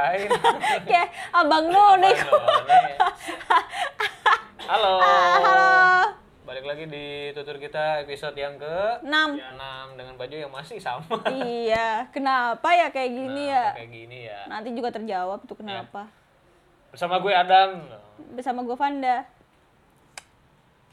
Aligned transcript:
Ngapain? 0.00 0.28
Kayak 0.88 1.08
abang 1.36 1.66
None. 1.68 2.10
Halo. 4.70 5.02
Ah, 5.02 5.34
halo. 5.42 5.66
Balik 6.46 6.62
lagi 6.62 6.84
di 6.86 7.34
tutur 7.34 7.58
kita 7.58 8.06
episode 8.06 8.38
yang 8.38 8.54
ke 8.54 9.02
6. 9.02 9.10
6 9.10 9.98
dengan 9.98 10.14
baju 10.14 10.36
yang 10.38 10.52
masih 10.54 10.78
sama. 10.78 11.18
Iya, 11.26 12.06
kenapa 12.14 12.70
ya 12.70 12.86
kayak 12.94 13.10
gini 13.10 13.50
ya? 13.50 13.74
Kayak 13.74 13.90
gini 13.90 14.18
ya. 14.30 14.40
Nanti 14.46 14.70
juga 14.70 14.94
terjawab 14.94 15.42
tuh 15.42 15.58
kenapa. 15.58 16.06
Bersama 16.94 17.18
gue 17.18 17.34
Adam. 17.34 17.82
Bersama 18.30 18.62
gue 18.62 18.76
Vanda. 18.78 19.26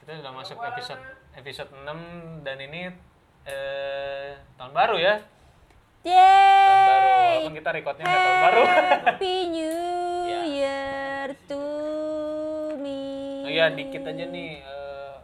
Kita 0.01 0.11
sudah 0.25 0.33
masuk 0.33 0.57
episode 0.57 1.01
episode 1.37 1.69
6 1.69 2.41
dan 2.41 2.57
ini 2.57 2.89
eh, 3.45 4.41
tahun 4.57 4.73
baru 4.73 4.97
ya. 4.97 5.21
Tahun 6.01 6.13
baru. 6.83 7.07
Yeay! 7.07 7.27
Walaupun 7.37 7.53
kita 7.55 7.69
recordnya 7.71 8.03
nggak 8.03 8.19
tahun 8.19 8.39
baru. 8.43 8.61
Happy 9.03 9.35
New 9.55 9.79
Ya. 10.27 10.39
Year 10.43 11.27
to 11.47 11.61
me. 12.77 13.01
Oh 13.43 13.49
iya, 13.49 13.65
dikit 13.69 14.03
aja 14.03 14.25
nih 14.25 14.59
eh, 14.59 15.15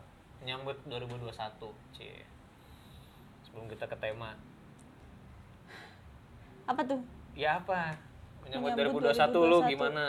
nyambut 0.44 0.80
2021, 0.86 1.30
Cie. 1.92 2.24
Sebelum 3.44 3.68
kita 3.68 3.86
ke 3.86 3.96
tema. 3.96 4.34
Apa 6.64 6.82
tuh? 6.82 7.04
Ya 7.34 7.60
apa? 7.60 8.00
Menyambut, 8.42 8.72
Menyambut 8.72 9.04
2021, 9.12 9.36
lu 9.44 9.58
2021. 9.60 9.72
gimana? 9.72 10.06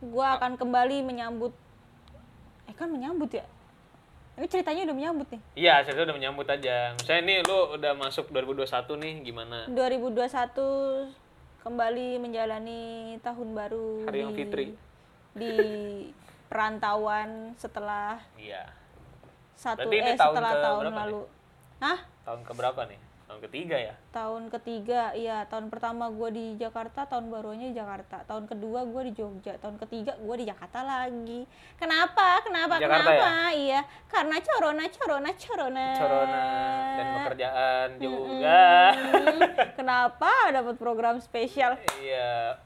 Gua 0.00 0.26
akan 0.34 0.56
kembali 0.56 0.96
menyambut 1.02 1.52
Eh 2.64 2.72
kan 2.72 2.88
menyambut 2.88 3.28
ya? 3.30 3.44
Ini 4.32 4.46
ceritanya 4.46 4.82
udah 4.84 4.96
menyambut 4.96 5.26
nih. 5.28 5.40
Iya, 5.54 5.74
saya 5.82 6.00
udah 6.00 6.16
menyambut 6.16 6.46
aja. 6.46 6.94
Misalnya 6.94 7.22
nih 7.22 7.38
lu 7.44 7.58
udah 7.74 7.92
masuk 7.94 8.30
2021 8.30 8.96
nih, 8.96 9.14
gimana? 9.22 9.58
2021 9.68 11.12
kembali 11.60 12.08
menjalani 12.16 12.82
tahun 13.20 13.48
baru 13.52 14.08
Hari 14.08 14.18
yang 14.18 14.32
di- 14.32 14.38
Fitri. 14.38 14.66
di 15.30 15.54
perantauan 16.48 17.54
setelah 17.54 18.18
Iya. 18.34 18.64
satu 19.54 19.84
Berarti 19.84 19.94
ini 19.94 20.08
eh 20.08 20.16
tahun 20.16 20.32
setelah 20.32 20.52
tahun 20.58 20.84
lalu. 20.90 21.20
Hah? 21.78 21.98
Tahun 22.24 22.40
ke 22.40 22.52
berapa 22.52 22.80
nih? 22.86 23.00
Tahun 23.30 23.46
ketiga 23.46 23.76
ya? 23.78 23.94
Tahun 24.10 24.42
ketiga, 24.50 25.02
iya. 25.14 25.46
Tahun 25.46 25.70
pertama 25.70 26.10
gue 26.10 26.28
di 26.30 26.46
Jakarta, 26.58 27.06
tahun 27.06 27.30
barunya 27.30 27.70
di 27.70 27.78
Jakarta. 27.78 28.26
Tahun 28.26 28.42
kedua 28.44 28.82
gue 28.82 29.02
di 29.06 29.12
Jogja, 29.14 29.54
tahun 29.56 29.78
ketiga 29.78 30.18
gue 30.18 30.34
di 30.36 30.50
Jakarta 30.50 30.82
lagi. 30.82 31.46
Kenapa? 31.78 32.42
Kenapa? 32.42 32.74
Jakarta 32.76 33.06
Kenapa? 33.06 33.30
Iya, 33.54 33.80
karena 34.10 34.36
corona, 34.40 34.84
corona, 34.90 35.30
corona. 35.32 35.86
Corona 35.94 36.44
dan 36.90 37.06
pekerjaan 37.14 37.88
juga. 37.96 38.62
Hmm, 38.90 39.40
kenapa 39.78 40.32
dapat 40.50 40.74
program 40.74 41.22
spesial? 41.22 41.78
Iya. 41.96 42.58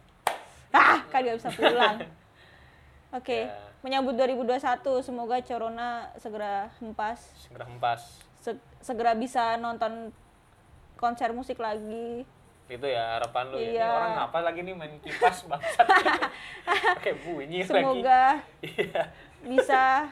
Ah, 0.72 1.04
kan 1.06 1.22
gak 1.22 1.38
bisa 1.38 1.52
pulang. 1.52 2.00
Oke, 3.14 3.46
Ya. 3.46 3.54
menyambut 3.78 4.16
2021, 4.16 4.58
semoga 5.04 5.38
corona 5.38 6.08
segera 6.16 6.72
hempas, 6.80 7.20
Segera 7.38 7.68
hempas. 7.68 8.00
se- 8.40 8.58
segera 8.80 9.12
bisa 9.12 9.54
nonton 9.54 10.08
konser 11.04 11.28
musik 11.30 11.60
lagi. 11.60 12.24
Itu 12.64 12.86
ya 12.88 13.20
harapan 13.20 13.44
lu 13.46 13.56
ya. 13.56 13.60
Ini 13.60 13.76
Iya. 13.76 13.88
orang 13.90 14.12
ngapa 14.18 14.38
lagi 14.40 14.60
nih 14.62 14.72
main 14.72 14.94
kipas 14.98 15.44
bangsat. 15.52 15.84
Pakai 16.96 17.12
bunyi 17.20 17.60
lagi. 17.60 17.68
Semoga 17.68 18.24
Iya. 18.64 19.02
bisa 19.44 20.08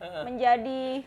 menjadi 0.00 1.04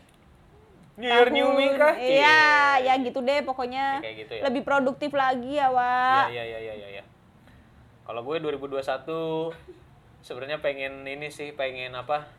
New 0.94 1.10
Year 1.10 1.26
New 1.28 1.50
Me 1.50 1.74
kah? 1.74 1.98
Iya, 1.98 2.46
ya 2.80 2.94
gitu 3.02 3.18
deh 3.18 3.42
pokoknya. 3.42 3.98
Ya, 3.98 4.02
kayak 4.06 4.16
gitu 4.16 4.32
ya. 4.38 4.42
Lebih 4.46 4.62
produktif 4.62 5.10
lagi 5.10 5.58
ya, 5.58 5.66
Wak. 5.66 6.30
Iya 6.30 6.42
iya 6.46 6.58
iya 6.62 6.74
iya 6.76 6.88
iya. 6.92 7.04
Kalau 8.06 8.22
gue 8.22 8.38
2021 8.38 9.50
sebenarnya 10.22 10.62
pengen 10.62 11.02
ini 11.02 11.26
sih, 11.26 11.50
pengen 11.50 11.98
apa? 11.98 12.30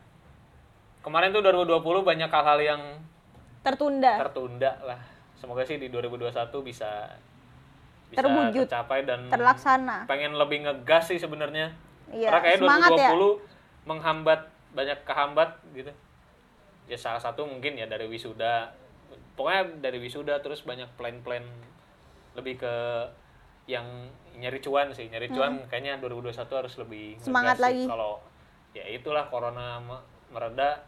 Kemarin 1.04 1.30
tuh 1.30 1.44
2020 1.44 1.76
banyak 2.02 2.32
hal-hal 2.32 2.60
yang 2.62 2.82
Tertunda. 3.60 4.16
tertunda 4.16 4.72
lah. 4.80 5.02
Semoga 5.36 5.62
sih 5.62 5.76
di 5.76 5.88
2021 5.88 6.32
bisa 6.62 7.12
bisa 8.06 8.22
Terwujud. 8.22 8.66
tercapai 8.66 9.02
dan 9.04 9.28
terlaksana. 9.28 10.06
pengen 10.06 10.34
lebih 10.34 10.62
ngegas 10.62 11.10
sih 11.10 11.18
sebenarnya. 11.18 11.74
Iya, 12.08 12.30
Karena 12.30 12.42
kayak 12.44 12.60
semangat 12.60 12.90
2020 12.92 13.02
ya. 13.02 13.32
menghambat 13.84 14.42
banyak 14.72 15.00
kehambat 15.04 15.50
gitu. 15.74 15.92
Ya 16.86 16.96
salah 16.96 17.18
satu 17.18 17.44
mungkin 17.44 17.74
ya 17.74 17.86
dari 17.86 18.06
wisuda. 18.06 18.70
Pokoknya 19.34 19.82
dari 19.82 19.98
wisuda 19.98 20.38
terus 20.40 20.62
banyak 20.62 20.88
plan-plan 20.96 21.44
lebih 22.34 22.56
ke 22.58 22.74
yang 23.66 23.84
nyari 24.36 24.62
cuan 24.62 24.94
sih. 24.94 25.10
Nyari 25.10 25.28
cuan 25.30 25.66
kayaknya 25.66 25.98
2021 25.98 26.30
harus 26.56 26.74
lebih 26.78 27.06
ngegas 27.12 27.20
Hmm. 27.20 27.26
Semangat 27.26 27.58
lagi. 27.58 27.84
Kalau 27.84 28.22
ya 28.72 28.86
itulah 28.86 29.26
corona 29.26 29.80
me- 29.80 30.04
mereda 30.30 30.86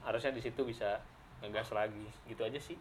harusnya 0.00 0.30
di 0.30 0.40
situ 0.40 0.64
bisa 0.64 0.96
ngegas 1.38 1.68
lagi. 1.70 2.08
Gitu 2.24 2.40
aja 2.40 2.56
sih. 2.56 2.80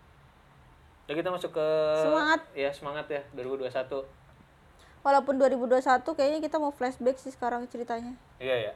Udah 1.07 1.15
kita 1.15 1.31
masuk 1.31 1.55
ke 1.55 1.67
Semangat. 2.03 2.39
Ya, 2.51 2.69
semangat 2.75 3.07
ya 3.07 3.23
2021. 3.31 4.03
Walaupun 5.07 5.39
2021 5.39 6.03
kayaknya 6.03 6.39
kita 6.43 6.59
mau 6.59 6.75
flashback 6.75 7.15
sih 7.15 7.31
sekarang 7.31 7.63
ceritanya. 7.71 8.11
Iya 8.43 8.55
ya. 8.59 8.73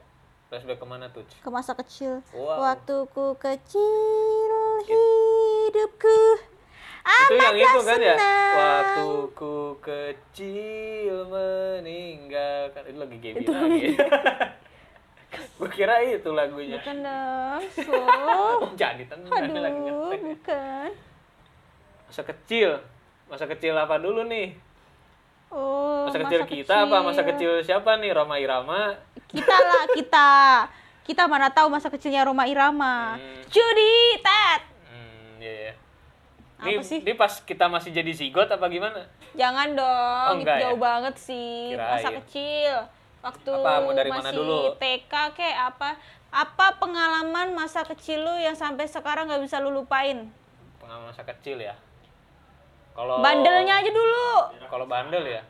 Flashback 0.47 0.79
ke 0.79 0.87
mana 0.87 1.11
tuh? 1.11 1.27
Ke 1.27 1.49
masa 1.51 1.75
kecil. 1.75 2.23
Wow. 2.31 2.63
Waktuku 2.71 3.35
kecil 3.35 4.51
hidupku. 4.87 6.19
itu 7.01 7.33
yang 7.33 7.57
itu 7.57 7.79
kan 7.81 7.97
ya 7.97 8.13
senang. 8.13 8.53
waktu 8.61 9.09
ku 9.33 9.73
kecil 9.81 11.25
meninggalkan 11.33 12.83
itu 12.85 12.97
lagi 13.01 13.17
game 13.17 13.41
lagi 13.41 13.97
gue 15.57 15.69
kira 15.73 15.97
itu 16.05 16.29
lagunya 16.29 16.77
Bukan 16.77 16.97
dong. 17.01 17.61
So. 17.73 17.97
jadi 18.81 19.03
tenang 19.09 19.33
lagi 19.33 19.49
Aduh, 19.49 20.13
ngetek 20.13 20.21
bukan. 20.29 20.89
Masa 22.11 22.27
kecil 22.27 22.69
masa 23.25 23.47
kecil 23.47 23.71
apa 23.73 23.95
dulu 23.95 24.27
nih 24.27 24.51
Oh, 25.47 26.07
masa, 26.07 26.23
kecil 26.23 26.43
kita 26.45 26.75
apa 26.83 26.97
masa 27.01 27.23
kecil 27.25 27.59
siapa 27.59 27.95
nih 27.97 28.11
Roma 28.13 28.35
Irama 28.35 28.95
Kita 29.25 29.51
lah, 29.51 29.83
kita. 29.97 30.31
Kita 31.01 31.27
mana 31.27 31.47
tahu 31.47 31.67
masa 31.67 31.87
kecilnya 31.87 32.23
Roma 32.23 32.47
Irama. 32.47 33.15
Hmm. 33.15 33.43
Judi, 33.47 33.95
Ted. 34.17 34.61
hmm 34.85 35.39
iya 35.39 35.53
ya 35.61 35.73
Apa 36.55 36.67
ini, 36.69 36.83
sih? 36.83 36.99
ini 36.99 37.13
pas 37.13 37.35
kita 37.37 37.67
masih 37.67 37.91
jadi 37.91 38.11
zigot 38.11 38.47
apa 38.47 38.63
gimana 38.67 39.03
Jangan 39.33 39.71
dong, 39.71 40.27
Oh, 40.29 40.35
itu 40.37 40.47
ya? 40.49 40.59
jauh 40.61 40.79
banget 40.79 41.15
sih. 41.17 41.75
Kirain. 41.75 41.91
Masa 41.95 42.09
kecil. 42.23 42.73
Waktu 43.21 43.51
Apa, 43.53 43.71
mau 43.81 43.91
dari 43.91 44.07
mana 44.09 44.23
masih 44.25 44.35
dulu? 44.35 44.59
TK 44.77 45.13
kayak 45.31 45.59
apa? 45.69 45.89
Apa 46.29 46.75
pengalaman 46.75 47.51
masa 47.51 47.83
kecil 47.83 48.19
lu 48.21 48.35
yang 48.35 48.55
sampai 48.55 48.83
sekarang 48.85 49.27
nggak 49.27 49.43
bisa 49.43 49.59
lu 49.59 49.67
lupain? 49.69 50.31
pengalaman 50.79 51.11
masa 51.11 51.23
kecil 51.25 51.59
ya 51.59 51.75
kalau 52.91 53.19
Bandelnya 53.19 53.73
aja 53.77 53.89
dulu. 53.89 54.29
kalau 54.67 54.85
bandel 54.85 55.23
ya. 55.25 55.41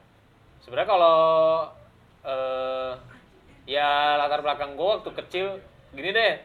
Sebenarnya 0.60 0.90
kalau 0.90 1.18
eh 2.22 2.92
ya 3.66 3.90
latar 4.16 4.42
belakang 4.42 4.74
gue 4.74 4.88
waktu 4.92 5.12
kecil 5.16 5.46
gini 5.92 6.10
deh. 6.10 6.36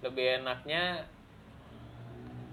Lebih 0.00 0.40
enaknya 0.40 1.06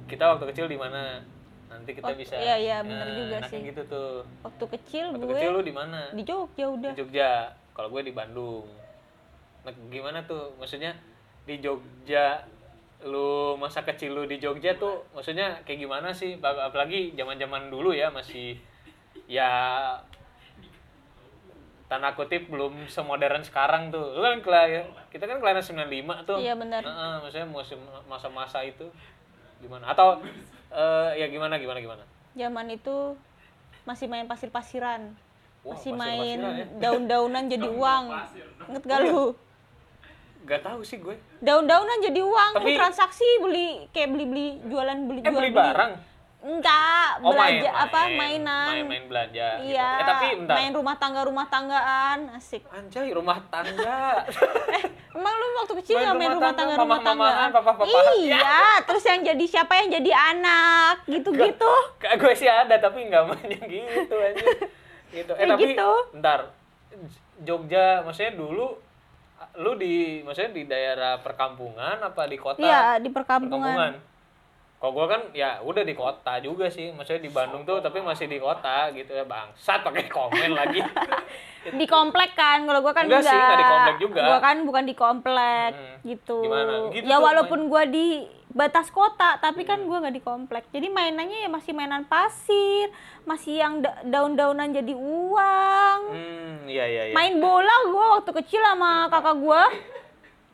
kita 0.05 0.25
waktu 0.27 0.45
kecil 0.49 0.65
di 0.65 0.75
mana? 0.75 1.21
Nanti 1.69 1.93
kita 1.93 2.09
Waktu- 2.09 2.19
bisa 2.19 2.33
iya, 2.35 2.57
iya, 2.57 2.77
bener 2.81 3.05
Nah, 3.05 3.13
juga 3.15 3.35
enaknya 3.39 3.53
sih. 3.55 3.69
gitu 3.69 3.81
tuh. 3.85 4.13
Waktu 4.41 4.65
kecil 4.71 5.03
waktu 5.13 5.21
gue 5.21 5.35
kecil 5.35 5.51
lu 5.51 5.61
di 5.61 5.69
mana? 5.71 6.09
di 6.09 6.23
Jogja 6.23 6.65
udah. 6.67 6.91
di 6.91 6.97
Jogja. 6.97 7.29
Kalau 7.71 7.89
gue 7.89 8.01
di 8.01 8.11
Bandung. 8.11 8.65
Nah, 9.61 9.73
gimana 9.87 10.25
tuh? 10.25 10.57
Maksudnya 10.57 10.97
di 11.45 11.57
Jogja 11.57 12.41
lu 12.99 13.55
masa 13.55 13.81
kecil 13.81 14.11
lu 14.11 14.23
di 14.23 14.37
Jogja 14.37 14.75
tuh 14.75 15.07
maksudnya 15.11 15.63
kayak 15.63 15.79
gimana 15.79 16.11
sih 16.11 16.35
Ap- 16.35 16.67
apalagi 16.67 17.15
zaman 17.15 17.39
zaman 17.39 17.71
dulu 17.71 17.95
ya 17.95 18.11
masih 18.11 18.59
ya 19.23 19.47
tanda 21.87 22.13
kutip 22.13 22.45
belum 22.47 22.85
semodern 22.85 23.41
sekarang 23.41 23.89
tuh 23.89 24.13
lu 24.13 24.21
kan 24.21 24.43
kelahiran 24.43 24.85
kita 25.09 25.25
kan 25.25 25.41
kelahiran 25.41 25.63
95 25.63 26.27
tuh 26.27 26.37
Iya, 26.37 26.53
benar. 26.53 26.85
Heeh, 26.85 27.13
maksudnya 27.19 27.47
musim 27.49 27.79
masa-masa 28.05 28.61
itu 28.61 28.85
gimana 29.57 29.89
atau 29.89 30.21
eh, 30.69 31.09
ya 31.17 31.25
gimana 31.27 31.57
gimana 31.57 31.79
gimana 31.79 32.03
Zaman 32.37 32.69
itu 32.69 33.17
masih 33.83 34.05
main 34.05 34.29
pasir-pasiran. 34.29 35.17
Masih 35.59 35.91
main 35.91 36.37
ya. 36.37 36.65
daun-daunan 36.77 37.49
jadi 37.49 37.67
uang. 37.67 38.05
Ingat 38.69 38.83
gak 38.85 38.99
lu? 39.01 39.33
Gak 40.49 40.61
tahu 40.61 40.81
sih 40.81 40.97
gue 40.97 41.13
Daun-daunan 41.39 42.01
jadi 42.01 42.19
uang, 42.19 42.51
Tapi- 42.57 42.73
transaksi 42.73 43.27
beli 43.37 43.85
kayak 43.89 44.09
beli-beli 44.09 44.57
jualan 44.65 44.97
beli 45.05 45.19
eh 45.19 45.29
jual 45.29 45.37
beli 45.37 45.51
barang 45.51 45.93
Enggak, 46.39 47.19
Oh, 47.19 47.35
belanja 47.35 47.67
main, 47.67 47.83
apa 47.83 47.99
main, 47.99 48.15
mainan. 48.39 48.67
Main-main 48.71 49.03
belanja. 49.05 49.47
gitu. 49.59 49.75
Iya, 49.75 49.89
Eh 49.91 50.05
tapi 50.07 50.25
bentar. 50.39 50.55
main 50.55 50.71
rumah 50.71 50.95
tangga 50.95 51.21
rumah 51.27 51.45
tanggaan, 51.45 52.19
asik. 52.31 52.63
Anjay, 52.71 53.11
rumah 53.11 53.43
tangga. 53.45 54.23
Emang 55.19 55.35
lu 55.35 55.45
waktu 55.59 55.73
kecil 55.83 55.99
Main 55.99 56.15
main 56.15 56.31
rumah 56.31 56.39
rumah 56.39 56.51
tangga, 56.55 56.55
tangga 56.55 56.75
rumah 56.79 56.87
mamah-mamahan, 56.95 57.35
tanggaan? 57.43 57.49
papa-papahan. 57.51 58.13
Iya, 58.15 58.55
terus 58.87 59.03
yang 59.03 59.21
jadi 59.27 59.45
siapa 59.51 59.73
yang 59.75 59.89
jadi 59.91 60.11
anak, 60.15 60.95
gitu-gitu. 61.11 61.73
Kayak 61.99 62.15
gue 62.17 62.33
sih 62.33 62.47
ada 62.47 62.75
tapi 62.79 62.99
nggak 63.03 63.23
main 63.27 63.49
yang 63.51 63.67
gitu 63.67 64.15
anjir. 64.15 64.47
Gitu. 65.11 65.31
Eh 65.33 65.35
Kayak 65.35 65.49
tapi 65.51 65.63
gitu. 65.67 65.91
bentar. 66.15 66.39
Jogja 67.37 67.85
maksudnya 68.01 68.31
dulu 68.33 68.79
lu 69.59 69.75
di 69.75 69.93
maksudnya 70.21 70.51
di 70.51 70.63
daerah 70.63 71.19
perkampungan 71.19 71.99
apa 71.99 72.23
di 72.25 72.35
kota 72.35 72.57
Iya, 72.57 72.97
di 72.97 73.11
perkampungan. 73.11 73.99
kalau 74.79 74.91
gua 74.95 75.05
kan 75.09 75.21
ya 75.29 75.59
udah 75.59 75.83
di 75.83 75.91
kota 75.91 76.39
juga 76.39 76.71
sih 76.71 76.89
maksudnya 76.89 77.19
di 77.19 77.27
Bandung 77.27 77.67
tuh 77.67 77.83
tapi 77.83 77.99
masih 77.99 78.25
di 78.25 78.39
kota 78.39 78.87
gitu 78.89 79.11
ya 79.11 79.23
bangsat 79.23 79.83
pakai 79.83 80.07
komen 80.07 80.51
lagi 80.53 80.79
Di 81.59 81.83
komplek 81.85 82.33
kan, 82.33 82.63
kalau 82.63 82.79
gua 82.79 82.95
kan 82.95 83.03
Enggak 83.03 83.19
sih, 83.21 83.35
nggak 83.35 83.59
di 83.59 83.67
komplek 83.67 83.95
juga. 83.99 84.21
Gua 84.23 84.39
kan 84.39 84.63
bukan 84.63 84.83
di 84.87 84.95
komplek 84.95 85.71
Hmm. 85.75 85.97
gitu. 86.07 86.39
Gimana? 86.39 86.87
Gitu 86.87 87.03
ya 87.03 87.19
walaupun 87.19 87.67
gua 87.67 87.83
di 87.83 88.23
batas 88.49 88.89
kota, 88.89 89.37
tapi 89.37 89.61
kan 89.61 89.77
gua 89.81 90.01
nggak 90.01 90.15
di 90.15 90.23
komplek. 90.23 90.65
Jadi 90.67 90.87
mainannya 90.87 91.39
ya 91.39 91.49
masih 91.49 91.71
mainan 91.71 92.01
pasir, 92.03 92.89
masih 93.23 93.55
yang 93.55 93.79
da- 93.79 94.01
daun-daunan 94.03 94.69
jadi 94.69 94.93
uang. 94.93 95.99
hmm 96.09 96.53
iya 96.65 96.85
iya 96.85 97.03
iya 97.07 97.13
Main 97.13 97.37
bola 97.37 97.71
gua 97.87 98.05
waktu 98.15 98.31
kecil 98.35 98.59
sama 98.59 99.05
kakak 99.07 99.37
gua. 99.37 99.63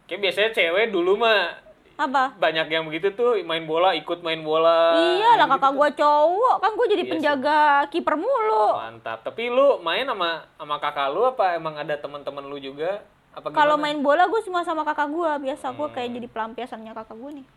kayak 0.05 0.21
biasanya 0.21 0.49
cewek 0.53 0.91
dulu 0.91 1.17
mah 1.17 1.65
Apa? 1.95 2.35
banyak 2.35 2.67
yang 2.69 2.85
begitu 2.85 3.09
tuh 3.09 3.39
main 3.41 3.63
bola 3.63 3.91
ikut 3.91 4.21
main 4.21 4.37
bola 4.39 4.93
iya 4.93 5.33
lah 5.33 5.47
gitu-gitu 5.47 5.55
kakak 5.55 5.71
gua 5.73 5.89
cowok, 5.89 6.55
kan 6.59 6.71
gua 6.71 6.85
jadi 6.85 7.01
Iya 7.01 7.11
penjaga 7.11 7.59
kiper 7.89 8.15
mulu. 8.15 8.67
Mantap. 8.75 9.23
Tapi 9.23 9.47
lu 9.47 9.79
main 9.79 10.03
sama 10.03 10.29
sama 10.53 10.75
kakak 10.77 11.09
lu 11.09 11.23
apa 11.23 11.55
emang 11.55 11.73
ada 11.73 11.95
teman-teman 11.95 12.43
lu 12.43 12.59
juga? 12.59 13.01
Apa? 13.31 13.51
Kalau 13.51 13.75
main 13.75 13.99
bola 13.99 14.27
gue 14.27 14.39
cuma 14.41 14.63
sama 14.63 14.83
kakak 14.83 15.07
gua, 15.09 15.35
biasa 15.35 15.71
gua 15.71 15.87
kayak 15.89 16.07
Hmm. 16.07 16.17
jadi 16.17 16.27
pelampiasannya 16.29 16.91
kakak 16.93 17.15
gua 17.15 17.31
nih. 17.33 17.47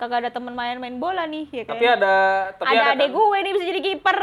Kagak 0.00 0.24
ada 0.24 0.30
temen 0.32 0.56
main 0.56 0.80
main 0.80 0.96
bola 0.96 1.28
nih, 1.28 1.44
ya 1.52 1.64
kan? 1.68 1.76
Tapi 1.76 1.84
ada 1.84 2.14
tapi 2.56 2.72
ada 2.72 2.82
ada, 2.82 2.92
adek 2.96 3.08
kan? 3.12 3.16
gue 3.20 3.38
nih 3.44 3.52
bisa 3.52 3.64
jadi 3.68 3.80
kiper. 3.84 4.18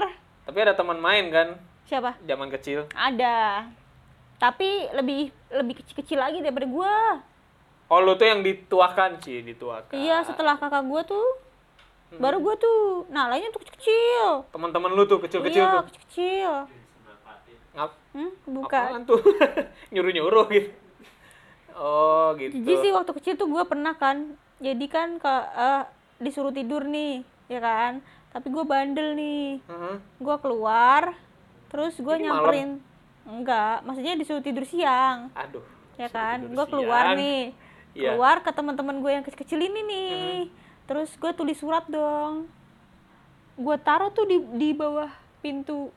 Tapi 0.48 0.58
ada 0.64 0.74
teman 0.74 0.98
main 0.98 1.26
kan 1.30 1.48
Siapa? 1.86 2.18
zaman 2.24 2.48
kecil. 2.50 2.90
Ada. 2.92 3.68
Tapi 4.38 4.90
lebih 4.94 5.30
lebih 5.50 5.74
kecil-kecil 5.82 6.18
lagi 6.18 6.40
daripada 6.42 6.66
gua. 6.66 7.22
Oh, 7.88 8.04
lu 8.04 8.20
tuh 8.20 8.28
yang 8.28 8.42
dituakan 8.44 9.18
sih, 9.24 9.42
dituakan. 9.42 9.96
Iya, 9.96 10.22
setelah 10.26 10.60
kakak 10.60 10.84
gua 10.86 11.02
tuh 11.06 11.26
baru 12.18 12.40
gua 12.40 12.56
tuh. 12.56 13.06
Nah, 13.12 13.28
lainnya 13.28 13.52
tuh 13.52 13.62
kecil-kecil. 13.66 14.48
Teman-teman 14.50 14.92
lu 14.94 15.04
tuh 15.06 15.20
kecil-kecil 15.20 15.62
iya, 15.62 15.74
tuh. 15.74 15.84
kecil-kecil. 15.90 16.52
Ngap 17.78 17.92
Hmm, 18.18 18.32
bukan. 18.50 18.82
apaan 18.90 19.04
tuh? 19.06 19.22
Nyuruh-nyuruh 19.94 20.46
gitu. 20.50 20.70
Oh, 21.78 22.34
gitu. 22.34 22.58
Jadi 22.58 22.74
sih 22.82 22.90
waktu 22.90 23.12
kecil 23.22 23.34
tuh 23.38 23.46
gua 23.46 23.70
pernah 23.70 23.94
kan. 23.94 24.34
Jadi 24.58 24.86
kan 24.88 25.18
ke 25.18 25.34
eh, 25.54 25.84
disuruh 26.18 26.50
tidur 26.50 26.84
nih, 26.84 27.22
ya 27.46 27.60
kan? 27.60 28.02
Tapi 28.30 28.48
gua 28.48 28.64
bandel 28.64 29.14
nih. 29.14 29.62
Heeh. 29.64 29.96
Gua 30.18 30.36
keluar, 30.38 31.14
terus 31.68 31.98
gua 31.98 32.16
Ini 32.16 32.26
nyamperin. 32.26 32.70
Enggak, 33.24 33.84
maksudnya 33.84 34.16
disuruh 34.16 34.40
tidur 34.40 34.64
siang. 34.64 35.30
Aduh. 35.34 35.64
ya 35.98 36.06
kan 36.08 36.38
gue 36.46 36.66
keluar 36.70 37.12
siang. 37.12 37.18
nih 37.18 37.42
Iya. 37.98 38.14
keluar 38.14 38.38
ke 38.40 38.54
teman-teman 38.54 39.02
gue 39.02 39.10
yang 39.10 39.26
kecil-kecil 39.26 39.58
ini 39.58 39.82
nih 39.82 40.34
terus 40.86 41.10
gue 41.12 41.34
tulis 41.34 41.58
surat 41.58 41.82
dong 41.90 42.46
gue 43.58 43.78
taruh 43.82 44.14
tuh 44.14 44.30
di 44.30 44.38
di 44.54 44.70
bawah 44.72 45.10
pintu 45.42 45.90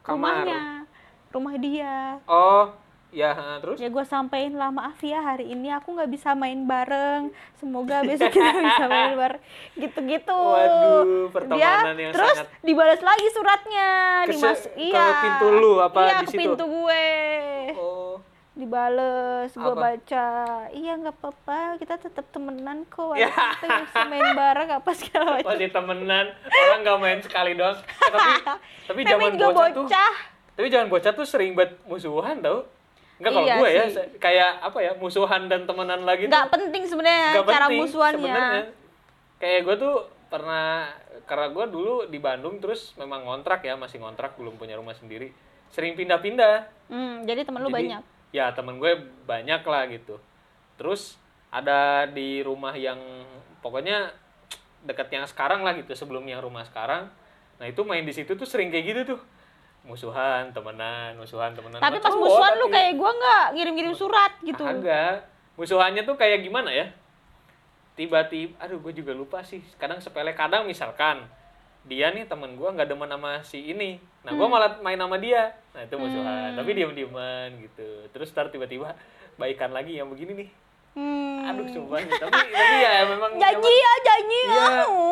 Kamar. 0.00 0.40
rumahnya 0.40 0.88
rumah 1.28 1.54
dia 1.60 2.16
Oh, 2.24 2.72
ya, 3.12 3.60
terus? 3.60 3.76
ya 3.76 3.88
gue 3.92 4.04
sampein 4.08 4.56
lah 4.56 4.72
maaf 4.72 4.96
ya 5.04 5.20
hari 5.20 5.52
ini 5.52 5.68
aku 5.68 5.92
nggak 5.92 6.08
bisa 6.08 6.32
main 6.32 6.64
bareng. 6.64 7.28
Semoga 7.60 8.00
besok 8.02 8.32
kita 8.32 8.50
bisa 8.72 8.84
main 8.88 9.14
bareng. 9.14 9.42
Gitu-gitu. 9.76 10.32
Waduh, 10.32 11.04
dia 11.04 11.32
pertemanan 11.32 11.96
yang 12.00 12.12
terus 12.16 12.28
sangat 12.32 12.46
dibalas 12.64 13.00
lagi 13.04 13.26
suratnya. 13.36 13.90
Ke 14.24 14.32
dimas 14.32 14.62
ke 14.64 14.80
iya. 14.80 15.06
pintu 15.20 15.46
lu 15.52 15.72
apa 15.78 16.00
iya 16.00 16.14
di 16.18 16.26
ke 16.26 16.30
situ? 16.32 16.40
pintu 16.40 16.64
gue. 16.66 17.06
Oh. 17.76 18.16
dibales 18.52 19.48
gue 19.56 19.74
baca. 19.76 20.28
Iya 20.76 20.92
nggak 21.00 21.16
apa-apa 21.16 21.80
kita 21.80 21.96
tetap 21.96 22.28
temenan 22.32 22.84
kok. 22.88 23.16
Ya. 23.16 23.32
kita 23.32 23.88
bisa 23.88 24.00
main 24.08 24.28
bareng 24.36 24.68
apa 24.68 24.90
segala 24.96 25.40
macam. 25.40 25.48
masih 25.52 25.68
temenan? 25.72 26.26
Orang 26.48 26.80
nggak 26.84 26.98
main 27.00 27.18
sekali 27.24 27.56
doang. 27.56 27.76
Eh, 27.80 28.10
tapi 28.12 28.32
tapi 28.92 29.00
zaman 29.08 29.32
Namanya 29.32 29.40
juga 29.40 29.56
bocah, 29.56 29.72
tuh 29.72 29.86
tapi 30.52 30.66
zaman 30.68 30.88
bocah 30.92 31.12
tuh 31.16 31.24
sering 31.24 31.56
banget 31.56 31.80
musuhan 31.88 32.36
tau 32.44 32.68
Enggak 33.22 33.32
kalau 33.38 33.46
Iya 33.46 33.56
gue 33.62 33.70
ya 33.70 33.84
sih. 33.86 34.06
kayak 34.18 34.50
apa 34.66 34.78
ya 34.82 34.92
musuhan 34.98 35.46
dan 35.46 35.62
temenan 35.62 36.02
lagi 36.02 36.26
nggak 36.26 36.50
tuh 36.50 36.54
penting 36.58 36.82
sebenarnya 36.90 37.38
cara 37.46 37.70
penting 37.70 37.80
musuhannya 37.86 38.18
sebenarnya. 38.18 38.64
kayak 39.38 39.60
gue 39.62 39.76
tuh 39.78 39.94
pernah 40.26 40.90
karena 41.30 41.46
gue 41.54 41.64
dulu 41.70 41.94
di 42.10 42.18
Bandung 42.18 42.58
terus 42.58 42.98
memang 42.98 43.22
ngontrak 43.22 43.62
ya 43.62 43.78
masih 43.78 44.02
ngontrak 44.02 44.34
belum 44.34 44.58
punya 44.58 44.74
rumah 44.74 44.98
sendiri 44.98 45.30
sering 45.70 45.94
pindah-pindah 45.94 46.66
hmm, 46.90 47.22
jadi 47.22 47.46
temen 47.46 47.62
lu 47.62 47.70
Jadi, 47.70 47.78
banyak 47.78 48.02
Ya 48.32 48.48
temen 48.56 48.80
gue 48.80 48.96
banyak 49.28 49.60
lah 49.60 49.84
gitu. 49.92 50.16
Terus 50.80 51.20
ada 51.52 52.08
di 52.08 52.40
rumah 52.40 52.72
yang 52.72 52.96
pokoknya 53.60 54.08
deket 54.88 55.12
yang 55.12 55.28
sekarang 55.28 55.60
lah 55.60 55.76
gitu 55.76 55.92
sebelum 55.92 56.24
yang 56.24 56.40
rumah 56.40 56.64
sekarang. 56.64 57.12
Nah 57.60 57.66
itu 57.68 57.84
main 57.84 58.02
di 58.02 58.10
situ 58.16 58.32
tuh 58.32 58.48
sering 58.48 58.72
kayak 58.72 58.84
gitu 58.88 59.00
tuh 59.14 59.20
musuhan 59.82 60.50
temenan 60.50 61.14
musuhan 61.14 61.50
temenan 61.50 61.78
tapi 61.78 61.98
pas 61.98 62.08
cowok, 62.08 62.22
musuhan 62.22 62.52
lu 62.56 62.66
kayak 62.68 62.92
gua 62.94 63.10
nggak 63.10 63.46
ngirim-ngirim 63.52 63.92
surat 63.92 64.32
gitu 64.40 64.62
Agak. 64.62 65.26
Musuhannya 65.52 66.02
tuh 66.02 66.16
kayak 66.16 66.40
gimana 66.40 66.72
ya? 66.72 66.88
Tiba-tiba, 67.92 68.56
aduh 68.56 68.80
gue 68.80 68.92
juga 68.94 69.12
lupa 69.12 69.44
sih. 69.44 69.60
Kadang 69.76 70.00
sepele, 70.00 70.32
kadang 70.32 70.64
misalkan 70.64 71.28
dia 71.84 72.08
nih 72.08 72.24
temen 72.24 72.56
gue 72.56 72.64
nggak 72.64 72.88
demen 72.88 73.04
sama 73.06 73.44
si 73.44 73.68
ini. 73.68 74.00
Nah 74.22 74.32
Hmm. 74.32 74.40
gue 74.40 74.46
malah 74.48 74.80
main 74.80 74.96
sama 74.96 75.20
dia. 75.20 75.52
Nah 75.70 75.84
itu 75.84 75.94
musuhan. 75.94 76.56
Tapi 76.56 76.70
diam-diaman 76.72 77.52
gitu. 77.60 77.84
Terus 78.08 78.32
ntar 78.32 78.48
tiba-tiba 78.48 78.96
baikan 79.34 79.70
lagi 79.70 80.00
yang 80.00 80.08
begini 80.08 80.32
nih. 80.38 80.48
hmm. 80.94 81.44
Aduh 81.44 81.66
sumpah. 81.66 82.00
tapi 82.00 82.32
tapi 82.48 82.76
ya 82.80 83.04
memang 83.04 83.32
janji 83.42 83.74
ya 83.74 83.92
janji 84.00 84.40
Ya 84.40 84.64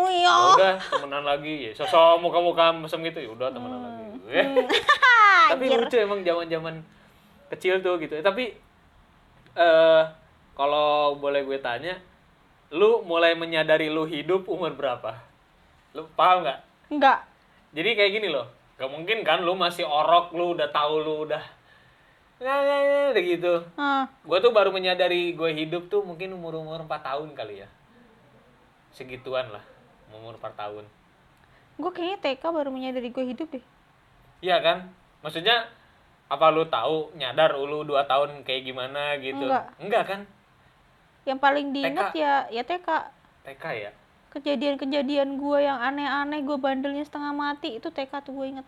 iya 0.08 0.34
udah 0.54 0.74
temenan 0.80 1.24
lagi 1.26 1.54
ya. 1.68 1.70
Sosok 1.74 2.16
muka-muka 2.16 2.72
mesem 2.72 3.02
gitu 3.02 3.18
ya 3.18 3.28
udah 3.28 3.48
temenan 3.50 3.76
lagi. 3.78 3.99
tapi 5.50 5.64
Anjir. 5.66 5.80
lucu 5.82 5.96
emang 5.98 6.20
zaman-zaman 6.22 6.74
kecil 7.50 7.82
tuh 7.82 7.98
gitu. 7.98 8.14
Tapi 8.20 8.54
eh 9.58 10.02
kalau 10.54 11.16
boleh 11.16 11.42
gue 11.42 11.58
tanya, 11.58 11.96
lu 12.70 13.02
mulai 13.02 13.34
menyadari 13.34 13.88
lu 13.88 14.04
hidup 14.06 14.46
umur 14.46 14.76
berapa? 14.76 15.18
Lu 15.96 16.06
paham 16.14 16.46
nggak? 16.46 16.58
nggak 16.90 17.18
Jadi 17.74 17.90
kayak 17.96 18.12
gini 18.18 18.28
loh. 18.30 18.46
Gak 18.80 18.88
mungkin 18.88 19.20
kan 19.22 19.44
lu 19.44 19.52
masih 19.54 19.84
orok, 19.84 20.32
lu 20.32 20.56
udah 20.56 20.72
tahu 20.72 21.04
lu 21.04 21.14
udah 21.28 21.44
udah 22.40 23.20
gitu. 23.20 23.60
ah 23.76 24.08
Gue 24.24 24.40
tuh 24.40 24.48
baru 24.48 24.72
menyadari 24.72 25.36
gue 25.36 25.50
hidup 25.52 25.92
tuh 25.92 26.00
mungkin 26.00 26.32
umur-umur 26.32 26.80
4 26.88 26.88
tahun 26.88 27.28
kali 27.36 27.60
ya. 27.60 27.68
Segituan 28.96 29.52
lah, 29.52 29.60
umur 30.16 30.40
4 30.40 30.56
tahun. 30.56 30.84
gue 31.80 31.92
kayaknya 31.96 32.20
TK 32.20 32.44
baru 32.44 32.68
menyadari 32.68 33.08
gue 33.08 33.24
hidup 33.24 33.48
deh 33.56 33.64
Iya 34.40 34.56
kan? 34.60 34.88
Maksudnya 35.20 35.68
apa 36.30 36.46
lu 36.52 36.64
tahu 36.66 37.12
nyadar 37.16 37.56
lu 37.58 37.84
2 37.84 38.04
tahun 38.06 38.42
kayak 38.44 38.62
gimana 38.64 39.16
gitu? 39.20 39.44
Enggak. 39.48 39.64
Enggak 39.78 40.04
kan? 40.08 40.20
yang 41.28 41.38
paling 41.38 41.72
diingat 41.76 42.16
TK. 42.16 42.16
ya 42.16 42.34
ya 42.48 42.62
TK 42.64 42.88
TK 43.44 43.64
ya. 43.76 43.90
kejadian-kejadian 44.30 45.36
gue 45.36 45.58
yang 45.60 45.78
aneh-aneh 45.78 46.40
gue 46.40 46.56
bandelnya 46.56 47.04
setengah 47.04 47.34
mati 47.34 47.76
itu 47.76 47.92
TK 47.92 48.24
tuh 48.24 48.32
gue 48.34 48.46
inget 48.56 48.66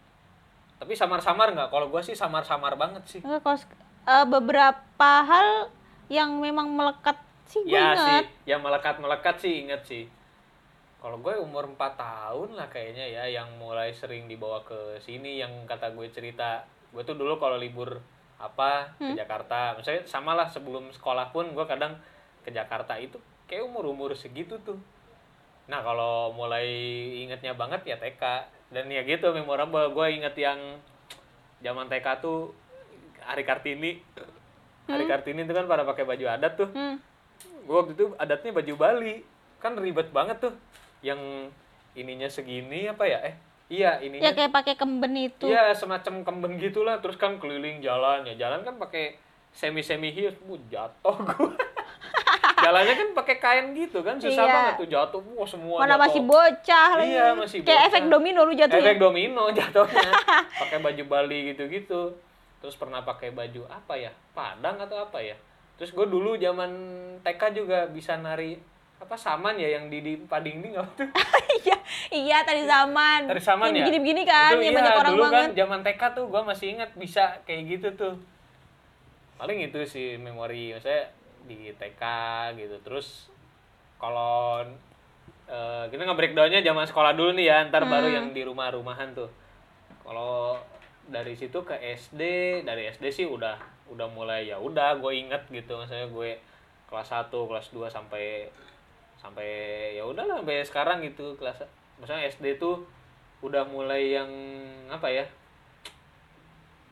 Tapi 0.82 0.98
samar-samar 0.98 1.54
nggak? 1.54 1.70
Kalau 1.70 1.86
gua 1.94 2.02
sih 2.02 2.18
samar-samar 2.18 2.74
banget 2.74 3.06
sih. 3.06 3.20
enggak 3.22 3.46
kalau 3.46 3.58
eh, 4.02 4.26
beberapa 4.26 5.10
hal 5.22 5.70
yang 6.10 6.42
memang 6.42 6.66
melekat 6.74 7.14
sih 7.46 7.62
gue 7.62 7.70
Ya 7.70 7.94
sih, 7.94 8.02
inget 8.02 8.28
yang 8.50 8.60
melekat-melekat 8.66 9.34
sih 9.38 9.52
inget 9.62 9.82
sih. 9.86 10.10
Kalau 11.02 11.18
gue 11.18 11.34
umur 11.34 11.66
4 11.66 11.98
tahun 11.98 12.54
lah 12.54 12.70
kayaknya 12.70 13.02
ya 13.10 13.26
yang 13.26 13.58
mulai 13.58 13.90
sering 13.90 14.30
dibawa 14.30 14.62
ke 14.62 15.02
sini 15.02 15.42
yang 15.42 15.50
kata 15.66 15.90
gue 15.98 16.06
cerita. 16.14 16.62
Gue 16.94 17.02
tuh 17.02 17.18
dulu 17.18 17.42
kalau 17.42 17.58
libur 17.58 17.98
apa 18.38 18.94
ke 18.94 19.10
Jakarta, 19.18 19.74
misalnya 19.74 20.06
sama 20.06 20.38
lah 20.38 20.46
sebelum 20.46 20.94
sekolah 20.94 21.34
pun 21.34 21.50
gue 21.50 21.66
kadang 21.66 21.98
ke 22.46 22.54
Jakarta. 22.54 22.94
Itu 23.02 23.18
kayak 23.50 23.66
umur-umur 23.66 24.14
segitu 24.14 24.62
tuh. 24.62 24.78
Nah 25.66 25.82
kalau 25.82 26.38
mulai 26.38 26.70
ingetnya 27.26 27.58
banget 27.58 27.82
ya 27.82 27.98
TK 27.98 28.22
dan 28.70 28.86
ya 28.86 29.02
gitu 29.02 29.34
memorable. 29.34 29.90
Gue 29.90 30.22
inget 30.22 30.38
yang 30.38 30.78
zaman 31.66 31.90
TK 31.90 32.22
tuh 32.22 32.54
Hari 33.26 33.42
Kartini. 33.42 33.98
Hari 34.86 35.10
Kartini 35.10 35.42
itu 35.42 35.50
kan 35.50 35.66
pada 35.66 35.82
pakai 35.82 36.06
baju 36.06 36.30
adat 36.30 36.54
tuh. 36.54 36.70
Hmm. 36.70 37.02
gue 37.42 37.74
waktu 37.74 37.98
itu 37.98 38.14
adatnya 38.22 38.54
baju 38.54 38.74
Bali. 38.78 39.26
Kan 39.58 39.74
ribet 39.74 40.14
banget 40.14 40.38
tuh 40.38 40.54
yang 41.02 41.50
ininya 41.92 42.26
segini 42.26 42.86
apa 42.86 43.04
ya? 43.04 43.18
Eh 43.22 43.34
iya 43.68 43.98
ya 43.98 44.06
ininya 44.06 44.30
kayak 44.32 44.50
pakai 44.50 44.74
kemben 44.74 45.12
itu. 45.12 45.44
Iya 45.44 45.74
semacam 45.74 46.22
kembang 46.22 46.54
gitulah. 46.56 46.98
Terus 46.98 47.14
kan 47.16 47.36
keliling 47.36 47.78
jalan. 47.78 48.24
Ya 48.24 48.34
jalan 48.38 48.62
kan 48.62 48.78
pakai 48.78 49.18
semi 49.50 49.82
semi 49.82 50.08
heels. 50.08 50.38
Bu 50.40 50.56
jatuh 50.66 51.16
gue 51.18 51.52
jalannya 52.64 52.94
kan 52.94 53.08
pakai 53.12 53.36
kain 53.38 53.66
gitu 53.74 54.00
kan. 54.00 54.16
Susah 54.16 54.44
Iya. 54.44 54.54
banget 54.54 54.74
tuh 54.78 54.88
jatuh. 54.88 55.20
Wah 55.34 55.48
semua 55.48 55.76
mana 55.82 55.94
jatuh. 55.94 56.02
masih 56.06 56.20
bocah 56.22 56.88
lagi. 56.96 57.10
Iya, 57.10 57.26
masih 57.34 57.58
kayak 57.60 57.68
bocah. 57.68 57.88
efek 57.90 58.02
domino 58.08 58.40
lu 58.46 58.54
jatuh 58.54 58.78
efek 58.78 58.98
domino 58.98 59.44
jatuhnya. 59.50 60.10
Pakai 60.62 60.78
baju 60.78 61.02
Bali 61.04 61.38
gitu-gitu. 61.52 62.14
Terus 62.62 62.78
pernah 62.78 63.02
pakai 63.02 63.34
baju 63.34 63.66
apa 63.66 63.98
ya? 63.98 64.14
Padang 64.30 64.78
atau 64.78 64.94
apa 65.02 65.18
ya? 65.18 65.34
Terus 65.74 65.90
gue 65.90 66.06
dulu 66.06 66.38
zaman 66.38 66.70
TK 67.26 67.58
juga 67.58 67.90
bisa 67.90 68.14
nari 68.14 68.54
apa 69.02 69.16
saman 69.16 69.54
ya 69.54 69.66
yang 69.72 69.86
di 69.86 69.98
di 70.00 70.14
pading 70.16 70.62
apa 70.72 70.86
tuh? 70.94 71.08
Iya 71.62 71.76
iya 72.10 72.38
tadi 72.40 72.64
zaman 72.64 73.26
Tari 73.26 73.38
saman 73.38 73.70
ya? 73.70 73.82
begini 73.82 73.98
begini 74.00 74.22
kan 74.24 74.50
Itu 74.52 74.62
yang 74.62 74.72
iya, 74.72 74.78
banyak 74.80 74.94
orang 74.96 75.12
dulu 75.12 75.22
banget. 75.24 75.36
kan 75.36 75.50
zaman 75.54 75.80
TK 75.82 76.02
tuh 76.12 76.24
gue 76.26 76.42
masih 76.42 76.66
ingat 76.72 76.90
bisa 76.96 77.22
kayak 77.44 77.62
gitu 77.68 77.88
tuh. 77.94 78.14
Paling 79.36 79.58
itu 79.60 79.78
sih 79.84 80.14
memori 80.16 80.70
maksudnya 80.70 81.10
di 81.42 81.70
TK 81.72 82.02
gitu. 82.56 82.76
Terus 82.80 83.28
kalau 83.96 84.62
eh, 85.44 85.84
kita 85.86 86.02
nge 86.02 86.16
breakdownnya 86.16 86.60
zaman 86.60 86.84
sekolah 86.84 87.12
dulu 87.12 87.34
nih 87.34 87.46
ya 87.46 87.56
ntar 87.68 87.84
baru 87.84 88.06
Hmm. 88.06 88.16
yang 88.16 88.26
di 88.30 88.42
rumah-rumahan 88.42 89.12
tuh. 89.12 89.30
Kalau 90.00 90.58
dari 91.04 91.34
situ 91.34 91.58
ke 91.60 91.74
SD 91.76 92.22
dari 92.62 92.86
SD 92.88 93.04
sih 93.12 93.26
udah 93.26 93.58
udah 93.88 94.06
mulai 94.08 94.46
ya 94.46 94.56
udah 94.56 94.96
gue 94.96 95.12
inget 95.12 95.42
gitu. 95.48 95.76
Maksudnya 95.76 96.08
gue 96.08 96.38
kelas 96.86 97.08
1 97.08 97.28
kelas 97.30 97.66
2 97.68 97.86
sampai 97.88 98.48
sampai 99.22 99.48
ya 99.94 100.02
udahlah 100.02 100.42
sampai 100.42 100.66
sekarang 100.66 100.98
gitu 101.06 101.38
kelas 101.38 101.62
maksudnya 102.02 102.26
SD 102.26 102.58
tuh 102.58 102.82
udah 103.46 103.62
mulai 103.70 104.18
yang 104.18 104.30
apa 104.90 105.06
ya 105.06 105.24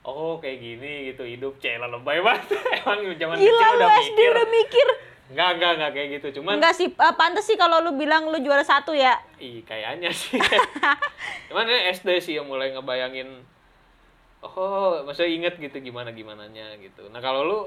oh 0.06 0.38
kayak 0.38 0.62
gini 0.62 1.10
gitu 1.10 1.26
hidup 1.26 1.58
cela 1.58 1.90
lebay 1.90 2.22
banget 2.26 2.46
emang 2.80 3.02
zaman 3.18 3.36
gila 3.36 3.58
kecil 3.58 3.76
udah 3.76 3.90
SD 3.90 4.18
mikir 4.18 4.30
udah 4.30 4.48
mikir 4.48 4.88
enggak 5.30 5.48
enggak 5.58 5.70
enggak 5.78 5.90
kayak 5.94 6.08
gitu 6.18 6.26
cuman 6.40 6.54
enggak 6.62 6.74
sih 6.74 6.88
eh, 6.90 7.14
pantes 7.18 7.44
sih 7.46 7.58
kalau 7.58 7.82
lu 7.82 7.98
bilang 7.98 8.30
lu 8.30 8.38
juara 8.38 8.62
satu 8.62 8.94
ya 8.94 9.18
Ih, 9.40 9.64
kayaknya 9.64 10.12
sih. 10.12 10.36
Cuman 11.48 11.64
ini 11.64 11.96
SD 11.96 12.08
sih 12.20 12.34
yang 12.36 12.44
mulai 12.44 12.76
ngebayangin 12.76 13.40
oh, 14.44 15.00
maksudnya 15.08 15.32
inget 15.32 15.54
gitu 15.56 15.80
gimana 15.80 16.12
gimananya 16.12 16.76
gitu. 16.76 17.08
Nah, 17.08 17.24
kalau 17.24 17.40
lu 17.40 17.60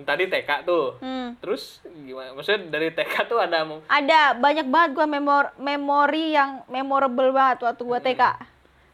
tadi 0.00 0.24
TK 0.24 0.50
tuh. 0.62 0.96
hmm. 0.98 1.38
Terus 1.38 1.78
gimana? 1.84 2.32
Maksudnya 2.32 2.68
dari 2.68 2.90
TK 2.90 3.14
tuh 3.26 3.38
ada 3.38 3.64
ada 3.88 4.20
banyak 4.34 4.66
banget 4.66 4.90
gua 4.92 5.06
memor 5.06 5.44
memori 5.56 6.32
yang 6.32 6.60
memorable 6.66 7.30
banget 7.30 7.64
waktu 7.64 7.82
gua 7.82 7.98
TK 7.98 8.22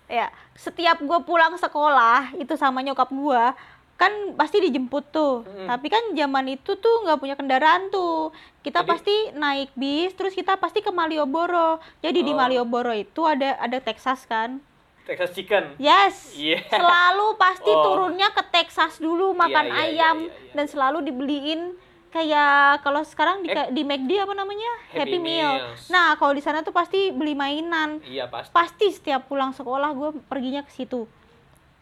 ya 0.07 0.29
setiap 0.55 1.01
gua 1.01 1.21
pulang 1.21 1.57
sekolah 1.57 2.37
itu 2.37 2.55
sama 2.55 2.79
nyokap 2.79 3.09
gua 3.09 3.57
kan 3.95 4.11
pasti 4.35 4.59
dijemput 4.61 5.07
tuh 5.09 5.43
Mm-mm. 5.43 5.65
tapi 5.65 5.87
kan 5.87 6.03
zaman 6.13 6.51
itu 6.51 6.75
tuh 6.75 6.97
nggak 7.01 7.17
punya 7.17 7.35
kendaraan 7.35 7.89
tuh 7.89 8.35
kita 8.61 8.83
Jadi- 8.83 8.91
pasti 8.91 9.17
naik 9.33 9.71
bis 9.73 10.13
terus 10.13 10.35
kita 10.35 10.55
pasti 10.55 10.79
ke 10.79 10.91
Malioboro 10.91 11.79
jadi 11.99 12.19
di 12.19 12.31
Oh. 12.31 12.37
Malioboro 12.37 12.91
itu 12.91 13.23
ada 13.23 13.55
ada 13.57 13.79
Texas 13.79 14.27
kan 14.27 14.59
Texas 15.05 15.31
Chicken. 15.33 15.77
yes 15.77 16.33
Iya. 16.35 16.65
selalu 16.67 17.37
pasti 17.37 17.69
Oh. 17.69 17.85
turunnya 17.85 18.29
ke 18.31 18.43
Texas 18.49 18.97
dulu 18.97 19.33
makan 19.33 19.67
iya, 19.67 19.75
iya, 19.75 19.85
ayam 19.87 20.17
iya, 20.23 20.33
iya. 20.33 20.53
dan 20.53 20.67
selalu 20.67 20.99
dibeliin 21.03 21.77
kayak 22.09 22.81
kalau 22.81 23.03
sekarang 23.03 23.43
di, 23.43 23.49
Eh. 23.49 23.69
di 23.69 23.83
McD 23.83 24.17
apa 24.19 24.33
namanya 24.33 24.71
Happy 24.89 24.99
Happy, 25.13 25.19
Meal. 25.19 25.51
Meals. 25.61 25.91
Nah 25.91 26.15
kalau 26.15 26.31
di 26.31 26.39
sana 26.39 26.63
tuh 26.63 26.71
pasti 26.71 27.11
beli 27.11 27.35
mainan. 27.35 27.99
Iya, 28.01 28.31
pasti. 28.31 28.55
Pasti 28.55 28.87
setiap 28.89 29.27
pulang 29.27 29.51
sekolah 29.51 29.91
gue 29.91 30.11
perginya 30.25 30.63
ke 30.63 30.71
situ. 30.71 31.11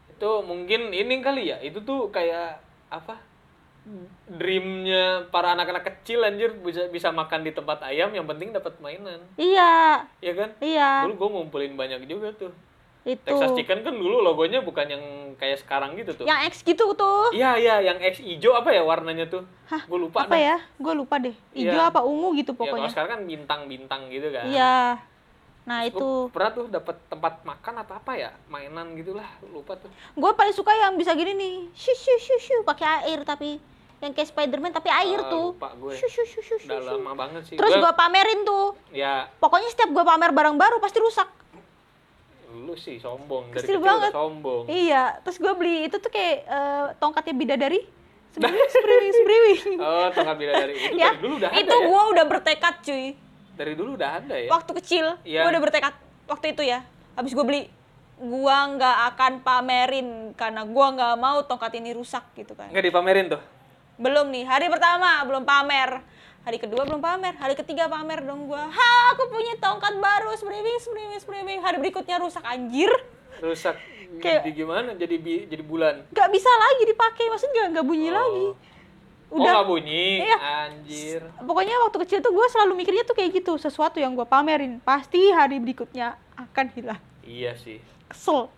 Itu 0.09 0.31
mungkin 0.41 0.89
ini 0.89 1.21
kali 1.21 1.53
ya. 1.53 1.61
Itu 1.61 1.85
tuh 1.85 2.09
kayak 2.09 2.59
apa? 2.89 3.21
Dreamnya 4.27 5.29
para 5.29 5.53
anak-anak 5.53 5.85
kecil 5.85 6.23
anjir 6.23 6.55
bisa 6.57 6.87
bisa 6.87 7.11
makan 7.11 7.43
di 7.43 7.51
tempat 7.51 7.83
ayam 7.83 8.09
yang 8.09 8.25
penting 8.25 8.51
dapat 8.51 8.79
mainan. 8.79 9.21
Iya, 9.35 10.07
Ya 10.17 10.33
kan? 10.33 10.51
iya 10.59 11.05
Dulu 11.05 11.15
gue 11.19 11.29
ngumpulin 11.31 11.75
banyak 11.75 12.07
juga 12.07 12.33
tuh. 12.33 12.55
Itu. 13.05 13.19
Texas 13.21 13.51
Chicken 13.53 13.79
kan 13.81 13.93
dulu 13.93 14.21
logonya 14.21 14.59
bukan 14.59 14.87
yang 14.87 15.03
kayak 15.35 15.59
sekarang 15.59 15.95
gitu 15.95 16.15
tuh. 16.15 16.25
Yang 16.25 16.41
X 16.49 16.63
gitu 16.63 16.87
tuh. 16.93 17.31
Iya 17.31 17.57
iya 17.57 17.77
yang 17.83 17.99
X 17.99 18.19
hijau 18.19 18.53
apa 18.53 18.71
ya 18.71 18.81
warnanya 18.81 19.27
tuh? 19.27 19.43
Hah, 19.67 19.83
Gue 19.83 19.99
lupa 20.01 20.23
apa 20.23 20.33
dah. 20.33 20.41
ya? 20.41 20.57
Gue 20.77 20.95
lupa 20.95 21.19
deh. 21.19 21.35
Hijau 21.51 21.75
Iya. 21.77 21.89
apa 21.89 22.01
ungu 22.01 22.31
gitu 22.35 22.53
Ya 22.53 22.57
kalau 22.57 22.67
pokoknya. 22.73 22.89
sekarang 22.89 23.11
kan 23.11 23.21
bintang-bintang 23.25 24.01
gitu 24.09 24.29
kan. 24.29 24.47
Iya. 24.47 24.77
Nah 25.63 25.79
Gua 25.81 25.89
itu. 25.89 26.09
pernah 26.31 26.51
tuh 26.53 26.67
dapat 26.69 26.97
tempat 27.07 27.35
makan 27.41 27.75
atau 27.81 27.95
apa 27.95 28.13
ya 28.13 28.31
mainan 28.47 28.95
gitulah 28.95 29.27
lupa 29.45 29.75
tuh. 29.77 29.91
Gue 30.13 30.31
paling 30.33 30.51
suka 30.51 30.71
yang 30.73 30.95
bisa 30.95 31.11
gini 31.13 31.33
nih. 31.33 31.57
Shu 31.73 31.91
shu 31.93 32.15
shu 32.17 32.35
shu 32.37 32.57
pakai 32.63 33.03
air 33.05 33.23
tapi 33.23 33.63
yang 33.99 34.11
kayak 34.11 34.27
Spiderman 34.29 34.71
tapi 34.71 34.91
air 34.91 35.19
Ah, 35.21 35.27
tuh. 35.29 35.55
lupa 35.55 35.71
gue. 35.73 35.95
Shu 35.95 36.07
shu 36.07 36.23
shu 36.25 36.39
shu 36.41 36.55
shu. 36.57 36.67
Udah 36.67 36.79
shu. 36.81 36.91
lama 36.93 37.15
banget 37.17 37.43
sih. 37.45 37.55
Terus 37.55 37.73
Gua- 37.73 37.83
gue 37.85 37.93
pamerin 37.95 38.43
tuh. 38.43 38.75
ya 38.91 39.27
Pokoknya 39.39 39.67
setiap 39.69 39.91
gue 39.93 40.05
pamer 40.05 40.31
barang 40.31 40.55
baru 40.57 40.79
pasti 40.79 40.99
rusak. 40.99 41.31
Lu 42.63 42.79
sih 42.79 42.97
sombong 42.97 43.51
dari 43.51 43.67
kecil 43.67 43.83
banget. 43.83 44.11
sombong. 44.15 44.65
Iya, 44.71 45.19
terus 45.21 45.37
gue 45.37 45.53
beli 45.53 45.91
itu 45.91 45.99
tuh 45.99 46.09
kayak 46.09 46.37
eh, 46.47 46.85
tongkatnya 46.97 47.35
bidadari. 47.35 47.81
Sbriwing, 48.33 48.71
sbriwing, 48.73 49.13
sbriwing. 49.13 49.77
Oh, 49.77 50.09
tongkat 50.09 50.37
bidadari 50.39 50.73
itu 50.73 50.97
ya, 50.97 51.13
dari 51.13 51.21
dulu 51.21 51.35
udah 51.37 51.51
ada 51.53 51.61
itu 51.61 51.75
ya? 51.75 51.85
gue 51.85 52.03
udah 52.17 52.25
bertekad 52.25 52.75
cuy. 52.81 53.07
Dari 53.53 53.73
dulu 53.77 53.91
udah 53.93 54.11
ada 54.17 54.35
ya? 54.41 54.49
Waktu 54.49 54.71
kecil, 54.81 55.07
Iya. 55.21 55.41
gue 55.45 55.51
udah 55.53 55.63
bertekad 55.63 55.95
waktu 56.25 56.47
itu 56.57 56.63
ya. 56.65 56.81
Habis 57.13 57.37
gue 57.37 57.45
beli, 57.45 57.63
gue 58.17 58.57
nggak 58.73 58.97
akan 59.13 59.33
pamerin 59.45 60.09
karena 60.33 60.65
gue 60.65 60.87
nggak 60.97 61.15
mau 61.21 61.45
tongkat 61.45 61.77
ini 61.77 61.93
rusak 61.93 62.25
gitu 62.33 62.57
kan. 62.57 62.73
Nggak 62.73 62.85
dipamerin 62.89 63.27
tuh? 63.29 63.43
Belum 64.01 64.33
nih, 64.33 64.49
hari 64.49 64.73
pertama 64.73 65.21
belum 65.29 65.45
pamer. 65.45 66.01
Hari 66.43 66.59
kedua 66.59 66.83
belum 66.83 66.99
pamer, 66.99 67.35
hari 67.37 67.55
ketiga 67.55 67.87
pamer 67.87 68.19
dong 68.21 68.45
gue. 68.45 68.59
Ha, 68.59 68.91
aku 69.13 69.31
punya 69.31 69.55
tongkat 69.57 69.95
baru, 69.97 70.35
sbriwing, 70.35 70.79
sbriwing, 70.81 71.21
sbriwing. 71.21 71.61
Hari 71.61 71.79
berikutnya 71.79 72.19
rusak 72.19 72.43
anjir. 72.43 72.91
Rusak 73.39 73.79
Kayak- 74.23 74.43
jadi 74.43 74.51
gimana? 74.53 74.91
Jadi 74.93 75.17
bi- 75.17 75.47
jadi 75.47 75.63
bulan. 75.63 76.03
Gak 76.11 76.29
bisa 76.29 76.51
lagi 76.51 76.83
dipakai, 76.85 77.25
maksudnya 77.27 77.55
nggak 77.55 77.69
nggak 77.73 77.87
bunyi 77.87 78.09
Oh. 78.09 78.13
lagi. 78.13 78.47
Oh, 79.31 79.39
nggak 79.39 79.65
bunyi. 79.65 80.07
Iya. 80.21 80.37
Anjir. 80.67 81.21
pokoknya 81.41 81.75
waktu 81.81 81.97
kecil 82.01 82.19
tuh 82.21 82.33
gue 82.33 82.47
selalu 82.49 82.73
mikirnya 82.75 83.03
tuh 83.03 83.15
kayak 83.15 83.33
gitu 83.35 83.57
sesuatu 83.57 83.97
yang 83.97 84.13
gue 84.13 84.27
pamerin 84.27 84.77
pasti 84.79 85.31
hari 85.31 85.57
berikutnya 85.57 86.15
akan 86.35 86.67
hilang 86.71 87.01
Iya 87.23 87.57
sih. 87.57 87.81
kesel 88.05 88.53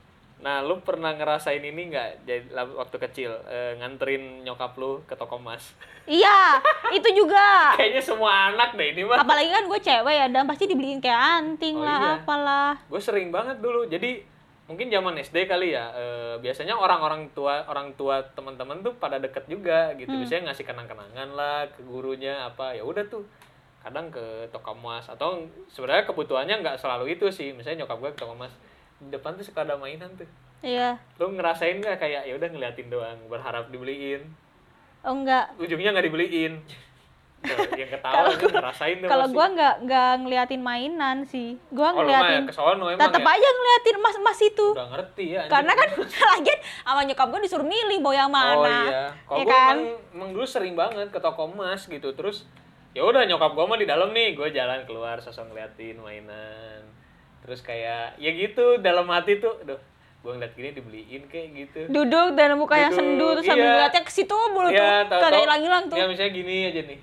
Nah, 0.45 0.61
lu 0.61 0.77
pernah 0.79 1.11
ngerasain 1.11 1.59
ini 1.59 1.89
nggak 1.89 2.09
jadi 2.23 2.45
waktu 2.53 2.97
kecil 3.01 3.33
eh, 3.49 3.75
nganterin 3.75 4.45
nyokap 4.45 4.77
lu 4.77 5.01
ke 5.03 5.17
toko 5.17 5.41
emas? 5.41 5.73
iya 6.07 6.61
itu 6.93 7.09
juga 7.17 7.73
Kayaknya 7.73 8.03
semua 8.05 8.53
anak 8.53 8.77
deh 8.77 8.93
ini 8.93 9.03
mah. 9.03 9.19
apalagi 9.19 9.49
kan 9.49 9.65
gue 9.65 9.81
cewek 9.81 10.15
ya 10.15 10.27
dan 10.29 10.45
pasti 10.45 10.65
dibeliin 10.65 11.01
kayak 11.01 11.17
anting 11.41 11.75
Oh, 11.75 11.83
lah 11.83 11.97
iya. 11.99 12.13
apalah 12.19 12.73
Gue 12.85 13.01
sering 13.01 13.33
banget 13.33 13.57
dulu. 13.59 13.89
Jadi 13.89 14.21
mungkin 14.65 14.89
zaman 14.89 15.17
SD 15.17 15.45
kali 15.45 15.73
ya. 15.73 15.89
eh, 15.91 16.35
biasanya 16.39 16.77
orang-orang 16.77 17.33
tua 17.33 17.65
orang 17.65 17.93
tua 17.95 18.21
teman-teman 18.31 18.81
tuh 18.81 18.93
pada 18.95 19.17
deket 19.17 19.49
juga 19.49 19.97
gitu. 19.97 20.09
Hmm. 20.09 20.21
Biasanya 20.21 20.53
ngasih 20.53 20.65
kenang-kenangan 20.67 21.29
lah 21.33 21.65
ke 21.69 21.81
gurunya 21.83 22.45
apa. 22.45 22.77
Ya 22.77 22.85
udah 22.85 23.01
tuh. 23.07 23.25
Kadang 23.81 24.09
ke 24.09 24.21
toko 24.49 24.73
emas 24.75 25.05
atau 25.07 25.41
sebenarnya 25.69 26.05
kebutuhannya 26.05 26.57
nggak 26.59 26.77
selalu 26.77 27.17
itu 27.17 27.29
sih. 27.29 27.53
Misalnya 27.53 27.85
nyokap 27.85 27.97
gue 27.99 28.11
ke 28.13 28.21
toko 28.21 28.33
emas 28.35 28.53
di 29.03 29.09
depan 29.11 29.35
tuh 29.35 29.45
suka 29.47 29.67
ada 29.67 29.75
mainan 29.75 30.11
tuh. 30.15 30.29
iya. 30.63 30.97
Lu 31.19 31.35
ngerasain 31.35 31.81
nggak 31.81 31.99
kayak 31.99 32.23
ya 32.29 32.35
udah 32.39 32.49
ngeliatin 32.49 32.89
doang, 32.89 33.19
berharap 33.27 33.69
dibeliin. 33.69 34.23
oh 35.05 35.13
enggak 35.13 35.53
ujungnya 35.61 35.93
nggak 35.93 36.07
dibeliin. 36.09 36.65
Yang 37.77 38.01
ketawa 38.01 38.33
ngerasain 38.33 38.97
tuh 39.05 39.09
kalau 39.13 39.27
gue 39.29 39.47
nggak 39.53 39.75
nggak 39.85 40.13
ngeliatin 40.25 40.63
mainan 40.65 41.29
sih. 41.29 41.61
Gue 41.69 41.85
oh 41.85 41.93
ngeliatin 41.93 42.49
emang 42.49 42.97
tetap 42.97 43.21
ya? 43.21 43.33
aja 43.37 43.49
ngeliatin 43.53 43.97
mas 44.01 44.17
mas 44.25 44.41
itu. 44.41 44.67
Udah 44.73 44.89
ngerti 44.97 45.25
ya 45.37 45.45
anjing. 45.45 45.53
karena 45.53 45.73
kan 45.77 45.89
lagian 46.33 46.59
sama 46.65 47.01
nyokap 47.05 47.27
gue 47.29 47.41
disuruh 47.45 47.69
milih 47.69 47.99
mau 48.01 48.17
yang 48.17 48.33
mana. 48.33 48.57
oh 48.57 48.65
iya. 48.65 49.05
Kalau 49.29 49.37
ya 49.37 49.45
gue 49.45 49.53
kan? 49.53 49.77
emang, 49.77 49.81
emang 50.17 50.31
dulu 50.33 50.47
sering 50.49 50.73
banget 50.73 51.09
ke 51.13 51.21
toko 51.21 51.53
emas 51.53 51.85
gitu. 51.85 52.09
Terus 52.17 52.49
ya 52.97 53.05
udah 53.05 53.29
nyokap 53.29 53.53
gue 53.53 53.65
mah 53.69 53.79
di 53.79 53.87
dalam 53.89 54.09
nih. 54.17 54.33
Gue 54.33 54.49
jalan 54.49 54.89
keluar 54.89 55.21
sosok 55.21 55.53
ngeliatin 55.53 56.01
mainan 56.01 56.95
terus 57.45 57.61
kayak 57.61 58.17
ya 58.17 58.31
gitu 58.33 58.81
dalam 58.81 59.05
hati 59.13 59.37
tuh 59.39 59.53
aduh 59.61 59.77
gue 60.25 60.33
ngeliat 60.33 60.57
gini 60.57 60.73
dibeliin 60.73 61.23
kayak 61.29 61.49
gitu 61.53 61.81
duduk 61.93 62.33
dan 62.33 62.57
muka 62.57 62.81
yang 62.81 62.97
Duduk, 62.97 63.05
sendu 63.05 63.27
terus 63.37 63.45
sambil 63.45 63.67
iya. 63.69 63.73
ngeliatnya 63.77 64.03
ke 64.09 64.13
situ 64.13 64.37
mulu 64.57 64.69
Iya, 64.73 65.05
tuh 65.05 65.21
kagak 65.21 65.41
hilang-hilang 65.45 65.85
tuh 65.93 65.97
Ya 66.01 66.09
misalnya 66.09 66.33
gini 66.33 66.57
aja 66.73 66.81
nih. 66.89 67.01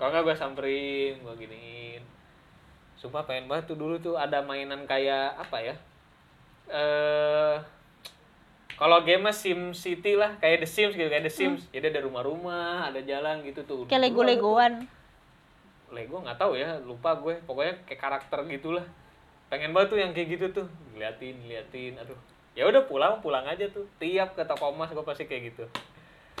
Kalau 0.00 0.08
nggak 0.10 0.24
gue 0.26 0.34
samperin, 0.34 1.14
gue 1.22 1.34
giniin. 1.38 2.02
Sumpah 2.98 3.22
pengen 3.22 3.46
banget 3.46 3.70
tuh 3.70 3.78
dulu 3.78 4.00
tuh 4.02 4.18
ada 4.18 4.42
mainan 4.42 4.82
kayak 4.88 5.36
apa 5.38 5.62
ya? 5.62 5.74
Eh 6.72 7.54
kalau 8.80 9.04
game 9.06 9.30
Sim 9.30 9.76
City 9.76 10.18
lah, 10.18 10.34
kayak 10.42 10.66
The 10.66 10.68
Sims 10.72 10.98
gitu, 10.98 11.06
kayak 11.06 11.28
The 11.28 11.30
Sims. 11.30 11.70
Jadi 11.70 11.94
ada 11.94 12.02
rumah-rumah, 12.02 12.90
ada 12.90 12.98
jalan 13.04 13.46
gitu 13.46 13.62
tuh. 13.62 13.86
Hmm. 13.86 13.90
kayak 13.92 14.10
lego-legoan 14.10 14.90
Lego 15.92 16.24
nggak 16.24 16.40
tahu 16.40 16.56
ya, 16.56 16.80
lupa 16.82 17.14
gue. 17.20 17.36
Pokoknya 17.44 17.78
kayak 17.84 18.00
karakter 18.00 18.42
gitulah. 18.48 18.82
Pengen 19.52 19.76
banget 19.76 19.92
tuh 19.92 19.98
yang 20.00 20.16
kayak 20.16 20.28
gitu 20.32 20.46
tuh. 20.48 20.66
Liatin, 20.96 21.36
liatin, 21.44 21.92
aduh. 22.00 22.16
Ya 22.56 22.64
udah 22.64 22.88
pulang, 22.88 23.20
pulang 23.20 23.44
aja 23.44 23.68
tuh. 23.68 23.84
Tiap 24.00 24.32
ke 24.32 24.48
toko 24.48 24.72
emas 24.72 24.88
gue 24.88 25.04
pasti 25.04 25.28
kayak 25.28 25.52
gitu. 25.52 25.68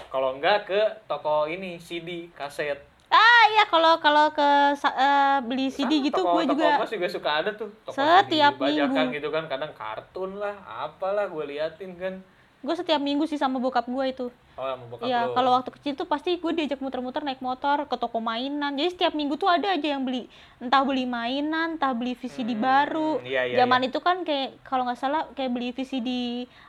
Kalau 0.08 0.32
enggak 0.32 0.64
ke 0.64 0.80
toko 1.04 1.44
ini 1.44 1.76
CD, 1.76 2.32
kaset. 2.32 2.80
ah 3.12 3.44
iya 3.52 3.68
kalau 3.68 4.00
kalau 4.00 4.32
ke 4.32 4.48
eh, 4.72 5.38
beli 5.44 5.68
CD 5.68 6.00
Kan 6.00 6.04
gitu 6.08 6.20
toko, 6.24 6.40
gue 6.40 6.44
toko 6.48 6.56
juga 6.56 6.68
emas 6.80 6.88
juga 6.88 7.08
suka 7.12 7.30
ada 7.44 7.50
tuh. 7.52 7.68
Toko 7.84 7.92
Setiap 7.92 8.52
CD, 8.56 8.62
bajakan 8.64 8.88
minggu. 8.96 9.16
gitu 9.20 9.28
kan, 9.28 9.44
kadang 9.44 9.72
kartun 9.76 10.30
lah, 10.40 10.56
apalah 10.64 11.28
gue 11.28 11.44
liatin 11.52 11.92
kan. 12.00 12.14
gue 12.62 12.74
setiap 12.78 13.02
minggu 13.02 13.28
sih 13.28 13.36
sama 13.36 13.60
bokap 13.60 13.84
gue 13.84 14.04
itu 14.08 14.26
Oh, 14.52 14.68
Iya, 15.00 15.26
lu. 15.26 15.34
kalau 15.34 15.50
waktu 15.56 15.72
kecil 15.72 15.92
tuh 15.96 16.04
pasti 16.04 16.36
gue 16.36 16.52
diajak 16.52 16.78
muter-muter 16.78 17.24
naik 17.24 17.40
motor 17.40 17.88
ke 17.88 17.96
toko 17.96 18.20
mainan. 18.20 18.76
Jadi 18.76 18.88
setiap 18.94 19.16
minggu 19.16 19.40
tuh 19.40 19.48
ada 19.48 19.72
aja 19.72 19.96
yang 19.96 20.04
beli, 20.04 20.28
entah 20.60 20.84
beli 20.84 21.08
mainan, 21.08 21.80
entah 21.80 21.96
beli 21.96 22.12
VCD 22.12 22.52
baru. 22.54 23.18
iya, 23.24 23.48
iya, 23.48 23.64
Zaman 23.64 23.88
itu 23.88 23.98
kan 24.04 24.20
kayak 24.22 24.60
kalau 24.62 24.84
nggak 24.84 25.00
salah 25.00 25.26
kayak 25.32 25.50
beli 25.56 25.72
VCD 25.72 26.08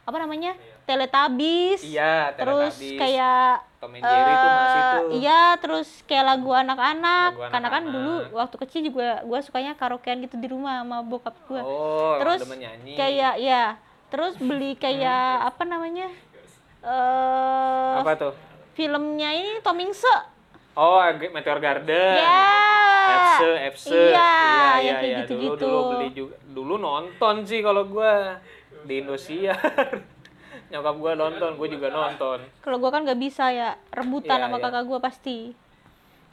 apa 0.07 0.15
namanya 0.15 0.55
Teletubbies. 0.87 1.83
Iya, 1.83 2.31
Terus 2.39 2.73
Teletubbies. 2.79 2.99
kayak 3.03 3.51
Tom 3.83 3.91
and 3.99 4.03
Jerry 4.07 4.33
tuh 4.39 4.51
masih 4.55 4.79
eh, 4.79 4.87
tuh. 4.87 5.03
Iya, 5.19 5.41
terus 5.59 5.89
kayak 6.07 6.25
lagu 6.25 6.49
anak-anak. 6.55 7.31
Karena 7.51 7.67
kan 7.67 7.83
dulu 7.83 8.13
waktu 8.31 8.55
kecil 8.63 8.81
juga 8.87 9.21
gue 9.27 9.39
sukanya 9.43 9.75
karaokean 9.75 10.23
gitu 10.23 10.39
di 10.39 10.47
rumah 10.47 10.81
sama 10.81 11.03
bokap 11.03 11.35
gue. 11.51 11.59
Oh, 11.61 12.15
terus 12.15 12.47
kayak 12.95 13.43
ya, 13.43 13.75
terus 14.07 14.39
beli 14.39 14.79
kayak 14.79 15.51
apa 15.51 15.67
namanya? 15.67 16.07
Eh 16.83 17.93
apa 18.03 18.11
tuh? 18.19 18.33
filmnya 18.73 19.29
ini 19.31 19.61
Tom 19.63 19.79
Hanks. 19.79 20.03
Oh, 20.73 20.97
Meteor 21.05 21.61
Garden. 21.61 22.17
Ya. 22.17 22.73
Epse, 23.13 23.49
Epse. 23.69 24.01
Iya, 24.09 24.33
kayak 24.81 25.03
iya. 25.05 25.17
gitu-gitu. 25.23 25.53
Dulu, 25.53 25.69
dulu 25.69 25.79
beli 25.93 26.07
juga. 26.17 26.35
Dulu 26.49 26.75
nonton 26.81 27.35
sih 27.45 27.59
kalau 27.61 27.85
gua 27.85 28.41
di 28.89 29.05
Indosiar. 29.05 29.53
Nyokap 30.73 30.95
gua 30.97 31.13
nonton, 31.13 31.49
gua 31.61 31.67
juga 31.69 31.87
nonton. 31.93 32.41
Kalau 32.65 32.77
gua 32.81 32.89
kan 32.89 33.05
nggak 33.05 33.21
bisa 33.21 33.53
ya 33.53 33.77
rebutan 33.93 34.41
Iya, 34.41 34.43
sama 34.49 34.57
iya. 34.57 34.63
kakak 34.65 34.85
gua 34.89 34.99
pasti. 35.03 35.37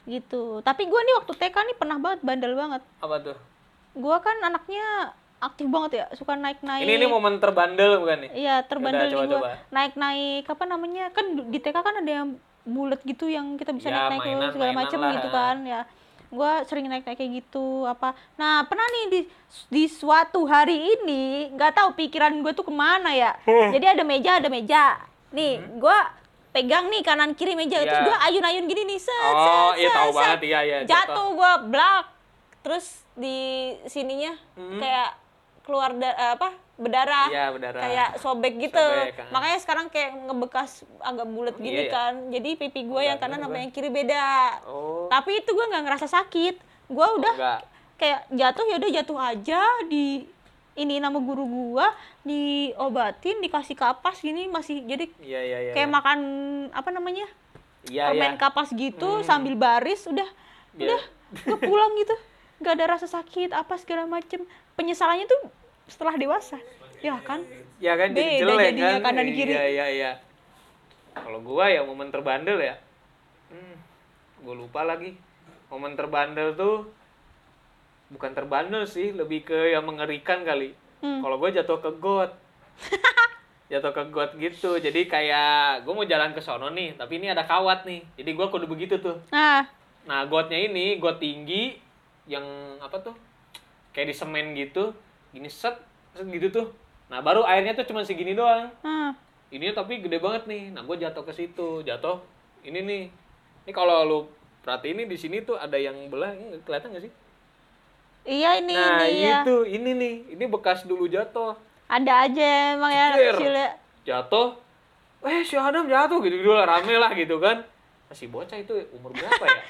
Gitu. 0.09 0.64
Tapi 0.64 0.83
gua 0.88 1.00
nih 1.04 1.14
waktu 1.21 1.33
TK 1.37 1.57
nih 1.61 1.76
pernah 1.76 1.97
banget 2.00 2.21
bandel 2.25 2.57
banget. 2.57 2.83
Apa 3.04 3.16
tuh? 3.21 3.37
Gua 3.92 4.16
kan 4.25 4.40
anaknya 4.40 5.12
aktif 5.40 5.66
banget 5.66 5.90
ya, 5.94 6.06
suka 6.12 6.32
naik-naik. 6.35 6.85
Ini 6.85 6.92
ini 6.94 7.06
momen 7.06 7.37
terbandel 7.37 7.97
bukan 7.99 8.18
nih? 8.23 8.30
Iya, 8.35 8.54
terbandel 8.62 9.02
Yaudah, 9.02 9.16
nih 9.16 9.26
gua. 9.26 9.38
coba-coba. 9.40 9.49
Naik-naik 9.70 10.44
apa 10.47 10.64
namanya? 10.64 11.04
Kan 11.11 11.25
di 11.49 11.59
TK 11.59 11.76
kan 11.76 11.94
ada 11.97 12.12
yang 12.14 12.28
bulat 12.62 13.00
gitu 13.02 13.25
yang 13.25 13.56
kita 13.56 13.73
bisa 13.73 13.88
Ya, 13.88 14.06
naik-naik 14.06 14.20
ke 14.20 14.28
mainan- 14.30 14.52
segala 14.52 14.73
macem 14.75 14.99
lah. 14.99 15.12
gitu 15.12 15.28
kan 15.30 15.56
ya. 15.64 15.80
Gua 16.30 16.62
sering 16.62 16.87
naik-naik 16.87 17.16
kayak 17.16 17.32
gitu 17.42 17.66
apa. 17.85 18.09
Nah, 18.37 18.62
pernah 18.62 18.85
nih 18.87 19.04
di 19.09 19.20
di 19.66 19.85
suatu 19.87 20.44
hari 20.44 20.76
ini 20.94 21.23
nggak 21.50 21.73
tahu 21.75 21.88
pikiran 21.94 22.37
gue 22.38 22.52
tuh 22.52 22.62
ke 22.62 22.70
mana 22.70 23.11
ya. 23.11 23.32
Jadi 23.44 23.87
ada 23.88 24.02
meja, 24.02 24.37
ada 24.37 24.47
meja. 24.47 25.00
Nih, 25.30 25.52
gua 25.75 25.97
pegang 26.50 26.87
nih 26.87 27.00
kanan 27.00 27.32
kiri 27.32 27.54
meja 27.54 27.78
terus 27.78 27.88
Hmm. 27.88 28.04
Iya. 28.04 28.06
gua 28.06 28.16
ayun-ayun 28.25 28.64
gini 28.66 28.82
nih. 28.85 29.00
Set, 29.00 29.14
Oh, 29.26 29.40
set, 29.73 29.80
iya 29.80 29.88
set, 29.88 29.97
tahu 29.97 30.11
set. 30.11 30.18
banget 30.20 30.40
iya 30.44 30.61
iya. 30.61 30.76
Jatuh 30.85 31.28
gua 31.32 31.52
blak. 31.62 32.04
Terus 32.61 32.87
di 33.14 33.37
sininya 33.87 34.37
Hmm. 34.52 34.76
kayak 34.76 35.11
keluar 35.62 35.93
da- 35.95 36.12
eh, 36.12 36.33
apa? 36.35 36.50
berdarah 36.75 37.29
Iya, 37.29 37.52
berdarah. 37.52 37.83
kayak 37.83 38.11
sobek 38.17 38.57
gitu. 38.57 38.81
Sobek, 38.81 39.12
kan. 39.12 39.29
Makanya 39.31 39.59
sekarang 39.61 39.87
kayak 39.88 40.17
ngebekas 40.17 40.71
agak 40.99 41.29
bulat 41.29 41.52
gini 41.55 41.76
Iya, 41.76 41.85
iya. 41.85 41.93
kan. 41.93 42.12
Jadi 42.31 42.50
pipi 42.57 42.81
gue 42.83 43.02
yang 43.05 43.21
kanan 43.21 43.37
sama 43.38 43.61
yang 43.61 43.69
kiri 43.69 43.93
beda. 43.93 44.57
Oh. 44.64 45.05
Tapi 45.07 45.38
itu 45.38 45.50
gue 45.50 45.61
nggak 45.62 45.85
ngerasa 45.85 46.09
sakit. 46.09 46.57
Gue 46.88 47.05
udah 47.14 47.35
Enggak. 47.37 47.61
kayak 47.95 48.21
jatuh 48.31 48.64
ya 48.64 48.76
udah 48.76 48.90
jatuh 48.90 49.19
aja 49.21 49.61
di 49.85 50.25
ini 50.73 50.97
nama 50.97 51.21
guru 51.21 51.45
gua 51.45 51.93
diobatin 52.25 53.38
dikasih 53.38 53.75
kapas 53.75 54.17
gini 54.19 54.47
masih 54.47 54.81
jadi 54.83 55.05
Iya 55.19 55.40
iya 55.43 55.59
iya. 55.61 55.73
kayak 55.73 55.90
makan 55.90 56.19
apa 56.71 56.88
namanya 56.88 57.26
Iya 57.85 58.09
permen 58.09 58.35
iya. 58.35 58.40
kapas 58.40 58.73
gitu 58.73 59.20
sambil 59.20 59.53
baris 59.55 60.05
udah 60.07 60.25
udah 60.75 61.01
gue 61.37 61.59
pulang 61.59 61.92
gitu 61.94 62.16
nggak 62.59 62.73
ada 62.73 62.87
rasa 62.90 63.07
sakit 63.07 63.53
apa 63.53 63.77
segala 63.77 64.05
macem 64.07 64.40
penyesalannya 64.81 65.29
tuh 65.29 65.53
setelah 65.85 66.16
dewasa 66.16 66.57
ya 67.05 67.21
kan 67.21 67.45
Ya 67.81 67.97
kan 67.97 68.12
jadi 68.12 68.21
Beda 68.21 68.40
jelek 68.45 68.61
jadinya 68.61 68.97
kan. 69.01 69.05
kanan 69.09 69.29
kiri. 69.33 69.53
Iya 69.57 69.64
iya 69.73 69.87
iya. 69.88 70.12
Kalau 71.16 71.40
gua 71.40 71.73
ya 71.73 71.81
momen 71.81 72.12
terbandel 72.12 72.61
ya. 72.61 72.77
Hmm, 73.49 73.77
gua 74.45 74.53
lupa 74.53 74.85
lagi. 74.85 75.16
Momen 75.73 75.97
terbandel 75.97 76.61
tuh 76.61 76.93
bukan 78.12 78.37
terbandel 78.37 78.85
sih, 78.85 79.16
lebih 79.16 79.49
ke 79.49 79.73
yang 79.73 79.88
mengerikan 79.88 80.45
kali. 80.45 80.77
Hmm. 81.01 81.25
Kalau 81.25 81.40
gua 81.40 81.49
jatuh 81.49 81.81
ke 81.81 81.90
got. 81.97 82.37
jatuh 83.73 83.97
ke 83.97 84.03
got 84.12 84.37
gitu. 84.37 84.77
Jadi 84.77 85.09
kayak 85.09 85.88
gua 85.88 85.93
mau 85.97 86.05
jalan 86.05 86.37
ke 86.37 86.45
sono 86.45 86.69
nih, 86.69 87.01
tapi 87.01 87.16
ini 87.16 87.33
ada 87.33 87.49
kawat 87.49 87.88
nih. 87.88 88.05
Jadi 88.21 88.31
gua 88.37 88.53
kudu 88.53 88.69
begitu 88.69 89.01
tuh. 89.01 89.16
nah 89.33 89.64
Nah, 90.05 90.29
gotnya 90.29 90.61
ini 90.61 91.01
got 91.01 91.16
tinggi 91.16 91.81
yang 92.29 92.45
apa 92.77 93.01
tuh? 93.01 93.16
Kayak 93.90 94.07
di 94.11 94.14
semen 94.14 94.46
gitu, 94.55 94.94
gini 95.35 95.50
set, 95.50 95.76
set 96.14 96.26
gitu 96.26 96.48
tuh. 96.50 96.66
Nah, 97.11 97.18
baru 97.18 97.42
airnya 97.42 97.74
tuh 97.74 97.87
cuma 97.90 98.07
segini 98.07 98.38
doang. 98.38 98.70
nah 98.87 99.11
Ini 99.50 99.74
tapi 99.74 99.98
gede 99.98 100.22
banget 100.22 100.46
nih. 100.46 100.70
Nah, 100.70 100.87
gue 100.87 100.94
jatuh 100.94 101.26
ke 101.26 101.35
situ, 101.35 101.83
jatuh. 101.83 102.22
Ini 102.62 102.87
nih. 102.87 103.03
Ini 103.66 103.72
kalau 103.74 104.07
lu 104.07 104.18
perhatiin 104.62 105.03
nih 105.03 105.07
di 105.11 105.16
sini 105.18 105.42
tuh 105.42 105.59
ada 105.59 105.74
yang 105.74 106.07
belah, 106.07 106.31
ini 106.31 106.62
kelihatan 106.62 106.94
gak 106.94 107.05
sih? 107.11 107.12
iya 108.20 108.61
ini 108.61 108.76
nah, 108.76 109.00
ini 109.09 109.26
ya 109.26 109.40
itu, 109.42 109.57
ini 109.66 109.90
nih. 109.96 110.14
Ini 110.37 110.44
bekas 110.53 110.85
dulu 110.85 111.09
jatuh. 111.09 111.57
ada 111.90 112.22
aja 112.22 112.79
emang 112.79 112.92
ya 112.94 113.07
kecil 113.35 113.50
ya 113.50 113.70
Jatuh. 114.07 114.55
Eh, 115.26 115.42
si 115.42 115.59
Adam 115.59 115.90
jatuh 115.90 116.22
gitu 116.22 116.40
dulu 116.40 116.55
rame 116.62 116.94
lah 116.96 117.11
gitu 117.12 117.42
kan. 117.42 117.61
Masih 118.07 118.31
bocah 118.31 118.57
itu 118.57 118.72
umur 118.94 119.11
berapa 119.11 119.44
ya? 119.44 119.62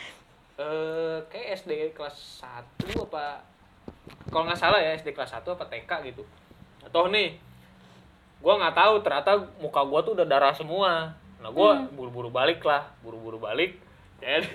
Eh, 0.60 1.16
kayak 1.32 1.64
SD 1.64 1.96
kelas 1.96 2.44
1 2.44 2.92
apa 3.08 3.40
kalau 4.30 4.46
nggak 4.46 4.56
salah 4.56 4.78
ya 4.78 4.94
SD 4.94 5.10
kelas 5.10 5.30
1 5.32 5.42
apa 5.44 5.64
TK 5.66 5.90
gitu. 6.06 6.22
Atau 6.80 7.06
nih 7.06 7.36
gua 8.38 8.56
nggak 8.56 8.72
tahu 8.72 8.94
ternyata 9.00 9.32
muka 9.58 9.82
gua 9.82 10.00
tuh 10.00 10.14
udah 10.14 10.24
darah 10.24 10.50
semua. 10.50 11.12
Nah, 11.36 11.50
gua 11.50 11.74
Hmm. 11.74 11.92
buru-buru 11.92 12.28
balik 12.28 12.62
lah, 12.62 12.88
buru-buru 13.00 13.36
balik. 13.36 13.76
Jadi 14.20 14.48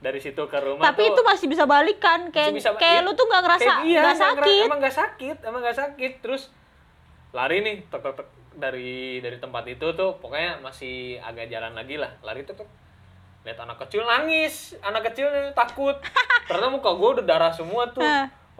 dari 0.00 0.16
situ 0.16 0.40
ke 0.40 0.56
rumah 0.56 0.80
tapi 0.86 1.04
tuh 1.04 1.12
itu 1.12 1.22
masih 1.22 1.46
bisa 1.46 1.68
balik 1.68 2.00
kan 2.00 2.32
kayak 2.32 2.56
bisa- 2.56 2.72
kayak 2.72 3.04
iya. 3.04 3.04
lu 3.04 3.12
tuh 3.12 3.28
nggak 3.28 3.42
ngerasa 3.44 3.72
iya, 3.84 4.00
nggak 4.00 4.00
nggak 4.00 4.16
ngera- 4.16 4.24
sakit 4.24 4.64
emang 4.64 4.80
nggak 4.80 4.96
sakit 4.96 5.36
emang 5.44 5.60
nggak 5.60 5.76
sakit 5.76 6.12
terus 6.18 6.42
lari 7.30 7.56
nih 7.60 7.76
tek, 7.84 8.00
tek, 8.00 8.14
tek, 8.16 8.28
dari 8.56 9.20
dari 9.20 9.36
tempat 9.36 9.68
itu 9.68 9.92
tuh 9.92 10.16
pokoknya 10.16 10.56
masih 10.58 11.20
agak 11.20 11.52
jalan 11.52 11.76
lagi 11.76 12.00
lah 12.00 12.08
lari 12.24 12.48
tuh 12.48 12.56
tuh 12.56 12.68
lihat 13.44 13.60
anak 13.60 13.76
kecil 13.78 14.00
nangis 14.02 14.72
anak 14.80 15.04
kecil 15.06 15.28
takut 15.52 16.00
ternyata 16.48 16.72
muka 16.72 16.90
gue 16.90 17.08
udah 17.20 17.26
darah 17.26 17.52
semua 17.52 17.84
tuh. 17.86 18.00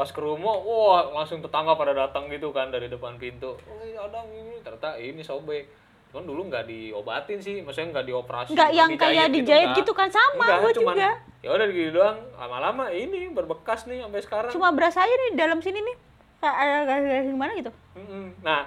Pas 0.00 0.08
ke 0.08 0.20
rumah 0.24 0.56
wah 0.56 1.12
langsung 1.12 1.44
tetangga 1.44 1.76
pada 1.76 1.92
datang 1.92 2.32
gitu 2.32 2.48
kan 2.56 2.72
dari 2.72 2.88
depan 2.88 3.20
pintu 3.20 3.52
oh 3.52 3.84
iya 3.84 4.00
ada 4.00 4.24
ini 4.32 4.56
ternyata 4.64 4.96
ini 4.96 5.20
sobek 5.20 5.68
cuman 6.08 6.24
dulu 6.24 6.48
nggak 6.48 6.64
diobatin 6.64 7.38
sih 7.38 7.60
maksudnya 7.60 8.00
nggak 8.00 8.06
dioperasi 8.08 8.56
nggak 8.56 8.70
yang 8.72 8.90
kayak 8.96 9.28
dijahit 9.28 9.76
enggak. 9.76 9.78
gitu 9.84 9.92
kan 9.92 10.08
sama 10.08 10.48
Enggak, 10.48 10.58
gue 10.64 10.72
cuman, 10.80 10.94
juga 10.96 11.10
ya 11.44 11.48
udah 11.52 11.66
gitu 11.68 11.90
doang 12.00 12.18
lama-lama 12.40 12.84
ini 12.88 13.28
berbekas 13.28 13.84
nih 13.84 14.00
sampai 14.00 14.20
sekarang 14.24 14.50
cuma 14.50 14.72
berasa 14.72 15.04
aja 15.04 15.12
nih 15.12 15.36
dalam 15.36 15.60
sini 15.60 15.84
nih 15.84 15.96
kayak 16.40 16.88
garis-garis 16.88 17.28
gimana 17.28 17.52
gitu. 17.52 17.72
Nah, 18.40 18.64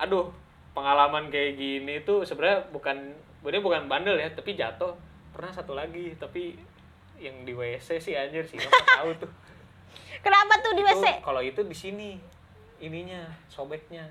aduh, 0.00 0.32
pengalaman 0.72 1.28
kayak 1.28 1.60
gini 1.60 2.00
tuh 2.02 2.24
sebenarnya 2.24 2.64
bukan, 2.72 2.96
ini 3.44 3.58
bukan 3.60 3.86
bandel 3.86 4.16
ya, 4.16 4.32
tapi 4.32 4.56
jatuh. 4.56 4.96
Pernah 5.30 5.52
satu 5.52 5.76
lagi, 5.76 6.16
tapi 6.16 6.56
yang 7.20 7.44
di 7.44 7.52
WC 7.52 8.00
sih 8.00 8.16
anjir 8.16 8.42
sih, 8.48 8.56
nggak 8.56 8.88
tahu 8.98 9.10
tuh. 9.20 9.30
Kenapa 10.20 10.60
tuh 10.60 10.72
di 10.76 10.82
WC 10.84 11.24
Kalau 11.24 11.40
itu 11.40 11.60
di 11.64 11.76
sini, 11.76 12.10
ininya, 12.80 13.24
sobeknya. 13.48 14.04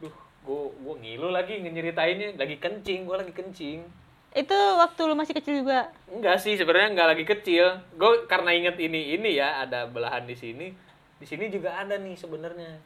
Duh, 0.00 0.12
gua 0.44 0.70
gua 0.80 0.94
ngilu 1.00 1.32
lagi 1.32 1.60
ngeceritainnya, 1.60 2.36
lagi 2.36 2.56
kencing, 2.56 3.04
gua 3.04 3.20
lagi 3.20 3.32
kencing. 3.32 3.80
itu 4.36 4.52
waktu 4.52 5.00
lu 5.08 5.16
masih 5.16 5.32
kecil 5.32 5.64
juga 5.64 5.88
Enggak 6.12 6.36
sih, 6.44 6.60
sebenarnya 6.60 6.92
enggak 6.92 7.08
lagi 7.16 7.24
kecil. 7.24 7.80
Gue 7.96 8.28
karena 8.28 8.52
inget 8.52 8.76
ini 8.76 9.16
ini 9.16 9.40
ya, 9.40 9.64
ada 9.64 9.88
belahan 9.88 10.28
di 10.28 10.36
sini. 10.36 10.68
Di 11.16 11.24
sini 11.24 11.48
juga 11.48 11.72
ada 11.72 11.96
nih 11.96 12.12
sebenarnya. 12.20 12.84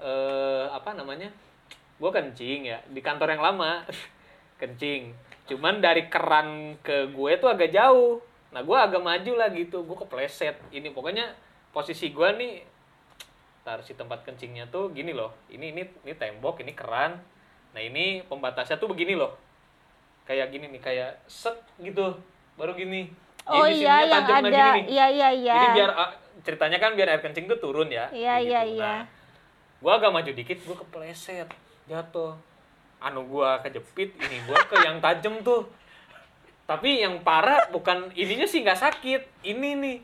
eh 0.00 0.64
apa 0.72 0.96
namanya 0.96 1.28
gue 2.00 2.10
kencing 2.10 2.60
ya 2.64 2.80
di 2.88 3.04
kantor 3.04 3.36
yang 3.36 3.44
lama 3.44 3.84
kencing 4.60 5.12
cuman 5.44 5.84
dari 5.84 6.08
keran 6.08 6.80
ke 6.80 7.12
gue 7.12 7.32
tuh 7.36 7.52
agak 7.52 7.68
jauh 7.68 8.24
nah 8.50 8.64
gue 8.64 8.74
agak 8.74 9.04
maju 9.04 9.32
lah 9.36 9.52
gitu 9.52 9.84
gue 9.84 9.96
kepleset 10.00 10.56
ini 10.72 10.90
pokoknya 10.90 11.36
posisi 11.70 12.10
gue 12.10 12.28
nih 12.36 12.52
taruh 13.62 13.84
si 13.84 13.94
tempat 13.94 14.24
kencingnya 14.26 14.66
tuh 14.72 14.90
gini 14.90 15.14
loh 15.14 15.30
ini 15.52 15.70
ini 15.70 15.82
ini 16.06 16.14
tembok 16.16 16.64
ini 16.64 16.72
keran 16.74 17.20
nah 17.70 17.82
ini 17.82 18.26
pembatasnya 18.26 18.80
tuh 18.80 18.90
begini 18.90 19.14
loh 19.14 19.36
kayak 20.26 20.50
gini 20.50 20.70
nih 20.74 20.82
kayak 20.82 21.10
set 21.30 21.54
gitu 21.78 22.18
baru 22.58 22.74
gini 22.74 23.10
oh 23.46 23.66
Jadi 23.66 23.82
iya 23.82 23.96
yang 24.04 24.26
ada 24.26 24.66
iya 24.84 25.06
iya 25.08 25.28
iya 25.32 25.54
Jadi 25.54 25.66
biar 25.78 25.90
ah, 25.94 26.10
ceritanya 26.42 26.78
kan 26.80 26.96
biar 26.96 27.08
air 27.12 27.22
kencing 27.22 27.46
tuh 27.48 27.60
turun 27.60 27.88
ya. 27.92 28.08
Iya, 28.12 28.40
iya, 28.40 28.60
gitu. 28.64 28.80
iya. 28.80 28.84
Nah, 28.84 29.02
gua 29.80 29.92
agak 30.00 30.12
maju 30.12 30.30
dikit, 30.32 30.58
gua 30.64 30.76
kepleset, 30.80 31.48
jatuh. 31.88 32.36
Anu 33.00 33.24
gua 33.28 33.60
kejepit, 33.64 34.16
ini 34.20 34.36
gua 34.44 34.60
ke 34.68 34.76
yang 34.84 35.00
tajam 35.00 35.40
tuh. 35.40 35.68
Tapi 36.68 37.02
yang 37.02 37.20
parah 37.26 37.66
bukan 37.72 38.12
ininya 38.14 38.46
sih 38.46 38.62
nggak 38.62 38.78
sakit, 38.78 39.22
ini 39.44 39.76
nih. 39.76 39.98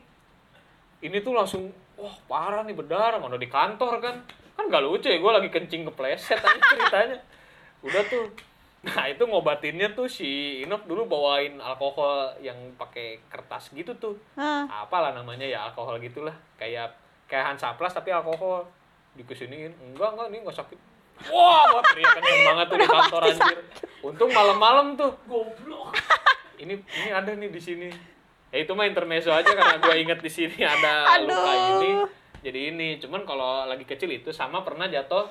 Ini 0.97 1.21
tuh 1.21 1.37
langsung 1.37 1.69
wah 1.97 2.15
parah 2.25 2.65
nih 2.65 2.73
berdarah 2.73 3.21
mana 3.21 3.37
di 3.37 3.49
kantor 3.49 4.01
kan. 4.01 4.15
Kan 4.57 4.73
gak 4.73 4.81
lucu 4.81 5.09
ya 5.09 5.21
gua 5.21 5.37
lagi 5.37 5.53
kencing 5.53 5.85
kepleset 5.85 6.41
aja 6.41 6.61
ceritanya. 6.73 7.17
udah 7.85 8.01
tuh. 8.09 8.25
Nah 8.81 9.05
itu 9.05 9.21
ngobatinnya 9.25 9.93
tuh 9.93 10.09
si 10.09 10.61
Inop 10.65 10.89
dulu 10.89 11.05
bawain 11.05 11.61
alkohol 11.61 12.33
yang 12.41 12.57
pakai 12.77 13.21
kertas 13.29 13.69
gitu 13.73 13.93
tuh. 13.97 14.15
Hah. 14.33 14.65
apalah 14.65 15.13
namanya 15.13 15.45
ya 15.45 15.69
alkohol 15.69 16.01
gitulah. 16.01 16.33
Kayak 16.57 16.97
kayak 17.29 17.53
Hansaplas 17.53 17.93
tapi 17.93 18.09
alkohol. 18.09 18.65
Dikesiniin 19.13 19.73
enggak 19.93 20.17
enggak 20.17 20.27
ini 20.33 20.37
enggak 20.41 20.57
sakit. 20.57 20.79
Wah 21.29 21.61
gua 21.73 21.81
teriak 21.93 22.11
kenceng 22.17 22.41
banget 22.45 22.65
tuh 22.69 22.77
di 22.77 22.87
kantor 22.89 23.21
anjir. 23.29 23.57
untung 24.01 24.31
malam-malam 24.33 24.97
tuh. 24.97 25.13
Goblok. 25.29 25.93
Ini 26.57 26.73
ini 26.73 27.09
ada 27.13 27.29
nih 27.37 27.53
di 27.53 27.61
sini 27.61 28.16
ya 28.47 28.57
itu 28.59 28.71
mah 28.71 28.85
intermezzo 28.85 29.29
aja 29.29 29.47
karena 29.47 29.75
gua 29.77 29.93
inget 29.93 30.19
di 30.19 30.29
sini 30.29 30.59
ada 30.59 31.03
luka 31.23 31.35
Aduh. 31.43 31.81
ini 31.81 31.91
jadi 32.39 32.59
ini 32.71 32.87
cuman 32.97 33.23
kalau 33.23 33.65
lagi 33.65 33.83
kecil 33.83 34.07
itu 34.07 34.31
sama 34.31 34.61
pernah 34.61 34.87
jatuh 34.87 35.27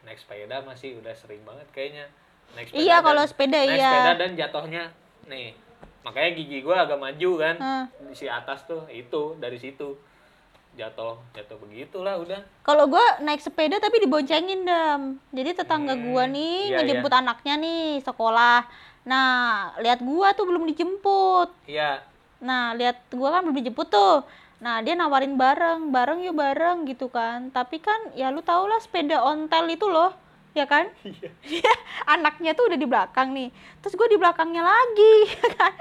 naik 0.00 0.16
sepeda 0.16 0.62
masih 0.62 0.96
udah 0.96 1.12
sering 1.12 1.42
banget 1.42 1.66
kayaknya 1.70 2.06
naik 2.52 2.70
sepeda 2.70 2.80
Iya, 2.80 2.96
kalau 3.00 3.22
sepeda 3.24 3.58
naik 3.58 3.74
iya. 3.74 3.90
sepeda 3.90 4.12
dan 4.16 4.30
jatuhnya 4.32 4.82
nih 5.26 5.52
makanya 6.00 6.30
gigi 6.32 6.58
gua 6.60 6.82
agak 6.82 6.96
maju 6.96 7.30
kan 7.36 7.56
Hah. 7.56 7.84
di 8.00 8.14
si 8.14 8.24
atas 8.24 8.64
tuh 8.64 8.86
itu 8.88 9.36
dari 9.36 9.58
situ 9.58 9.98
jatuh 10.70 11.18
jatuh 11.34 11.58
begitulah 11.58 12.14
udah 12.16 12.40
Kalau 12.62 12.86
gue 12.86 13.02
naik 13.20 13.42
sepeda 13.42 13.76
tapi 13.76 13.98
diboncengin 13.98 14.62
dam. 14.62 15.18
Jadi 15.28 15.50
tetangga 15.52 15.92
Hmm, 15.92 16.06
gua 16.06 16.24
nih 16.24 16.70
iya, 16.70 16.78
ngejemput 16.78 17.10
anaknya 17.10 17.58
nih 17.58 17.98
sekolah. 17.98 18.62
Nah, 19.02 19.28
lihat 19.76 19.98
gua 19.98 20.30
tuh 20.30 20.46
belum 20.46 20.70
dijemput. 20.70 21.50
iya 21.66 21.98
Nah, 22.40 22.72
lihat 22.76 23.04
gua 23.12 23.38
kan 23.38 23.44
belum 23.44 23.56
dijemput 23.60 23.88
tuh. 23.92 24.24
Nah, 24.60 24.84
dia 24.84 24.92
nawarin 24.92 25.40
bareng, 25.40 25.88
bareng 25.88 26.20
yuk 26.24 26.36
bareng 26.36 26.84
gitu 26.84 27.08
kan. 27.08 27.48
Tapi 27.52 27.80
kan 27.80 28.12
ya 28.12 28.28
lu 28.28 28.44
tau 28.44 28.68
lah 28.68 28.80
sepeda 28.80 29.24
ontel 29.24 29.68
itu 29.72 29.88
loh, 29.88 30.12
ya 30.52 30.68
kan? 30.68 30.88
iya 31.48 31.72
Anaknya 32.04 32.52
tuh 32.52 32.68
udah 32.68 32.78
di 32.80 32.88
belakang 32.88 33.32
nih. 33.32 33.48
Terus 33.80 33.94
gue 33.96 34.08
di 34.12 34.18
belakangnya 34.20 34.64
lagi. 34.64 35.14
ya 35.40 35.48
kan? 35.56 35.74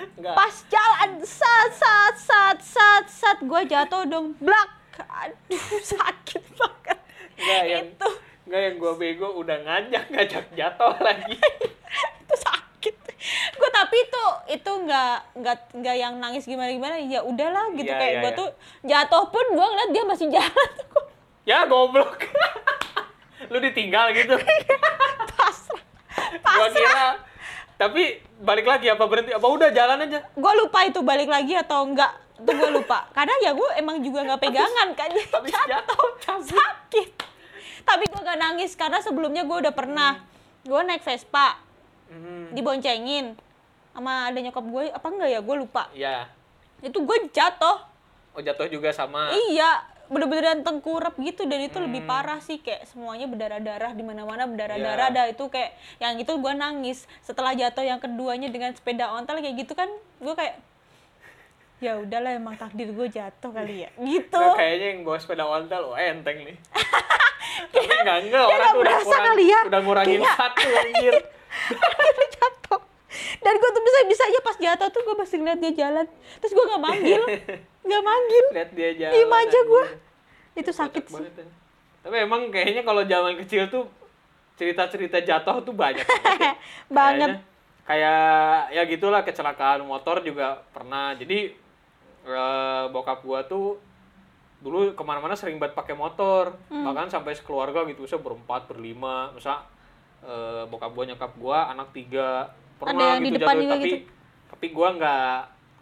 enggak 0.00 0.32
Pas 0.32 0.54
jalan 0.72 1.20
sat 1.28 1.70
sat 1.76 2.14
sat 2.16 2.58
sat 2.64 3.04
sat 3.06 3.38
gue 3.44 3.60
jatuh 3.68 4.08
dong 4.08 4.32
blak. 4.40 4.80
Aduh, 5.00 5.80
sakit 5.92 6.44
banget. 6.56 6.98
enggak 7.40 7.64
yang 7.68 7.86
Itu 7.88 8.10
enggak 8.48 8.60
yang 8.66 8.74
gua 8.82 8.92
bego 8.98 9.28
udah 9.38 9.56
ngajak 9.62 10.04
ngajak 10.10 10.44
jatuh 10.58 10.92
lagi 11.00 11.38
itu 12.20 12.34
sakit. 12.36 12.59
Gue 13.52 13.68
tapi 13.68 13.96
itu 14.00 14.24
itu 14.56 14.70
nggak 14.70 15.14
nggak 15.44 15.56
nggak 15.76 15.96
yang 15.96 16.14
nangis 16.16 16.48
gimana 16.48 16.72
gimana. 16.72 16.96
Ya 16.96 17.20
udahlah 17.20 17.68
gitu 17.76 17.92
Iya, 17.92 18.00
kayak 18.00 18.14
iya, 18.16 18.22
gue 18.24 18.32
iya. 18.32 18.40
tuh 18.40 18.48
jatuh 18.88 19.24
pun 19.28 19.46
gue 19.52 19.66
ngeliat 19.66 19.90
dia 19.92 20.04
masih 20.08 20.26
jalan. 20.32 20.70
ya 21.48 21.58
goblok. 21.68 22.16
Lu 23.52 23.58
ditinggal 23.60 24.16
gitu. 24.16 24.34
Pasrah 25.38 25.82
gua 26.40 26.68
kira 26.70 27.08
tapi 27.80 28.20
balik 28.44 28.68
lagi 28.68 28.92
apa 28.92 29.08
berhenti 29.08 29.32
apa 29.32 29.46
udah 29.48 29.68
jalan 29.72 30.04
aja. 30.04 30.20
Gue 30.36 30.52
lupa 30.60 30.84
itu 30.84 31.00
balik 31.00 31.32
lagi 31.32 31.56
atau 31.56 31.88
enggak 31.88 32.12
itu 32.36 32.52
gue 32.52 32.70
lupa. 32.76 33.08
Karena 33.16 33.32
ya 33.40 33.56
gue 33.56 33.68
emang 33.80 34.04
juga 34.04 34.20
nggak 34.24 34.40
pegangan 34.40 34.88
kan 34.92 35.08
jadi 35.08 35.48
jatuh. 35.64 36.08
sakit. 36.44 37.08
Tapi 37.80 38.04
gue 38.12 38.20
gak 38.20 38.36
nangis 38.36 38.76
karena 38.76 39.00
sebelumnya 39.00 39.48
gue 39.48 39.56
udah 39.64 39.72
pernah. 39.72 40.20
Gue 40.60 40.80
naik 40.84 41.00
Vespa 41.00 41.56
Hmm, 42.10 42.50
diboncengin 42.50 43.38
sama 43.90 44.26
ada 44.26 44.38
nyokap 44.38 44.64
gue 44.64 44.84
apa 44.90 45.06
enggak 45.08 45.30
ya 45.30 45.40
gue 45.40 45.56
lupa 45.56 45.82
ya 45.92 46.26
itu 46.80 46.98
gue 46.98 47.16
jatuh 47.30 47.78
oh 48.30 48.40
jatuh 48.40 48.66
juga 48.66 48.90
sama 48.90 49.30
iya 49.48 49.78
bener-beneran 50.06 50.60
tengkurap 50.60 51.14
gitu 51.16 51.44
dan 51.44 51.60
itu 51.60 51.78
lebih 51.78 52.02
Hmm. 52.02 52.10
parah 52.10 52.40
sih 52.40 52.58
kayak 52.58 52.82
semuanya 52.84 53.24
berdarah-darah 53.24 53.92
di 53.92 54.02
mana-mana 54.02 54.42
berdarah-darah 54.42 55.06
Iya. 55.08 55.16
dah 55.16 55.26
itu 55.28 55.44
kayak 55.46 55.70
yang 55.96 56.18
itu 56.18 56.32
gue 56.32 56.52
nangis 56.52 56.98
setelah 57.20 57.52
jatuh 57.52 57.84
yang 57.84 57.98
keduanya 57.98 58.46
dengan 58.46 58.70
sepeda 58.72 59.06
ontel 59.08 59.38
kayak 59.38 59.54
gitu 59.56 59.72
kan 59.72 59.86
gue 60.18 60.34
kayak 60.34 60.58
ya 61.78 61.96
udahlah 61.96 62.34
emang 62.34 62.54
takdir 62.54 62.90
gue 62.90 63.06
jatuh 63.08 63.50
kali 63.50 63.86
ya 63.86 63.90
gitu 64.10 64.34
Nggak, 64.34 64.58
kayaknya 64.58 64.86
yang 64.88 65.00
bawa 65.00 65.16
sepeda 65.16 65.44
ontel, 65.44 65.82
wah 65.86 65.96
enteng 65.96 66.38
nih. 66.42 66.56
Tapi 67.72 67.86
enggak 67.88 68.18
enggak, 68.20 68.44
orang 68.46 68.72
udah 68.76 68.96
kurang, 69.00 69.24
kali 69.26 69.44
ya. 69.46 69.60
udah 69.64 69.80
ngurangin 69.80 70.20
satu 70.24 70.66
anjir. 70.76 71.14
akhirnya 71.74 72.28
jatuh 72.32 72.80
dan 73.40 73.54
gue 73.54 73.70
tuh 73.70 73.82
bisa 73.82 73.98
bisanya 74.06 74.40
pas 74.40 74.56
jatuh 74.56 74.88
tuh 74.88 75.00
gue 75.02 75.16
masih 75.16 75.36
ngeliat 75.38 75.58
dia 75.58 75.72
jalan 75.76 76.06
terus 76.38 76.52
gue 76.52 76.64
nggak 76.64 76.82
manggil 76.82 77.22
nggak 77.80 78.02
manggil 78.02 78.44
Lihat 78.52 78.70
dia 78.72 78.90
jalan. 78.94 79.12
diem 79.12 79.32
aja 79.34 79.60
gue 79.62 79.84
itu 80.56 80.70
sakit 80.70 81.04
sih 81.04 81.14
banget, 81.16 81.34
anjir. 81.38 81.56
Tapi 82.00 82.16
emang 82.16 82.48
kayaknya 82.48 82.82
kalau 82.82 83.02
zaman 83.04 83.36
kecil 83.38 83.68
tuh 83.68 83.84
cerita-cerita 84.54 85.20
jatuh 85.20 85.60
tuh 85.60 85.72
banyak 85.72 86.04
banget. 86.04 86.56
banget 86.98 87.30
Kayaknya 87.30 87.48
kayak 87.82 88.22
ya 88.70 88.82
gitulah 88.86 89.20
kecelakaan 89.20 89.82
motor 89.82 90.20
juga 90.20 90.62
pernah. 90.70 91.10
Jadi 91.12 91.50
eh, 92.22 92.84
bokap 92.88 93.20
gua 93.20 93.42
tuh 93.42 93.80
dulu 94.60 94.92
ke 94.92 95.02
mana-mana 95.02 95.32
sering 95.32 95.56
banget 95.56 95.72
pakai 95.72 95.96
motor 95.96 96.52
Hmm. 96.68 96.84
bahkan 96.84 97.08
sampai 97.08 97.32
sekeluarga 97.32 97.82
gitu 97.88 98.04
bisa 98.04 98.20
berempat 98.20 98.68
berlima 98.68 99.32
masa 99.32 99.64
eh, 100.20 100.62
bokap 100.68 100.92
gua 100.92 101.04
nyokap 101.08 101.32
gua 101.36 101.58
anak 101.72 101.88
tiga 101.92 102.52
pernah 102.80 103.16
yang 103.16 103.24
di 103.24 103.30
gitu 103.32 103.38
depan 103.44 103.54
jatuh 103.56 103.62
juga 103.64 103.74
tapi 103.76 103.88
gitu. 103.88 103.96
tapi 104.50 104.66
gua 104.72 104.88
nggak 104.96 105.34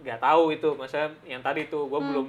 nggak 0.03 0.19
tahu 0.23 0.43
itu. 0.55 0.69
Masa 0.75 0.99
yang 1.27 1.43
tadi 1.43 1.67
tuh 1.67 1.87
gua 1.87 1.99
Hmm. 1.99 2.09
belum 2.11 2.29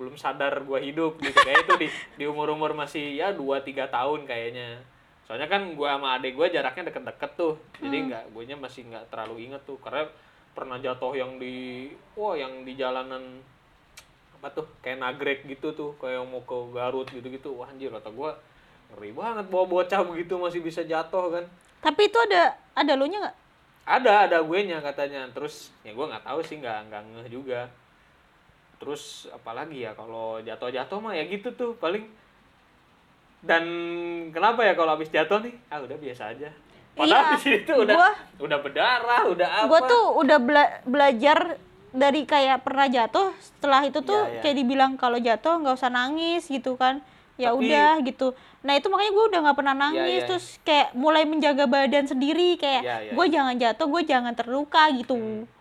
belum 0.00 0.14
sadar 0.16 0.64
gua 0.64 0.80
hidup 0.80 1.20
gitu. 1.20 1.36
Kayak 1.36 1.68
itu 1.68 1.72
di 1.76 1.88
di 2.16 2.24
umur 2.24 2.52
umur 2.52 2.72
masih 2.72 3.16
ya 3.16 3.32
dua 3.36 3.60
tiga 3.60 3.84
tahun 3.88 4.24
kayaknya. 4.24 4.80
Soalnya 5.28 5.46
kan 5.46 5.76
gua 5.76 6.00
sama 6.00 6.16
adek 6.16 6.32
gua 6.36 6.48
jaraknya 6.48 6.88
deket-deket 6.88 7.30
tuh. 7.36 7.54
Jadi 7.76 7.96
Hmm. 7.96 8.06
nggak 8.08 8.24
gue 8.32 8.44
masih 8.56 8.82
nggak 8.88 9.04
terlalu 9.12 9.52
inget 9.52 9.62
tuh. 9.68 9.76
Karena 9.84 10.08
pernah 10.56 10.80
jatuh 10.80 11.12
yang 11.14 11.36
di 11.36 11.88
wah 12.16 12.34
yang 12.34 12.64
di 12.64 12.74
jalanan 12.74 13.44
apa 14.40 14.48
tuh 14.56 14.64
kayak 14.80 14.98
nagrek 14.98 15.40
gitu 15.44 15.76
tuh. 15.76 15.92
Kayak 16.00 16.24
mau 16.24 16.40
ke 16.42 16.56
Garut 16.72 17.06
gitu-gitu. 17.12 17.52
Wah 17.52 17.68
anjir 17.68 17.92
kata 17.92 18.08
gua 18.08 18.32
ngeri 18.90 19.10
banget 19.10 19.46
bawa 19.46 19.66
bocah 19.66 20.00
begitu 20.02 20.34
masih 20.34 20.60
bisa 20.60 20.82
jatuh 20.82 21.30
kan. 21.30 21.44
Tapi 21.80 22.06
itu 22.06 22.18
ada 22.20 22.42
ada 22.72 22.92
lo 22.92 23.04
nya 23.04 23.18
nggak? 23.20 23.36
Ada 23.82 24.12
ada 24.26 24.38
gue 24.40 24.60
nya 24.62 24.78
katanya. 24.78 25.26
Terus 25.30 25.72
ya 25.80 25.90
gua 25.90 26.06
nggak 26.08 26.24
tahu 26.24 26.40
sih 26.40 26.56
nggak 26.56 26.78
nggak 26.86 27.02
ngeh 27.06 27.28
juga. 27.30 27.60
Terus 28.76 29.02
apalagi 29.30 29.82
ya 29.82 29.92
kalau 29.92 30.40
jatuh-jatuh 30.40 30.98
mah 30.98 31.12
ya 31.12 31.24
gitu 31.24 31.50
tuh 31.52 31.72
paling. 31.74 32.04
Dan 33.40 33.64
kenapa 34.30 34.60
ya 34.62 34.74
kalau 34.74 34.94
habis 34.94 35.08
jatuh 35.08 35.40
nih? 35.40 35.54
Ah 35.66 35.80
udah 35.80 35.96
biasa 35.96 36.30
aja. 36.30 36.52
Padahal 36.90 37.08
Iya, 37.24 37.30
di 37.30 37.38
sini 37.38 37.58
tuh 37.62 37.76
udah 37.80 37.96
gua- 37.96 38.18
udah 38.40 38.58
berdarah 38.60 39.22
udah 39.26 39.48
apa. 39.56 39.66
gue 39.66 39.80
tuh 39.86 40.04
udah 40.18 40.38
bela- 40.38 40.78
belajar 40.84 41.38
dari 41.90 42.22
kayak 42.22 42.60
pernah 42.60 42.86
jatuh 42.86 43.30
setelah 43.40 43.80
itu 43.82 43.98
tuh 44.00 44.20
Iya, 44.20 44.30
iya. 44.30 44.40
kayak 44.42 44.56
dibilang 44.58 44.92
kalau 44.94 45.16
jatuh 45.16 45.54
nggak 45.56 45.74
usah 45.74 45.88
nangis 45.88 46.46
gitu 46.46 46.74
kan 46.74 47.00
ya 47.40 47.50
Tapi- 47.50 47.58
udah 47.64 47.92
gitu 48.04 48.28
nah 48.60 48.72
itu 48.72 48.86
makanya 48.86 49.10
gue 49.10 49.24
udah 49.26 49.40
nggak 49.40 49.56
pernah 49.56 49.72
Iya, 49.72 49.82
nangis 49.82 50.12
iya. 50.14 50.28
terus 50.28 50.46
kayak 50.60 50.88
mulai 50.92 51.24
menjaga 51.24 51.64
badan 51.64 52.04
sendiri 52.04 52.54
kayak 52.54 52.82
Iya, 52.82 52.96
iya, 53.00 53.12
gue 53.12 53.26
jangan 53.26 53.54
jatuh 53.56 53.86
gue 53.88 54.02
jangan 54.04 54.32
terluka 54.32 54.82
gitu 54.92 55.16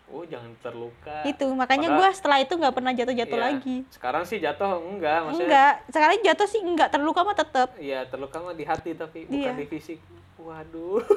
oh 0.09 0.25
jangan 0.25 0.51
terluka 0.59 1.21
itu 1.23 1.45
makanya 1.53 1.93
gue 1.93 2.07
setelah 2.11 2.37
itu 2.37 2.51
nggak 2.51 2.73
pernah 2.73 2.91
jatuh-jatuh 2.91 3.37
Iya. 3.37 3.45
lagi 3.47 3.77
sekarang 3.89 4.23
sih 4.23 4.37
jatuh 4.37 4.81
enggak 4.83 5.19
maksudnya 5.23 5.47
enggak 5.47 5.73
sekarang 5.87 6.17
jatuh 6.19 6.47
sih 6.47 6.59
enggak 6.59 6.89
terluka 6.89 7.21
mah 7.21 7.33
tetep 7.33 7.69
Iya, 7.77 8.03
terluka 8.05 8.37
mah 8.37 8.51
di 8.51 8.65
hati 8.65 8.91
tapi 8.93 9.23
bukan 9.23 9.39
Iya. 9.47 9.53
di 9.55 9.65
fisik. 9.65 9.99
Waduh. 10.35 11.03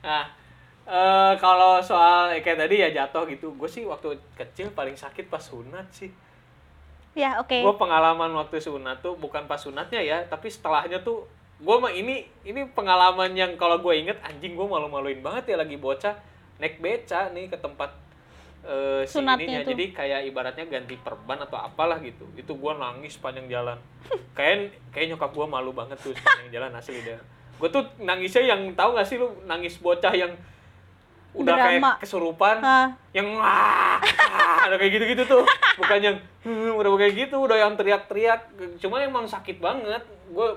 nah, 0.00 0.24
eh 0.86 1.32
kalau 1.36 1.78
soal 1.80 2.30
eh, 2.30 2.40
kayak 2.40 2.56
tadi 2.58 2.78
ya 2.78 2.88
jatuh 2.90 3.26
gitu, 3.26 3.52
gue 3.52 3.66
sih 3.66 3.84
waktu 3.84 4.08
kecil 4.32 4.70
paling 4.70 4.94
sakit 4.94 5.26
pas 5.26 5.42
sunat 5.42 5.86
sih. 5.92 6.08
Ya 7.14 7.42
oke 7.42 7.54
Gue 7.54 7.74
pengalaman 7.76 8.30
waktu 8.38 8.62
sunat 8.62 9.02
tuh 9.02 9.18
bukan 9.18 9.50
pas 9.50 9.58
sunatnya 9.58 9.98
ya, 9.98 10.22
tapi 10.30 10.46
setelahnya 10.46 11.02
tuh 11.02 11.26
gue 11.60 11.76
mah 11.76 11.92
ini 11.92 12.24
ini 12.46 12.64
pengalaman 12.72 13.36
yang 13.36 13.52
kalau 13.60 13.76
gue 13.84 13.92
inget 13.92 14.16
anjing 14.24 14.56
gue 14.56 14.64
malu-maluin 14.64 15.20
banget 15.20 15.52
ya 15.52 15.56
lagi 15.60 15.76
bocah 15.76 16.16
naik 16.56 16.80
beca 16.80 17.28
nih 17.36 17.52
ke 17.52 17.56
tempat 17.60 17.92
eh, 18.64 19.04
si 19.04 19.20
Sunatnya 19.20 19.60
ininya. 19.60 19.60
itu. 19.64 19.70
jadi 19.76 19.84
kayak 19.92 20.20
ibaratnya 20.32 20.64
ganti 20.68 20.96
perban 20.96 21.40
atau 21.44 21.60
apalah 21.60 22.00
gitu 22.00 22.24
itu 22.32 22.48
gue 22.48 22.72
nangis 22.76 23.20
sepanjang 23.20 23.48
jalan 23.52 23.76
kayak 24.36 24.72
kayak 24.88 25.12
nyokap 25.12 25.32
gue 25.36 25.46
malu 25.48 25.72
banget 25.76 26.00
tuh 26.00 26.16
sepanjang 26.16 26.48
jalan 26.48 26.72
asli 26.72 27.00
dia 27.04 27.20
gue 27.60 27.68
tuh 27.68 27.84
nangisnya 28.00 28.56
yang 28.56 28.72
tahu 28.72 28.96
gak 28.96 29.04
sih 29.04 29.20
lu 29.20 29.28
nangis 29.44 29.76
bocah 29.76 30.16
yang 30.16 30.32
udah 31.32 31.54
Drama. 31.54 31.94
kayak 31.94 32.02
kesurupan 32.02 32.56
Ah. 32.58 32.90
yang 33.12 33.26
wah 33.32 33.96
ah, 33.96 34.66
ada 34.66 34.74
kayak 34.74 34.92
gitu-gitu 34.94 35.22
tuh. 35.24 35.46
Bukan 35.76 35.98
yang 36.00 36.16
"Hmm," 36.40 36.74
udah 36.74 36.90
kayak 36.96 37.14
gitu 37.16 37.36
udah 37.38 37.56
yang 37.56 37.74
teriak-teriak. 37.74 38.50
Cuma 38.76 38.98
emang 38.98 39.24
sakit 39.24 39.58
banget. 39.58 40.02
Gue 40.28 40.48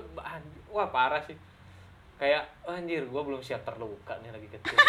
wah 0.68 0.88
parah 0.88 1.22
sih. 1.22 1.38
Kayak 2.16 2.50
anjir 2.64 3.04
gue 3.04 3.22
belum 3.22 3.40
siap 3.40 3.62
terluka 3.62 4.18
nih 4.20 4.32
lagi 4.32 4.48
kecil. 4.50 4.74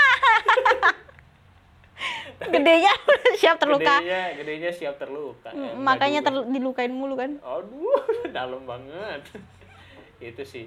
Gedenya 2.44 2.92
siap 3.36 3.56
terluka. 3.56 4.00
Gedenya 4.00 4.22
gedenya 4.34 4.70
siap 4.70 4.94
terluka. 4.96 5.50
Ya, 5.50 5.72
makanya 5.74 6.20
juga. 6.20 6.28
terlu- 6.30 6.48
dilukain 6.50 6.90
mulu 6.90 7.14
kan? 7.14 7.38
Aduh 7.40 8.02
dalam 8.36 8.64
banget. 8.64 9.20
Itu 10.18 10.42
sih 10.42 10.64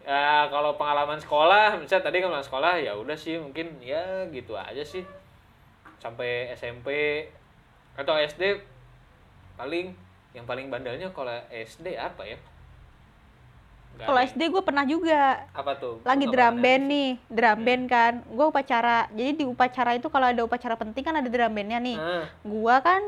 ya 0.00 0.48
kalau 0.48 0.74
pengalaman 0.80 1.20
sekolah 1.20 1.76
misalnya 1.76 2.04
tadi 2.08 2.24
kan 2.24 2.32
sekolah 2.40 2.80
ya 2.80 2.96
udah 2.96 3.16
sih 3.16 3.36
mungkin 3.36 3.76
ya 3.84 4.24
gitu 4.32 4.56
aja 4.56 4.80
sih 4.80 5.04
sampai 6.00 6.50
SMP 6.56 6.88
atau 7.94 8.16
SD 8.16 8.64
paling 9.60 9.92
yang 10.32 10.48
paling 10.48 10.72
bandelnya 10.72 11.12
kalau 11.12 11.36
SD 11.52 12.00
apa 12.00 12.24
ya 12.24 12.38
Kalau. 14.00 14.16
SD 14.16 14.48
gue 14.48 14.62
pernah 14.64 14.86
juga 14.88 15.44
apa 15.52 15.76
tuh 15.76 16.00
lagi 16.08 16.24
drum 16.24 16.56
band 16.62 16.84
sih. 16.88 16.92
nih, 16.94 17.10
drum 17.28 17.58
band 17.60 17.84
kan. 17.90 18.12
Gue 18.32 18.46
upacara. 18.48 19.10
Jadi 19.12 19.30
di 19.34 19.44
upacara 19.44 19.92
itu 19.92 20.08
kalau 20.08 20.30
ada 20.30 20.40
upacara 20.40 20.72
penting 20.78 21.04
kan 21.04 21.20
ada 21.20 21.28
drum 21.28 21.52
bandnya 21.52 21.76
nih. 21.82 21.98
Ah, 22.00 22.24
Gua 22.40 22.80
kan 22.80 23.02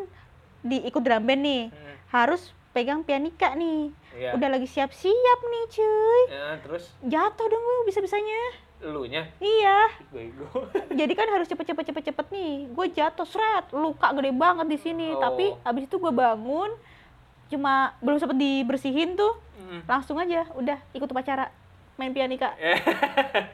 di 0.61 0.85
ikut 0.85 1.00
drum 1.00 1.24
band 1.24 1.40
nih. 1.40 1.62
hmm, 1.72 1.96
Harus 2.12 2.52
pegang 2.76 3.00
pianika 3.07 3.57
nih. 3.57 3.88
Iya. 4.12 4.31
Udah 4.33 4.48
lagi 4.48 4.64
siap-siap 4.64 5.38
nih, 5.42 5.64
cuy. 5.70 6.22
Ya, 6.29 6.48
terus 6.59 6.85
Jatuh 7.03 7.46
dong 7.46 7.61
gue 7.61 7.87
bisa-bisanya. 7.87 8.42
elunya 8.83 9.31
Iya. 9.38 9.94
bego 10.11 10.66
Jadi 10.98 11.12
kan 11.14 11.31
harus 11.31 11.46
cepet-cepet 11.46 11.85
cepet-cepet 11.87 12.27
nih. 12.29 12.66
Gue 12.68 12.90
jatuh 12.90 13.22
seret, 13.22 13.70
luka 13.70 14.11
gede 14.12 14.31
banget 14.31 14.66
di 14.66 14.75
sini. 14.77 15.14
Oh. 15.14 15.22
Tapi 15.22 15.55
abis 15.62 15.87
itu 15.87 15.96
gue 15.96 16.11
bangun, 16.11 16.70
cuma 17.46 17.94
belum 17.98 18.18
sempet 18.18 18.37
dibersihin 18.37 19.14
tuh, 19.14 19.38
Hmm. 19.55 19.87
langsung 19.87 20.18
aja 20.18 20.44
udah 20.53 20.75
ikut 20.90 21.07
upacara 21.07 21.48
main 21.94 22.11
pianika. 22.11 22.53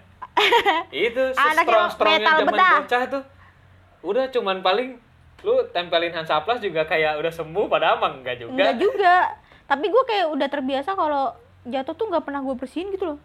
itu 0.89 1.23
Anaknya 1.35 1.63
strong 1.63 1.89
strongnya 1.93 2.19
metal 2.19 2.37
zaman 2.41 2.55
bocah 2.55 3.03
tuh 3.09 3.23
udah 4.01 4.25
cuman 4.31 4.57
paling 4.63 4.89
lu 5.39 5.55
tempelin 5.71 6.11
Hansaplas 6.11 6.59
juga 6.59 6.83
kayak 6.83 7.19
udah 7.19 7.31
sembuh 7.31 7.67
pada 7.67 7.95
amang 7.95 8.23
enggak 8.23 8.41
juga 8.41 8.55
Enggak 8.55 8.75
juga. 8.77 9.17
Tapi 9.69 9.85
gue 9.87 10.03
kayak 10.03 10.27
udah 10.33 10.49
terbiasa 10.49 10.91
kalau 10.93 11.31
jatuh 11.63 11.93
tuh 11.93 12.05
nggak 12.09 12.25
pernah 12.25 12.41
gue 12.41 12.55
bersihin 12.55 12.89
gitu 12.89 13.05
loh. 13.07 13.19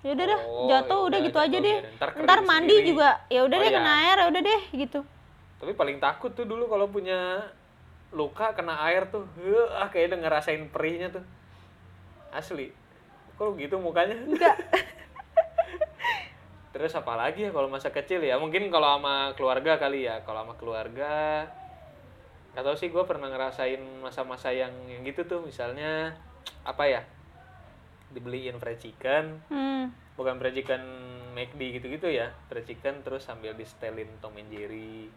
Ya 0.00 0.12
udah 0.12 0.24
dah, 0.28 0.40
Oh, 0.40 0.64
jatuh 0.66 0.96
ya 0.96 1.04
udah 1.08 1.18
gitu 1.20 1.38
aja 1.38 1.56
deh. 1.58 1.76
Ntar 2.18 2.38
mandi 2.42 2.72
sendiri. 2.72 2.88
juga, 2.88 3.08
ya 3.26 3.40
udah 3.42 3.52
Oh, 3.52 3.60
deh 3.60 3.68
iya. 3.68 3.76
kena 3.76 3.92
air, 4.00 4.16
ya 4.16 4.26
udah 4.28 4.40
deh 4.42 4.60
gitu. 4.76 5.00
tapi 5.58 5.72
paling 5.72 5.96
takut 5.96 6.28
tuh 6.28 6.42
dulu 6.42 6.66
kalau 6.66 6.86
punya 6.86 7.38
luka 8.10 8.50
kena 8.50 8.82
air 8.82 9.06
tuh 9.06 9.22
ah 9.72 9.86
kayak 9.86 10.10
udah 10.10 10.18
ngerasain 10.20 10.68
perihnya 10.68 11.08
tuh 11.08 11.22
asli 12.30 12.68
kok 13.32 13.54
gitu 13.54 13.78
mukanya 13.78 14.18
Enggak. 14.18 14.58
terus 16.74 16.92
apa 16.92 17.14
lagi 17.14 17.44
ya 17.44 17.50
kalau 17.52 17.68
masa 17.68 17.88
kecil 17.88 18.20
ya 18.20 18.36
mungkin 18.36 18.66
kalau 18.74 18.98
sama 18.98 19.30
keluarga 19.32 19.78
kali 19.78 20.02
ya 20.02 20.18
kalau 20.24 20.42
sama 20.42 20.52
keluarga 20.58 21.46
nggak 22.52 22.64
tahu 22.68 22.76
sih 22.76 22.92
gue 22.92 23.04
pernah 23.08 23.32
ngerasain 23.32 23.80
masa-masa 24.04 24.52
yang 24.52 24.72
yang 24.88 25.00
gitu 25.04 25.24
tuh. 25.24 25.40
Misalnya 25.44 26.12
apa 26.62 26.84
ya 26.88 27.02
dibeliin 28.12 28.60
fried 28.60 28.80
chicken. 28.80 29.40
Hmm. 29.48 29.88
bukan 30.12 30.36
fried 30.36 30.52
chicken 30.52 30.82
McD 31.32 31.80
gitu-gitu 31.80 32.12
ya. 32.12 32.28
Fried 32.52 32.68
chicken 32.68 33.00
terus 33.00 33.24
sambil 33.24 33.56
di 33.56 33.64
setelin 33.64 34.08
Tom 34.20 34.36
and 34.36 34.52
Jerry. 34.52 35.08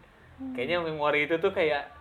Kayaknya 0.56 0.84
memori 0.84 1.28
itu 1.28 1.36
tuh 1.40 1.52
kayak 1.52 1.92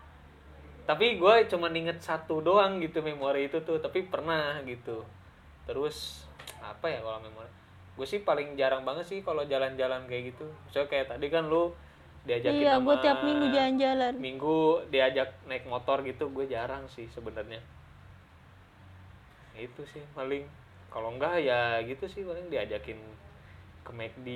tapi 0.86 1.18
gue 1.18 1.36
cuma 1.50 1.68
inget 1.74 1.98
satu 1.98 2.46
doang 2.46 2.78
gitu 2.78 3.02
memori 3.02 3.50
itu 3.50 3.60
tuh 3.68 3.84
tapi 3.84 4.08
pernah 4.08 4.64
gitu. 4.64 5.04
Terus 5.68 6.28
apa 6.64 6.88
ya 6.88 7.04
kalau 7.04 7.20
memori 7.20 7.52
gue 7.96 8.08
sih 8.08 8.24
paling 8.28 8.60
jarang 8.60 8.84
banget 8.84 9.08
sih 9.08 9.20
kalau 9.24 9.44
jalan-jalan 9.44 10.08
kayak 10.08 10.36
gitu. 10.36 10.48
Misalnya 10.68 10.88
kayak 10.88 11.06
tadi 11.12 11.28
kan 11.28 11.48
lu 11.52 11.76
diajakin 12.26 12.62
Iya, 12.62 12.74
sama 12.78 12.86
gue 12.86 12.96
tiap 13.06 13.20
minggu 13.22 13.46
jalan-jalan. 13.54 14.14
minggu 14.18 14.58
diajak 14.90 15.30
naik 15.46 15.66
motor 15.70 16.02
gitu 16.02 16.30
gue 16.34 16.46
jarang 16.50 16.86
sih 16.90 17.06
sebenarnya. 17.14 17.62
Itu 19.56 19.86
sih 19.88 20.02
paling 20.12 20.44
kalau 20.92 21.16
enggak 21.16 21.44
ya 21.44 21.80
gitu 21.86 22.08
sih 22.08 22.24
paling 22.24 22.48
diajakin 22.50 23.00
ke 23.86 23.92
McD 23.94 24.28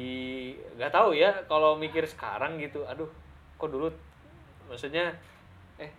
nggak 0.78 0.94
tahu 0.94 1.18
ya 1.18 1.34
kalau 1.50 1.74
mikir 1.74 2.06
sekarang 2.06 2.62
gitu 2.62 2.86
aduh 2.86 3.10
kok 3.58 3.72
dulu 3.74 3.90
maksudnya 4.70 5.10
eh 5.82 5.90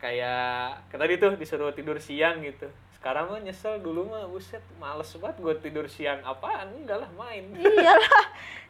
kayak 0.00 0.80
kayak 0.88 1.00
tadi 1.04 1.14
tuh 1.20 1.32
disuruh 1.36 1.74
tidur 1.76 2.00
siang 2.00 2.40
gitu 2.40 2.64
sekarang 3.04 3.28
mah 3.28 3.36
nyesel 3.38 3.76
dulu 3.78 4.08
mah 4.08 4.24
buset 4.24 4.64
males 4.74 5.12
banget 5.12 5.36
gue 5.36 5.54
tidur 5.60 5.84
siang 5.86 6.24
apaan 6.24 6.72
enggak 6.74 6.96
lah 6.98 7.10
main 7.12 7.52
Iyalah. 7.60 8.24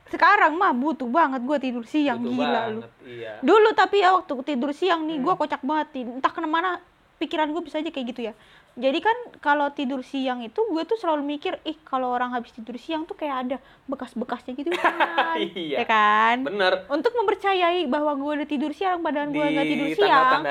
Sekarang 0.05 0.53
mah 0.55 0.75
butuh 0.75 1.07
banget 1.07 1.38
gue 1.40 1.59
tidur 1.61 1.87
siang 1.87 2.18
Butuh 2.18 2.35
gila 2.35 2.51
lu. 2.68 2.83
banget, 2.83 2.92
iya 3.05 3.33
Dulu 3.40 3.70
tapi 3.73 4.03
ya 4.03 4.11
waktu 4.12 4.35
tidur 4.44 4.70
siang 4.70 5.07
nih 5.07 5.16
Hmm. 5.16 5.25
gue 5.25 5.35
kocak 5.37 5.62
banget. 5.62 5.87
Entah 6.03 6.29
ke 6.29 6.42
mana 6.42 6.83
pikiran 7.16 7.47
gue 7.49 7.62
bisa 7.62 7.79
aja 7.79 7.88
kayak 7.88 8.07
gitu 8.11 8.20
ya. 8.25 8.35
Jadi 8.75 8.99
kan 8.99 9.14
kalau 9.38 9.70
tidur 9.70 10.03
siang 10.03 10.42
itu 10.42 10.59
gue 10.61 10.83
tuh 10.83 10.99
selalu 10.99 11.23
mikir, 11.25 11.62
ih 11.62 11.79
kalau 11.81 12.11
orang 12.11 12.35
habis 12.35 12.51
tidur 12.51 12.75
siang 12.75 13.07
tuh 13.07 13.14
kayak 13.14 13.37
ada 13.40 13.57
bekas-bekasnya 13.87 14.53
gitu 14.53 14.75
kan. 14.77 15.38
Iya. 15.38 15.79
Ya 15.79 15.87
kan? 15.87 16.42
bener 16.42 16.83
Untuk 16.88 17.14
mempercayai 17.14 17.87
bahwa 17.87 18.12
gue 18.12 18.31
udah 18.35 18.49
tidur 18.51 18.75
siang 18.75 18.99
padahal 18.99 19.31
gue 19.31 19.47
nggak 19.47 19.66
tidur 19.68 19.88
siang. 19.94 20.42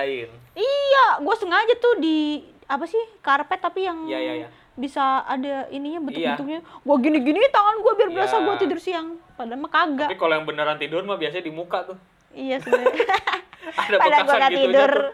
Iya, 0.53 1.19
gue 1.19 1.35
sengaja 1.35 1.75
tuh 1.75 1.99
di 1.99 2.47
apa 2.65 2.83
sih 2.83 2.99
karpet 3.19 3.59
tapi 3.59 3.83
yang 3.83 4.03
Iya, 4.03 4.17
iya, 4.17 4.33
iya. 4.35 4.47
bisa 4.73 5.01
ada 5.21 5.67
ininya 5.67 5.99
Iya. 5.99 6.05
bentuk-bentuknya. 6.35 6.59
Gue 6.61 6.97
gini-gini 6.99 7.39
tangan 7.47 7.75
gue 7.77 7.93
biar 7.93 8.09
berasa 8.11 8.35
Iya. 8.35 8.45
gue 8.45 8.55
tidur 8.57 8.79
siang. 8.79 9.07
Padahal 9.33 9.59
mah 9.59 9.69
kagak. 9.69 10.07
Tapi 10.07 10.17
kalau 10.17 10.33
yang 10.33 10.45
beneran 10.45 10.77
tidur 10.77 11.01
mah 11.01 11.15
biasanya 11.15 11.43
di 11.43 11.51
muka 11.51 11.85
tuh. 11.85 11.97
Iya 12.31 12.57
sebenarnya. 12.57 13.05
Ada 13.83 13.95
Padahal 13.95 14.23
gua 14.23 14.33
nggak 14.33 14.49
gitunya 14.49 14.65
tidur. 14.65 14.91
tuh. 14.91 15.11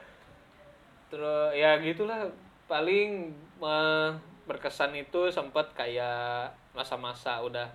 Terus 1.10 1.50
ya 1.54 1.70
gitulah 1.78 2.20
paling 2.66 3.10
eh, 3.60 4.10
berkesan 4.46 4.94
itu 4.94 5.22
sempat 5.28 5.74
kayak 5.74 6.50
masa-masa 6.72 7.38
udah 7.40 7.70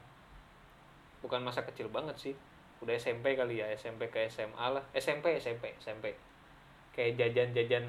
bukan 1.20 1.40
masa 1.40 1.62
kecil 1.62 1.88
banget 1.88 2.16
sih. 2.16 2.34
Udah 2.80 2.92
SMP 2.92 3.32
kali 3.32 3.58
ya, 3.58 3.68
SMP 3.72 4.08
ke 4.08 4.26
SMA 4.26 4.60
lah. 4.70 4.82
SMP, 4.92 5.36
SMP, 5.36 5.72
SMP. 5.76 6.12
Kayak 6.90 7.16
jajan-jajan 7.16 7.84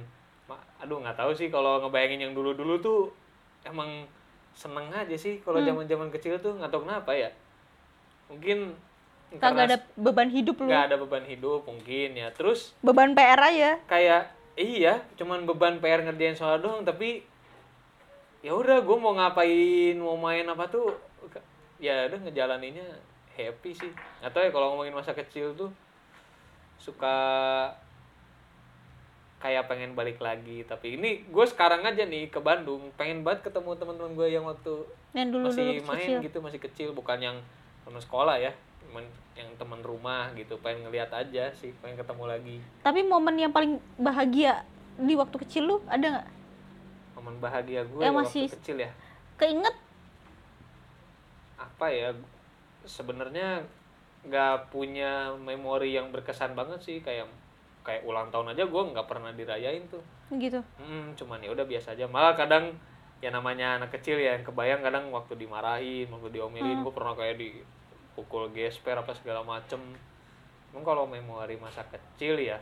aduh 0.78 1.02
nggak 1.02 1.16
tahu 1.16 1.32
sih 1.32 1.50
kalau 1.50 1.82
ngebayangin 1.82 2.22
yang 2.22 2.34
dulu-dulu 2.34 2.78
tuh 2.78 3.00
emang 3.64 4.06
seneng 4.54 4.88
aja 4.88 5.16
sih 5.16 5.42
kalau 5.42 5.58
Hmm. 5.58 5.74
zaman-zaman 5.74 6.10
kecil 6.10 6.38
tuh 6.38 6.54
nggak 6.54 6.70
tahu 6.70 6.86
kenapa 6.86 7.12
ya. 7.12 7.30
Mungkin 8.28 8.78
Kagak 9.32 9.42
karena 9.42 9.62
ada 9.66 9.78
beban 9.96 10.30
hidup 10.30 10.56
lu. 10.58 10.70
nggak 10.70 10.84
ada 10.86 10.96
beban 10.96 11.26
hidup 11.26 11.66
mungkin 11.66 12.14
ya 12.14 12.30
terus 12.30 12.72
Beban 12.80 13.12
PR 13.12 13.42
aja. 13.42 13.72
kayak 13.84 14.22
iya 14.56 15.02
cuman 15.16 15.44
beban 15.44 15.78
PR 15.78 16.02
ngerjain 16.02 16.34
soal 16.34 16.62
doang 16.62 16.82
tapi 16.82 17.26
ya 18.40 18.54
udah 18.54 18.80
gue 18.80 18.96
mau 18.96 19.12
ngapain 19.12 19.98
mau 19.98 20.16
main 20.16 20.46
apa 20.46 20.70
tuh 20.70 20.94
ya 21.76 22.06
udah 22.08 22.22
ngejalaninnya 22.22 22.86
happy 23.36 23.74
sih 23.74 23.92
nggak 24.22 24.32
tahu 24.32 24.44
ya 24.44 24.52
kalau 24.54 24.68
ngomongin 24.72 24.94
masa 24.94 25.12
kecil 25.12 25.52
tuh 25.52 25.74
suka 26.78 27.18
kayak 29.46 29.70
pengen 29.70 29.94
balik 29.94 30.18
lagi 30.18 30.66
tapi 30.66 30.98
ini 30.98 31.22
gue 31.24 31.46
sekarang 31.46 31.86
aja 31.86 32.02
nih 32.02 32.26
ke 32.28 32.40
Bandung 32.40 32.90
pengen 32.94 33.22
banget 33.22 33.46
ketemu 33.46 33.78
teman-teman 33.78 34.12
gue 34.12 34.28
yang 34.28 34.42
waktu 34.44 34.74
Yang 35.14 35.30
dulu 35.30 35.46
masih 35.48 35.62
dulu 35.62 35.86
main 35.86 36.02
kecil. 36.02 36.18
gitu 36.20 36.38
masih 36.42 36.60
kecil 36.60 36.90
bukan 36.92 37.18
yang 37.20 37.38
teman 37.84 38.02
sekolah 38.02 38.36
ya 38.36 38.50
teman 38.82 39.06
yang 39.34 39.46
teman 39.54 39.78
rumah 39.82 40.34
gitu 40.34 40.58
pengen 40.60 40.82
ngeliat 40.84 41.14
aja 41.14 41.54
sih 41.54 41.70
pengen 41.78 41.94
ketemu 41.96 42.26
lagi 42.26 42.58
Tapi 42.82 43.06
momen 43.06 43.38
yang 43.38 43.54
paling 43.54 43.78
bahagia 43.96 44.66
di 44.98 45.14
waktu 45.14 45.38
kecil 45.38 45.64
lu 45.64 45.78
ada 45.86 46.10
nggak? 46.10 46.28
momen 47.14 47.38
bahagia 47.38 47.86
gue 47.86 48.02
waktu 48.02 48.18
masih- 48.18 48.50
kecil 48.52 48.82
ya 48.82 48.90
Keinget? 49.38 49.78
apa 51.56 51.86
ya 51.88 52.10
sebenarnya 52.84 53.62
nggak 54.24 54.70
punya 54.70 55.38
memori 55.38 55.94
yang 55.94 56.10
berkesan 56.10 56.52
banget 56.52 56.82
sih 56.82 56.98
kayak 57.00 57.30
kayak 57.86 58.02
ulang 58.02 58.34
tahun 58.34 58.58
aja 58.58 58.66
gue 58.66 58.82
nggak 58.92 59.06
pernah 59.06 59.30
dirayain 59.30 59.86
tuh. 59.88 60.02
Gitu. 60.34 60.58
hmm, 60.82 61.14
cuman 61.14 61.38
ya 61.38 61.54
udah 61.54 61.70
biasa 61.70 61.94
aja. 61.94 62.10
Malah 62.10 62.34
kadang 62.34 62.74
ya 63.22 63.30
namanya 63.30 63.78
anak 63.78 63.94
kecil 63.94 64.18
ya 64.18 64.36
yang 64.36 64.44
kebayang 64.44 64.82
kadang 64.82 65.14
waktu 65.14 65.38
dimarahin 65.38 66.10
waktu 66.10 66.34
diomelin 66.34 66.82
gue 66.82 66.94
pernah 66.94 67.14
kayak 67.14 67.38
dipukul 67.38 68.50
gesper 68.50 68.98
apa 68.98 69.14
segala 69.14 69.46
macem. 69.46 69.78
Emang 70.74 70.84
kalau 70.84 71.06
memori 71.06 71.56
masa 71.62 71.86
kecil 71.88 72.42
ya 72.42 72.58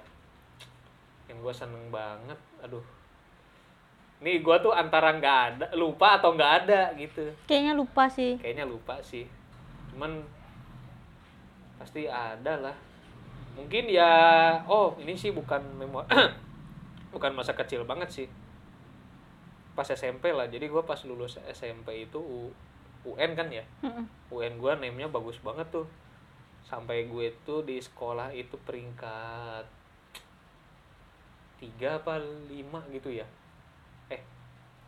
yang 1.31 1.39
gue 1.39 1.53
seneng 1.55 1.87
banget 1.87 2.37
aduh. 2.59 2.83
Nih 4.19 4.43
gue 4.43 4.55
tuh 4.59 4.75
antara 4.75 5.15
nggak 5.15 5.39
ada 5.55 5.65
lupa 5.73 6.19
atau 6.19 6.35
nggak 6.35 6.53
ada 6.67 6.91
gitu. 6.99 7.23
Kayaknya 7.47 7.73
lupa 7.79 8.11
sih. 8.11 8.35
kayaknya 8.43 8.67
lupa 8.67 8.99
sih. 8.99 9.23
Cuman 9.95 10.19
pasti 11.79 12.07
ada 12.11 12.59
lah 12.59 12.75
mungkin 13.53 13.85
ya 13.89 14.11
oh 14.65 14.97
ini 14.97 15.13
sih 15.13 15.29
bukan 15.29 15.61
memori 15.77 16.09
bukan 17.13 17.31
masa 17.37 17.53
kecil 17.53 17.85
banget 17.85 18.09
sih. 18.09 18.27
Pas 19.73 19.85
SMP 19.89 20.29
lah 20.33 20.45
jadi 20.49 20.65
gue 20.69 20.83
pas 20.85 20.97
lulus 21.05 21.37
SMP 21.49 22.05
itu 22.05 22.19
U- 22.21 22.53
UN 23.05 23.33
kan 23.37 23.49
ya? 23.49 23.65
Mm-mm. 23.85 24.05
UN 24.33 24.57
gue 24.61 24.71
name-nya 24.81 25.09
bagus 25.09 25.37
banget 25.41 25.65
tuh. 25.69 25.85
Sampai 26.65 27.05
gue 27.09 27.33
tuh 27.45 27.61
di 27.65 27.77
sekolah 27.81 28.33
itu 28.33 28.55
peringkat 28.65 29.65
tiga 31.61 32.01
apa 32.01 32.19
lima 32.49 32.83
gitu 32.91 33.09
ya? 33.13 33.25
Eh 34.09 34.21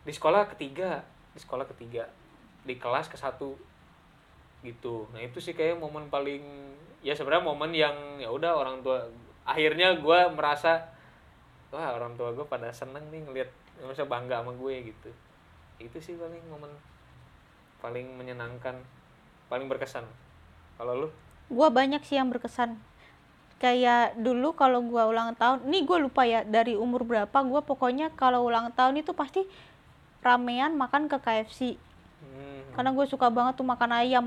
di 0.05 0.11
sekolah 0.13 0.49
ketiga 0.53 1.01
di 1.33 1.39
sekolah 1.41 1.65
ketiga. 1.69 2.09
Di 2.65 2.77
kelas 2.81 3.09
ke 3.09 3.17
satu 3.17 3.53
gitu 4.65 5.05
nah 5.13 5.21
itu 5.21 5.37
sih 5.37 5.53
kayak 5.53 5.77
momen 5.77 6.09
paling 6.09 6.41
ya 7.05 7.13
sebenarnya 7.13 7.45
momen 7.45 7.71
yang 7.71 7.95
ya 8.17 8.33
udah 8.33 8.57
orang 8.57 8.81
tua 8.81 9.05
akhirnya 9.45 9.93
gue 10.01 10.19
merasa 10.33 10.89
wah 11.69 11.93
orang 11.93 12.17
tua 12.17 12.33
gue 12.33 12.45
pada 12.49 12.73
seneng 12.73 13.05
nih 13.13 13.21
ngeliat 13.29 13.49
merasa 13.79 14.03
bangga 14.09 14.41
sama 14.41 14.57
gue 14.57 14.89
gitu 14.89 15.09
itu 15.77 15.97
sih 16.01 16.15
paling 16.17 16.41
momen 16.49 16.71
paling 17.79 18.09
menyenangkan 18.17 18.81
paling 19.45 19.69
berkesan 19.69 20.03
kalau 20.81 21.05
lu 21.05 21.09
Gua 21.49 21.69
banyak 21.69 22.01
sih 22.01 22.17
yang 22.17 22.33
berkesan. 22.33 22.73
Kayak 23.61 24.17
dulu 24.17 24.57
kalau 24.57 24.81
gua 24.83 25.07
ulang 25.07 25.37
tahun, 25.37 25.63
nih 25.69 25.85
gue 25.85 25.97
lupa 26.01 26.25
ya 26.25 26.41
dari 26.43 26.73
umur 26.75 27.05
berapa, 27.05 27.37
gua 27.45 27.61
pokoknya 27.61 28.11
kalau 28.17 28.43
ulang 28.49 28.73
tahun 28.73 28.99
itu 28.99 29.13
pasti 29.13 29.45
ramean 30.25 30.73
makan 30.73 31.05
ke 31.05 31.21
KFC. 31.21 31.77
hmm, 31.77 32.73
Karena 32.73 32.89
gue 32.91 33.05
suka 33.05 33.29
banget 33.29 33.61
tuh 33.61 33.67
makan 33.67 33.91
ayam. 33.93 34.25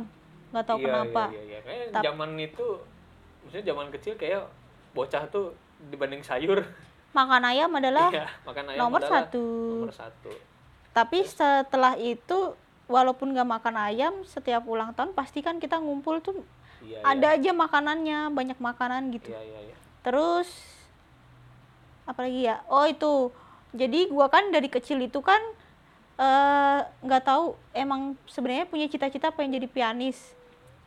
Nggak 0.49 0.65
tahu 0.65 0.79
iya, 0.81 0.87
kenapa. 0.89 1.23
iya, 1.31 1.43
iya, 1.45 1.59
iya. 1.93 2.01
Zaman 2.01 2.31
itu 2.41 2.67
maksudnya 3.45 3.65
zaman 3.73 3.87
kecil 3.93 4.15
kayak 4.17 4.43
bocah 4.97 5.25
tuh 5.29 5.53
dibanding 5.93 6.25
sayur 6.25 6.65
Makan 7.17 7.43
ayam 7.49 7.73
adalah 7.73 8.13
iya, 8.13 8.29
makan 8.45 8.65
ayam 8.69 8.81
nomor 8.85 9.01
adalah 9.01 9.25
satu. 9.25 9.45
nomor 9.81 9.95
satu 9.95 10.33
Tapi 10.93 11.19
setelah 11.25 11.95
itu 11.97 12.53
walaupun 12.89 13.31
nggak 13.37 13.49
makan 13.49 13.77
ayam, 13.79 14.15
setiap 14.25 14.65
ulang 14.67 14.97
tahun 14.97 15.13
pasti 15.13 15.45
kan 15.45 15.61
kita 15.61 15.79
ngumpul 15.79 16.19
tuh 16.25 16.43
iya, 16.83 17.05
ada 17.05 17.37
aja 17.37 17.53
makanannya, 17.53 18.33
banyak 18.33 18.59
makanan 18.59 19.13
gitu. 19.15 19.31
iya 19.31 19.41
iya 19.45 19.61
iya 19.71 19.77
Terus 20.03 20.49
apa 22.09 22.25
lagi 22.25 22.49
ya? 22.49 22.65
Oh 22.73 22.89
itu. 22.89 23.29
Jadi 23.77 24.09
gua 24.09 24.33
kan 24.33 24.49
dari 24.49 24.73
kecil 24.73 25.05
itu 25.05 25.21
kan 25.21 25.39
eh, 26.17 26.81
nggak 27.05 27.23
tahu 27.29 27.53
emang 27.77 28.17
sebenarnya 28.25 28.65
punya 28.67 28.89
cita-cita 28.89 29.29
pengen 29.31 29.61
jadi 29.61 29.69
pianis. 29.69 30.17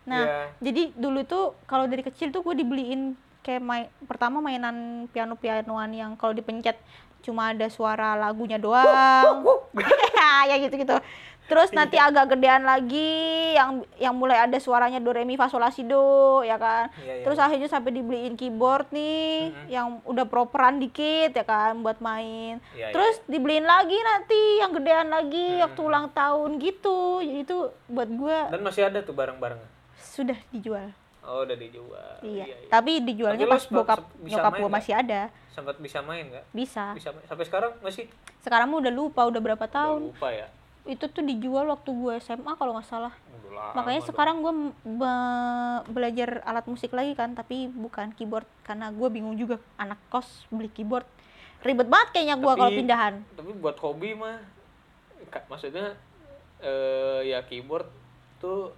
Nah, 0.01 0.21
Iya. 0.21 0.37
jadi 0.59 0.83
dulu 0.93 1.21
tuh 1.23 1.53
kalau 1.63 1.85
dari 1.85 2.01
kecil 2.01 2.29
tuh 2.29 2.41
gue 2.41 2.57
dibeliin 2.57 3.13
kayak 3.41 3.61
main 3.61 3.85
pertama 4.05 4.37
mainan 4.37 5.05
piano-pianoan 5.09 5.91
yang 5.91 6.11
kalau 6.13 6.31
dipencet 6.31 6.77
cuma 7.21 7.53
ada 7.53 7.69
suara 7.69 8.13
lagunya 8.15 8.57
doang. 8.57 9.45
ya 10.49 10.57
gitu-gitu. 10.57 10.97
Terus 11.41 11.73
nanti 11.75 11.99
agak 11.99 12.31
gedean 12.31 12.63
lagi 12.63 13.11
yang 13.51 13.83
yang 13.99 14.15
mulai 14.15 14.39
ada 14.39 14.55
suaranya 14.55 14.97
do 14.97 15.11
re 15.11 15.21
mi 15.21 15.35
fa 15.35 15.45
sol 15.45 15.59
la 15.59 15.67
si 15.67 15.83
do 15.83 16.39
ya 16.41 16.55
kan. 16.55 16.87
Iya, 16.95 17.11
iya, 17.11 17.23
Terus 17.27 17.37
iya. 17.37 17.45
akhirnya 17.45 17.67
sampai 17.67 17.91
dibeliin 17.91 18.39
keyboard 18.39 18.87
nih 18.89 19.51
Mm-mm. 19.51 19.67
yang 19.67 19.87
udah 20.07 20.25
properan 20.25 20.79
dikit 20.79 21.35
ya 21.35 21.43
kan 21.43 21.83
buat 21.83 21.99
main. 21.99 22.63
Iya, 22.71 22.95
Terus 22.95 23.19
dibeliin 23.27 23.67
lagi 23.67 23.99
nanti 23.99 24.41
yang 24.57 24.71
gedean 24.71 25.11
lagi 25.11 25.45
Mm-mm. 25.51 25.63
waktu 25.67 25.81
ulang 25.83 26.07
tahun 26.09 26.51
gitu. 26.57 27.19
Jadi 27.19 27.39
itu 27.43 27.57
buat 27.85 28.09
gua 28.09 28.47
dan 28.47 28.61
masih 28.63 28.87
ada 28.87 29.03
tuh 29.03 29.11
barang-barang 29.11 29.59
sudah 30.11 30.35
dijual. 30.49 30.91
oh 31.21 31.41
udah 31.41 31.53
dijual 31.53 32.11
Iya. 32.19 32.43
iya, 32.43 32.55
iya. 32.57 32.67
Tapi 32.67 32.99
dijualnya 32.99 33.45
Tapi 33.45 33.53
pas 33.53 33.63
bokap 33.67 34.01
nyokap 34.19 34.53
gua 34.57 34.69
masih 34.69 34.93
ada. 34.93 35.29
sempat 35.47 35.77
bisa 35.77 36.01
main 36.01 36.25
nggak 36.25 36.45
Bisa. 36.51 36.91
bisa 36.91 37.09
main. 37.09 37.23
sampai 37.23 37.45
sekarang 37.45 37.71
masih 37.79 38.09
Sekarang 38.39 38.67
mah 38.67 38.79
udah 38.79 38.89
lupa 38.91 39.21
udah 39.23 39.37
berapa 39.39 39.61
Udah 39.61 39.71
tahun. 39.71 40.01
lupa 40.09 40.27
ya 40.29 40.47
Itu 40.83 41.05
tuh 41.07 41.21
dijual 41.21 41.69
waktu 41.69 41.89
gua 41.91 42.17
SMA 42.17 42.51
kalau 42.55 42.73
nggak 42.73 42.89
salah. 42.89 43.13
Udah 43.31 43.51
lama 43.53 43.73
Makanya 43.77 44.01
sekarang 44.03 44.35
gua 44.39 44.53
be- 44.81 45.83
belajar 45.89 46.41
alat 46.41 46.65
musik 46.65 46.89
lagi 46.89 47.13
kan, 47.13 47.31
tapi 47.31 47.69
bukan 47.69 48.09
keyboard 48.11 48.49
karena 48.61 48.89
gua 48.89 49.07
bingung 49.07 49.35
juga 49.35 49.61
anak 49.75 50.01
kos 50.07 50.25
beli 50.49 50.67
keyboard. 50.67 51.05
Ribet 51.61 51.85
banget 51.85 52.09
kayaknya 52.11 52.35
gua 52.35 52.57
kalau 52.57 52.73
pindahan. 52.73 53.21
tapi 53.31 53.53
buat 53.53 53.77
hobi 53.77 54.11
mah 54.13 54.41
maksudnya 55.47 55.93
eh 56.59 57.21
ya 57.27 57.41
keyboard 57.43 57.85
tuh 58.37 58.73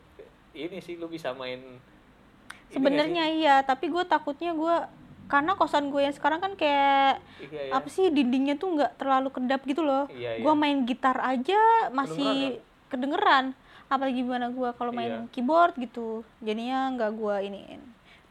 ini 0.54 0.78
sih 0.80 0.96
lu 0.96 1.10
bisa 1.10 1.34
main 1.34 1.60
ini 1.60 2.74
Sebenarnya 2.74 3.26
iya, 3.30 3.56
tapi 3.62 3.90
gue 3.90 4.02
takutnya 4.06 4.54
gua 4.58 4.90
karena 5.30 5.54
kosan 5.58 5.90
gue 5.90 6.04
yang 6.04 6.14
sekarang 6.14 6.42
kan 6.42 6.54
kayak 6.58 7.22
iya, 7.40 7.70
iya. 7.70 7.72
apa 7.74 7.88
sih 7.90 8.10
dindingnya 8.10 8.60
tuh 8.60 8.76
nggak 8.76 8.98
terlalu 8.98 9.30
kedap 9.30 9.62
gitu 9.66 9.82
loh. 9.86 10.10
Iya, 10.10 10.42
iya. 10.42 10.54
main 10.54 10.82
gitar 10.86 11.18
aja 11.22 11.90
masih 11.94 12.60
kedengeran. 12.90 13.54
Apalagi 13.90 14.26
gimana 14.26 14.50
gua 14.50 14.74
kalau 14.74 14.90
main 14.90 15.26
Iya. 15.26 15.30
keyboard 15.30 15.78
gitu. 15.78 16.26
Jadinya 16.42 16.90
nggak 16.98 17.12
gua 17.14 17.46
iniin. 17.46 17.82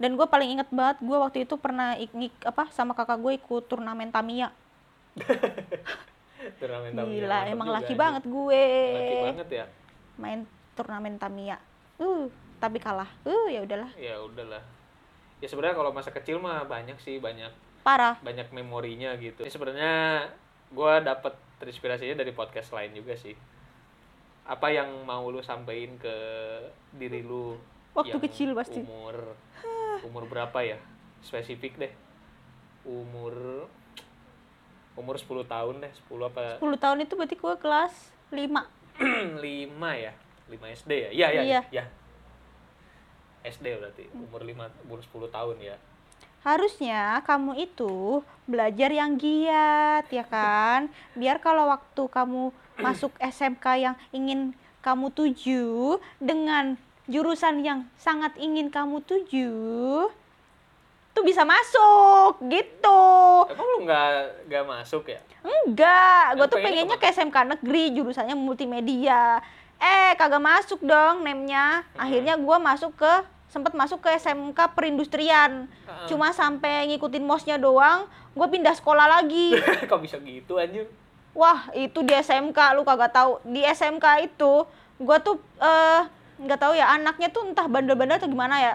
Dan 0.03 0.19
gue 0.19 0.27
paling 0.27 0.59
inget 0.59 0.67
banget 0.75 0.99
gue 0.99 1.15
waktu 1.15 1.47
itu 1.47 1.55
pernah 1.55 1.95
iknik 1.95 2.35
apa 2.43 2.67
sama 2.75 2.91
kakak 2.91 3.23
gue 3.23 3.39
ikut 3.39 3.71
turnamen 3.71 4.11
Tamiya. 4.11 4.51
Turnamen 6.59 6.91
Tamiya, 6.91 7.23
Gila, 7.23 7.39
emang 7.47 7.69
laki 7.71 7.95
banget 7.95 8.27
gue. 8.27 8.65
laki 8.99 9.17
banget 9.31 9.49
ya 9.63 9.65
Main 10.19 10.43
turnamen 10.75 11.15
Tamiya. 11.23 11.55
Uh, 12.03 12.27
tapi 12.59 12.83
kalah. 12.83 13.09
Uh, 13.23 13.47
ya 13.47 13.63
udahlah. 13.63 13.91
ya 13.95 14.19
udahlah 14.19 14.63
ya 15.43 15.51
sebenarnya 15.51 15.75
kalau 15.75 15.91
masa 15.91 16.15
kecil 16.15 16.39
mah 16.39 16.63
banyak 16.71 16.95
sih 17.03 17.19
banyak 17.19 17.51
Parah. 17.83 18.15
banyak 18.23 18.47
memorinya 18.55 19.19
gitu. 19.19 19.43
Ini 19.43 19.51
sebenarnya 19.51 19.95
gue 20.71 20.93
dapet 21.03 21.35
terinspirasinya 21.59 22.23
dari 22.23 22.31
podcast 22.31 22.71
lain 22.71 22.95
juga 22.95 23.19
sih. 23.19 23.35
Apa 24.47 24.71
yang 24.71 25.03
mau 25.03 25.27
lu 25.27 25.43
sampein 25.43 25.99
ke 25.99 26.15
diri 26.95 27.27
lu 27.27 27.59
Waktu 27.93 28.17
yang 28.17 28.23
kecil 28.23 28.55
pasti. 28.55 28.87
Umur 28.87 29.35
umur 30.07 30.31
berapa 30.31 30.63
ya? 30.63 30.79
Spesifik 31.27 31.75
deh. 31.83 31.93
Umur 32.87 33.67
umur 34.95 35.17
10 35.19 35.49
tahun 35.49 35.75
deh, 35.83 35.93
10 36.07 36.29
apa 36.29 36.61
10 36.61 36.77
tahun 36.77 36.99
itu 37.03 37.13
berarti 37.19 37.35
gue 37.35 37.55
kelas 37.59 37.95
5. 38.31 39.43
5 39.43 39.43
ya? 40.07 40.13
5 40.53 40.77
SD 40.77 40.93
ya? 40.93 41.11
Iya, 41.11 41.29
iya, 41.33 41.43
Iya. 41.43 41.61
iya. 41.73 41.85
SD 43.43 43.67
berarti 43.75 44.05
umur 44.15 44.45
5 44.45 44.71
umur 44.87 44.99
10 45.03 45.27
tahun 45.33 45.57
ya. 45.59 45.77
Harusnya 46.43 47.23
kamu 47.23 47.55
itu 47.59 48.23
belajar 48.47 48.91
yang 48.91 49.15
giat, 49.15 50.07
ya 50.11 50.27
kan? 50.27 50.91
Biar 51.15 51.39
kalau 51.39 51.71
waktu 51.71 52.03
kamu 52.07 52.51
masuk 52.79 53.15
SMK 53.19 53.67
yang 53.79 53.95
ingin 54.11 54.55
kamu 54.83 55.15
tuju 55.15 55.99
dengan 56.19 56.75
jurusan 57.07 57.63
yang 57.63 57.87
sangat 57.95 58.35
ingin 58.39 58.71
kamu 58.75 59.03
tuju, 59.07 59.55
tuh 61.13 61.23
bisa 61.23 61.47
masuk 61.47 62.43
gitu. 62.51 63.03
Emang 63.47 63.67
lu 63.79 63.79
nggak 63.87 64.11
nggak 64.51 64.65
masuk 64.67 65.07
ya? 65.07 65.21
Enggak, 65.43 66.39
gue 66.39 66.47
tuh 66.51 66.59
pengennya 66.59 66.99
ke 66.99 67.07
SMK 67.07 67.37
negeri, 67.55 67.95
jurusannya 67.95 68.35
multimedia. 68.35 69.39
Eh, 69.83 70.15
kagak 70.15 70.39
masuk 70.39 70.79
dong 70.87 71.27
nemnya. 71.27 71.83
Akhirnya 71.99 72.39
gue 72.39 72.57
masuk 72.63 72.95
ke 72.95 73.13
sempat 73.51 73.75
masuk 73.75 73.99
ke 73.99 74.15
SMK 74.15 74.57
perindustrian. 74.79 75.67
Cuma 76.07 76.31
sampai 76.31 76.87
ngikutin 76.89 77.27
mosnya 77.27 77.59
doang, 77.59 78.07
gue 78.33 78.47
pindah 78.47 78.73
sekolah 78.79 79.11
lagi. 79.11 79.59
Kok 79.91 80.01
bisa 80.01 80.23
gitu 80.23 80.57
anjir? 80.57 80.87
Wah, 81.35 81.67
itu 81.75 82.01
di 82.07 82.15
SMK 82.15 82.79
lu 82.79 82.87
kagak 82.87 83.11
tahu. 83.11 83.43
Di 83.43 83.67
SMK 83.67 84.33
itu 84.33 84.65
gue 85.03 85.17
tuh 85.21 85.43
eh 85.59 86.07
nggak 86.39 86.59
tahu 86.63 86.73
ya 86.79 86.95
anaknya 86.95 87.29
tuh 87.35 87.43
entah 87.51 87.67
bandel-bandel 87.67 88.23
atau 88.23 88.31
gimana 88.31 88.57
ya. 88.63 88.75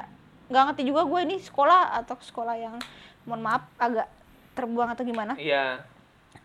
Nggak 0.52 0.64
ngerti 0.76 0.84
juga 0.92 1.08
gue 1.08 1.20
ini 1.24 1.36
sekolah 1.40 2.04
atau 2.04 2.20
sekolah 2.20 2.56
yang 2.60 2.76
mohon 3.24 3.42
maaf 3.48 3.64
agak 3.80 4.12
terbuang 4.54 4.92
atau 4.92 5.08
gimana. 5.08 5.34
Iya. 5.40 5.82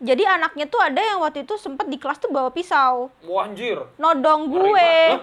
Jadi 0.03 0.27
anaknya 0.27 0.67
tuh 0.67 0.83
ada 0.83 0.99
yang 0.99 1.23
waktu 1.23 1.47
itu 1.47 1.55
sempet 1.55 1.87
di 1.87 1.95
kelas 1.95 2.19
tuh 2.19 2.27
bawa 2.27 2.51
pisau, 2.51 3.07
Wah 3.23 3.47
anjir. 3.47 3.79
nodong 3.95 4.51
gue. 4.51 5.15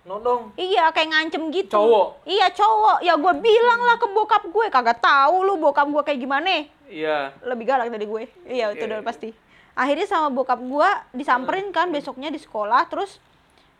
Nodong. 0.00 0.52
Iya, 0.56 0.92
kayak 0.92 1.08
ngancem 1.08 1.48
gitu. 1.48 1.76
Cowok? 1.76 2.24
Iya, 2.24 2.52
cowok. 2.52 2.98
Ya 3.00 3.16
gue 3.16 3.34
bilang 3.36 3.80
lah 3.80 3.96
ke 3.96 4.08
bokap 4.08 4.44
gue, 4.44 4.66
kagak 4.68 5.00
tahu 5.00 5.44
lu 5.44 5.56
bokap 5.56 5.88
gue 5.88 6.02
kayak 6.02 6.20
gimana. 6.20 6.68
Iya. 6.84 7.32
Lebih 7.40 7.64
galak 7.64 7.88
dari 7.88 8.04
gue. 8.04 8.22
Iya, 8.44 8.72
itu 8.72 8.84
Iya, 8.84 8.88
udah 8.92 9.00
iya. 9.00 9.06
pasti. 9.06 9.28
Akhirnya 9.72 10.04
sama 10.04 10.28
bokap 10.28 10.60
gue 10.60 10.88
disamperin 11.14 11.68
kan 11.70 11.88
besoknya 11.88 12.28
di 12.28 12.36
sekolah, 12.36 12.88
terus 12.88 13.16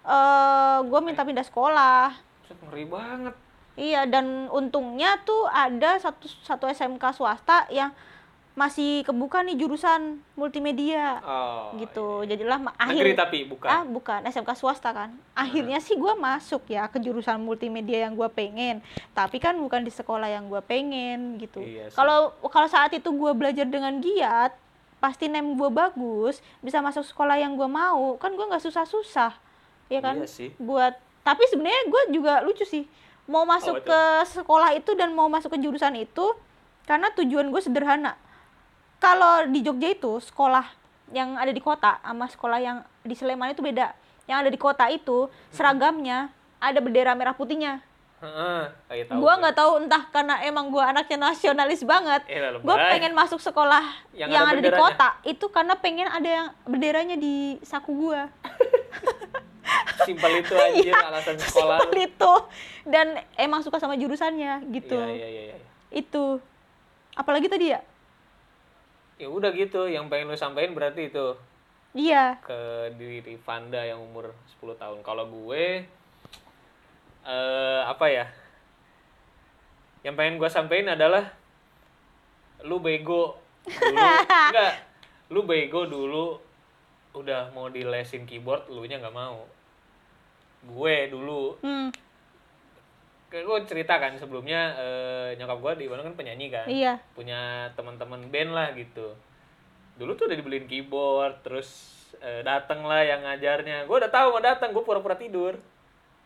eh 0.00 0.78
gue 0.80 1.00
minta 1.00 1.20
pindah 1.20 1.44
sekolah. 1.44 2.16
Ngeri 2.68 2.84
banget. 2.88 3.34
Iya, 3.76 4.04
dan 4.04 4.48
untungnya 4.48 5.20
tuh 5.22 5.48
ada 5.48 5.96
satu 5.96 6.28
satu 6.44 6.64
SMK 6.68 7.04
swasta 7.12 7.64
yang 7.68 7.92
masih 8.60 9.00
kebuka 9.02 9.40
nih 9.40 9.56
jurusan 9.56 10.20
multimedia. 10.36 11.16
Oh. 11.22 11.72
gitu 11.76 12.20
iya. 12.20 12.36
jadilah 12.36 12.60
ma- 12.60 12.76
Negeri 12.76 13.16
akhir 13.16 13.16
tapi 13.16 13.38
bukan. 13.48 13.68
ah 13.68 13.82
bukan 13.82 14.20
SMK 14.22 14.52
swasta 14.52 14.92
kan 14.92 15.10
akhirnya 15.32 15.80
sih 15.80 15.96
gua 15.96 16.12
masuk 16.12 16.68
ya 16.68 16.84
ke 16.84 17.00
jurusan 17.00 17.40
multimedia 17.40 18.04
yang 18.04 18.12
gua 18.12 18.28
pengen 18.28 18.84
tapi 19.12 19.40
kan 19.40 19.56
bukan 19.56 19.80
di 19.80 19.88
sekolah 19.88 20.28
yang 20.28 20.44
gua 20.46 20.60
pengen 20.60 21.40
gitu 21.40 21.64
Iya 21.64 21.88
kalau 21.90 22.36
kalau 22.44 22.68
saat 22.68 22.92
itu 22.92 23.08
gua 23.10 23.32
belajar 23.32 23.64
dengan 23.64 23.96
giat 23.96 24.52
pasti 25.00 25.26
nem 25.26 25.56
gua 25.56 25.72
bagus 25.72 26.44
bisa 26.60 26.84
masuk 26.84 27.02
sekolah 27.02 27.40
yang 27.40 27.56
gua 27.56 27.64
mau 27.66 28.20
kan 28.20 28.36
gua 28.36 28.44
nggak 28.46 28.60
susah-susah 28.60 29.32
ya 29.88 30.04
kan 30.04 30.20
Iya 30.20 30.28
sih. 30.28 30.52
buat 30.60 30.92
tapi 31.22 31.48
sebenarnya 31.48 31.88
gua 31.88 32.02
juga 32.08 32.32
lucu 32.44 32.68
sih 32.68 32.84
mau 33.24 33.46
masuk 33.46 33.78
itu? 33.78 33.88
ke 33.88 34.00
sekolah 34.36 34.74
itu 34.74 34.90
dan 34.92 35.14
mau 35.14 35.30
masuk 35.30 35.54
ke 35.54 35.58
jurusan 35.62 35.94
itu 35.96 36.34
karena 36.82 37.06
tujuan 37.14 37.46
gue 37.46 37.62
sederhana 37.62 38.18
kalau 39.00 39.48
di 39.48 39.64
Jogja 39.64 39.88
itu 39.90 40.20
sekolah 40.20 40.68
yang 41.10 41.34
ada 41.34 41.50
di 41.50 41.58
kota 41.58 41.98
sama 42.04 42.28
sekolah 42.30 42.58
yang 42.60 42.78
di 43.02 43.16
Sleman 43.16 43.56
itu 43.56 43.64
beda. 43.64 43.96
Yang 44.28 44.38
ada 44.46 44.50
di 44.52 44.58
kota 44.60 44.84
itu 44.92 45.26
seragamnya 45.50 46.30
ada 46.62 46.78
bendera 46.78 47.16
merah 47.16 47.34
putihnya. 47.34 47.82
Heeh, 48.20 48.62
kayak 48.84 49.04
tahu. 49.08 49.16
Gua 49.24 49.32
nggak 49.40 49.56
tahu 49.56 49.72
entah 49.80 50.02
karena 50.12 50.34
emang 50.44 50.68
gua 50.68 50.92
anaknya 50.92 51.32
nasionalis 51.32 51.80
banget. 51.88 52.20
Eh, 52.28 52.36
Gue 52.60 52.76
lebay. 52.76 52.92
pengen 52.92 53.16
masuk 53.16 53.40
sekolah 53.40 53.80
Yang 54.12 54.28
yang, 54.36 54.44
ada 54.44 54.60
ada, 54.60 54.68
di 54.68 54.72
kota 54.76 55.08
itu 55.24 55.46
karena 55.48 55.74
pengen 55.80 56.08
ada 56.12 56.28
yang 56.28 56.46
benderanya 56.68 57.16
di 57.16 57.56
saku 57.64 57.90
gua. 57.96 58.28
Simpel 60.04 60.44
itu 60.44 60.52
anjir 60.52 60.92
alasan 60.92 61.40
sekolah. 61.48 61.80
Simpel 61.80 62.12
itu 62.12 62.32
dan 62.84 63.24
emang 63.40 63.64
suka 63.64 63.80
sama 63.80 63.96
jurusannya 63.96 64.68
gitu. 64.68 65.00
Iya, 65.00 65.16
iya, 65.16 65.28
iya, 65.28 65.42
iya. 65.56 65.68
Itu. 65.88 66.44
Apalagi 67.16 67.48
tadi 67.48 67.72
ya? 67.72 67.80
Ya 69.20 69.28
udah 69.28 69.52
gitu, 69.52 69.84
yang 69.84 70.08
pengen 70.08 70.32
lu 70.32 70.36
sampein 70.36 70.72
berarti 70.72 71.12
itu 71.12 71.36
Iya. 71.92 72.40
ke 72.40 72.88
diri 72.96 73.36
Vanda 73.36 73.84
yang 73.84 74.00
umur 74.00 74.32
10 74.56 74.72
tahun. 74.74 75.04
Kalau 75.04 75.28
gue 75.28 75.84
eh 77.20 77.80
apa 77.84 78.06
ya? 78.08 78.24
Yang 80.00 80.14
pengen 80.16 80.34
gue 80.40 80.48
sampein 80.48 80.88
adalah 80.88 81.28
lu 82.64 82.80
bego 82.80 83.36
dulu. 83.66 84.06
enggak. 84.48 84.74
Lu 85.28 85.44
bego 85.44 85.84
dulu 85.84 86.26
udah 87.12 87.50
mau 87.52 87.68
dilesin 87.68 88.24
keyboard, 88.24 88.70
lu 88.70 88.86
nya 88.88 88.96
nggak 88.96 89.12
mau. 89.12 89.44
Gue 90.64 91.10
dulu 91.10 91.60
Hmm, 91.60 91.92
gue 93.30 93.58
cerita 93.62 94.02
kan 94.02 94.18
sebelumnya 94.18 94.74
eh, 94.74 95.28
nyokap 95.38 95.58
gue 95.62 95.72
di 95.82 95.86
Bandung 95.86 96.10
kan 96.10 96.16
penyanyi 96.18 96.50
kan. 96.50 96.66
Iya. 96.66 96.98
punya 97.14 97.70
teman-teman 97.78 98.26
band 98.26 98.50
lah 98.50 98.74
gitu. 98.74 99.14
Dulu 99.94 100.18
tuh 100.18 100.26
udah 100.26 100.36
dibeliin 100.36 100.66
keyboard 100.66 101.46
terus 101.46 101.94
eh, 102.18 102.42
dateng 102.42 102.82
lah 102.82 103.06
yang 103.06 103.22
ngajarnya. 103.22 103.86
Gue 103.86 104.02
udah 104.02 104.10
tahu 104.10 104.34
mau 104.34 104.42
datang 104.42 104.74
gue 104.74 104.82
pura-pura 104.82 105.14
tidur. 105.14 105.54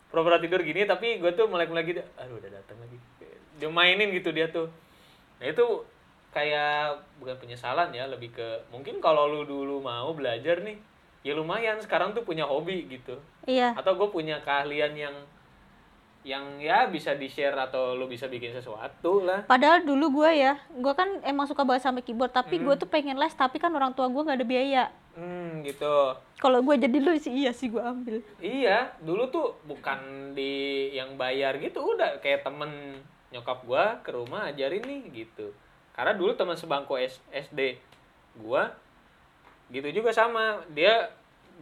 Pura-pura 0.09 0.41
tidur 0.41 0.65
gini 0.65 0.89
tapi 0.89 1.21
gue 1.21 1.31
tuh 1.37 1.45
melek-melek 1.45 1.87
gitu 1.93 2.03
aduh 2.17 2.41
udah 2.41 2.51
datang 2.57 2.81
lagi. 2.81 2.97
Dia 3.61 3.69
mainin 3.69 4.09
gitu 4.09 4.33
dia 4.33 4.49
tuh. 4.49 4.73
Nah 5.45 5.53
itu 5.53 5.85
kayak 6.33 7.05
bukan 7.21 7.37
penyesalan 7.37 7.95
ya 7.95 8.09
lebih 8.09 8.35
ke 8.35 8.49
mungkin 8.73 8.99
kalau 8.99 9.31
lu 9.31 9.47
dulu 9.47 9.79
mau 9.85 10.09
belajar 10.17 10.65
nih 10.65 10.81
ya 11.21 11.37
lumayan. 11.37 11.77
Sekarang 11.85 12.17
tuh 12.17 12.25
punya 12.25 12.49
hobi 12.49 12.89
gitu. 12.89 13.21
Iya. 13.45 13.77
atau 13.77 13.93
gue 14.01 14.09
punya 14.09 14.41
keahlian 14.41 14.97
yang 14.97 15.13
yang 16.25 16.57
ya 16.57 16.89
bisa 16.89 17.13
di 17.13 17.29
share 17.29 17.53
atau 17.55 17.93
lu 17.93 18.09
bisa 18.09 18.25
bikin 18.27 18.51
sesuatu 18.51 19.21
lah 19.21 19.45
Padahal 19.45 19.85
dulu 19.85 20.19
gue 20.19 20.31
ya, 20.35 20.57
gue 20.71 20.93
kan 20.93 21.21
emang 21.21 21.45
suka 21.45 21.63
banget 21.63 21.85
sama 21.85 22.01
keyboard, 22.01 22.33
tapi 22.33 22.57
Hmm. 22.57 22.65
gue 22.67 22.75
tuh 22.77 22.89
pengen 22.89 23.15
les, 23.15 23.31
tapi 23.31 23.57
kan 23.57 23.69
orang 23.71 23.93
tua 23.93 24.09
gue 24.09 24.19
nggak 24.19 24.39
ada 24.41 24.49
biaya. 24.49 24.85
hmm 25.15 25.63
gitu 25.63 26.17
Kalau 26.35 26.59
gue 26.59 26.75
jadi 26.75 26.97
lu 26.99 27.13
sih 27.15 27.31
iya 27.31 27.53
sih 27.53 27.69
gue 27.69 27.79
ambil. 27.79 28.19
Iya, 28.37 28.93
dulu 28.99 29.29
tuh 29.29 29.55
bukan 29.63 30.01
di 30.33 30.53
yang 30.91 31.15
bayar 31.15 31.57
gitu, 31.57 31.85
udah 31.87 32.19
kayak 32.19 32.43
temen 32.43 32.99
nyokap 33.29 33.61
gua 33.63 33.99
ke 34.01 34.11
rumah 34.11 34.49
ajarin 34.49 34.81
nih 34.81 35.01
gitu. 35.15 35.53
Karena 35.93 36.13
dulu 36.13 36.33
teman 36.33 36.55
sebangku 36.55 36.97
S- 36.97 37.21
SD 37.31 37.77
gua 38.37 38.73
gitu 39.69 39.89
juga 39.91 40.11
sama, 40.11 40.63
dia 40.71 41.09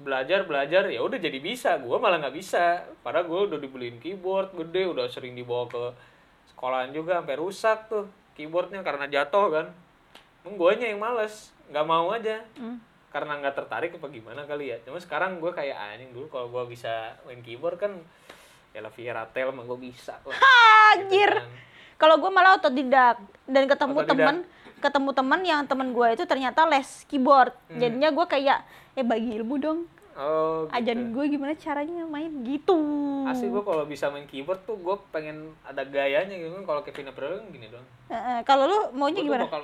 belajar 0.01 0.49
belajar 0.49 0.89
ya 0.89 1.05
udah 1.05 1.21
jadi 1.21 1.39
bisa, 1.39 1.77
gua 1.79 2.01
malah 2.01 2.19
nggak 2.25 2.37
bisa. 2.37 2.81
Padahal 3.05 3.29
gua 3.29 3.41
udah 3.51 3.59
dibeliin 3.61 4.01
keyboard 4.01 4.57
gede, 4.57 4.89
udah 4.89 5.05
sering 5.13 5.37
dibawa 5.37 5.69
ke 5.69 5.83
sekolahan 6.49 6.91
juga 6.91 7.21
sampai 7.21 7.37
rusak 7.37 7.79
tuh 7.93 8.05
keyboardnya 8.33 8.81
karena 8.81 9.05
jatuh 9.07 9.47
kan. 9.53 9.67
Emang 10.43 10.57
guanya 10.59 10.89
yang 10.89 10.99
males, 10.99 11.53
nggak 11.71 11.87
mau 11.87 12.11
aja 12.11 12.43
Hmm. 12.57 12.81
karena 13.13 13.37
nggak 13.45 13.55
tertarik 13.55 13.93
apa 13.93 14.09
gimana 14.09 14.49
kali 14.49 14.73
ya 14.73 14.81
cuma 14.83 14.97
sekarang 14.97 15.37
gue 15.37 15.53
kayak 15.53 15.77
anjing 15.77 16.17
dulu 16.17 16.33
kalau 16.33 16.49
gue 16.49 16.73
bisa 16.73 17.13
main 17.29 17.45
keyboard 17.45 17.77
kan 17.77 17.93
ya 18.73 18.81
lah 18.81 18.89
Vieratel 18.89 19.53
mah 19.53 19.69
gue 19.69 19.79
bisa 19.79 20.17
kok 20.25 20.33
Anjir. 20.33 21.29
Gitu 21.29 21.45
kan. 21.45 21.53
Kalau 22.01 22.17
gue 22.19 22.31
malah 22.33 22.57
otodidak 22.57 23.21
dan 23.45 23.69
ketemu 23.69 23.95
Otodidak. 24.01 24.17
temen, 24.17 24.37
ketemu 24.81 25.11
temen 25.13 25.41
yang 25.45 25.61
temen 25.69 25.89
gue 25.93 26.09
itu 26.11 26.25
ternyata 26.25 26.65
les 26.67 26.89
keyboard. 27.07 27.53
Hmm. 27.69 27.79
Jadinya 27.79 28.11
gue 28.11 28.27
kayak 28.27 28.59
eh 28.93 29.03
bagi 29.03 29.33
ilmu 29.35 29.55
dong, 29.57 29.79
oh 30.15 30.65
gitu. 30.65 30.75
ajarin 30.75 31.09
gue 31.11 31.25
gimana 31.29 31.53
caranya 31.55 32.05
main 32.05 32.29
gitu. 32.43 32.77
asli 33.25 33.49
gue 33.49 33.63
kalau 33.63 33.85
bisa 33.85 34.07
main 34.07 34.27
keyboard 34.27 34.61
tuh 34.63 34.77
gue 34.77 34.97
pengen 35.09 35.37
ada 35.63 35.81
gayanya 35.83 36.31
gitu 36.31 36.53
kan 36.53 36.65
kalau 36.67 36.81
Kevin 36.83 37.09
Aprilio 37.09 37.39
kan 37.39 37.49
gini 37.49 37.67
doang 37.67 37.87
Eh, 38.07 38.15
eh, 38.15 38.39
Kalau 38.43 38.65
lu 38.65 38.79
maunya 38.93 39.17
tuh 39.17 39.25
gimana? 39.25 39.45
bakal 39.47 39.63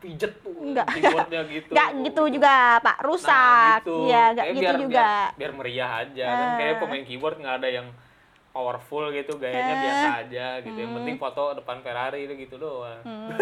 pijet 0.00 0.32
tuh 0.40 0.54
Enggak. 0.56 0.88
keyboardnya 0.88 1.40
gitu 1.46 1.70
Gak 1.70 1.90
gitu 2.00 2.22
juga 2.30 2.54
pak, 2.80 2.96
Nah, 2.96 3.04
rusak. 3.04 3.76
gitu. 3.78 3.96
Iya, 4.06 4.22
gak 4.30 4.36
Kayak 4.38 4.54
gitu 4.54 4.62
biar, 4.64 4.76
juga. 4.80 4.96
biar, 4.96 5.36
biar 5.36 5.52
meriah 5.52 5.90
aja 6.00 6.26
kan 6.32 6.48
kayak 6.56 6.74
pemain 6.78 7.04
keyboard 7.04 7.36
nggak 7.36 7.56
ada 7.58 7.68
yang 7.70 7.86
powerful 8.48 9.04
gitu 9.10 9.32
gayanya 9.36 9.74
Eh. 9.74 9.82
biasa 9.82 10.08
aja 10.18 10.46
gitu 10.60 10.78
yang 10.78 10.92
penting 10.94 11.16
foto 11.16 11.52
depan 11.52 11.78
Ferrari 11.78 12.24
itu 12.24 12.34
gitu 12.38 12.56
doang 12.56 13.00
Hmm. 13.02 13.36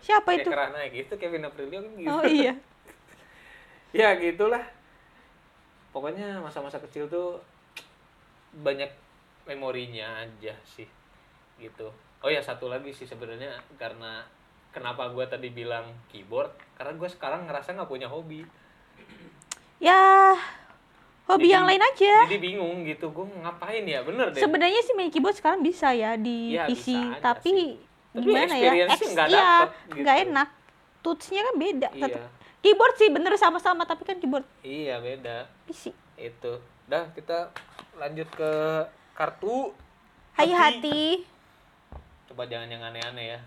Siapa 0.00 0.28
kayak 0.28 0.42
itu? 0.42 0.50
kerah 0.50 0.68
naik 0.68 0.92
gitu 0.96 1.14
Kevin 1.14 1.46
Aprilio 1.46 1.78
kan 1.78 1.92
gitu 1.92 2.10
Oh 2.10 2.24
iya. 2.24 2.52
Ya 3.92 4.16
gitulah 4.16 4.64
pokoknya 5.90 6.40
masa-masa 6.40 6.80
kecil 6.80 7.04
tuh 7.06 7.36
banyak 8.54 8.88
memorinya 9.44 10.22
aja 10.22 10.54
sih 10.64 10.88
gitu 11.58 11.92
oh 12.18 12.30
ya 12.30 12.40
satu 12.40 12.66
lagi 12.66 12.88
sih 12.90 13.04
sebenarnya 13.04 13.52
karena 13.76 14.24
kenapa 14.70 15.10
gue 15.10 15.24
tadi 15.26 15.48
bilang 15.48 15.84
keyboard 16.08 16.48
karena 16.74 16.96
gue 16.96 17.08
sekarang 17.08 17.44
ngerasa 17.44 17.74
nggak 17.74 17.90
punya 17.90 18.08
hobi 18.08 18.44
Ya, 19.82 20.30
hobi 21.26 21.50
Jadi- 21.50 21.52
yang 21.52 21.66
lain 21.66 21.82
aja. 21.82 22.14
jadi 22.24 22.38
bingung 22.38 22.86
gitu 22.86 23.10
gue 23.10 23.26
ngapain 23.42 23.82
ya 23.82 24.06
bener 24.06 24.30
deh 24.30 24.38
Sebenarnya 24.38 24.78
sih 24.78 24.94
main 24.94 25.10
keyboard 25.10 25.34
sekarang 25.34 25.58
bisa 25.58 25.90
ya 25.90 26.14
di 26.14 26.54
Iya, 26.54 26.70
PC, 26.70 26.86
bisa 26.86 27.18
aja 27.18 27.18
tapi 27.20 27.82
Tapi 28.14 28.22
gimana 28.22 28.54
ya? 28.54 28.86
nggak 28.86 29.26
iya, 29.26 29.56
gitu. 29.90 30.06
enak. 30.06 30.48
Touch-nya 31.02 31.42
kan 31.42 31.54
beda. 31.58 31.88
iya. 31.98 32.22
Keyboard 32.62 32.94
sih 32.94 33.10
bener 33.10 33.34
sama-sama, 33.34 33.82
tapi 33.82 34.06
kan 34.06 34.22
keyboard. 34.22 34.46
Iya 34.62 35.02
beda. 35.02 35.50
PC. 35.66 35.90
itu. 36.14 36.52
Dah 36.86 37.10
kita 37.10 37.50
lanjut 37.98 38.30
ke 38.30 38.52
kartu. 39.18 39.74
Hai 40.38 40.54
hati. 40.54 41.26
coba 42.30 42.48
jangan 42.48 42.70
yang 42.70 42.80
aneh-aneh 42.80 43.36
ya. 43.36 43.40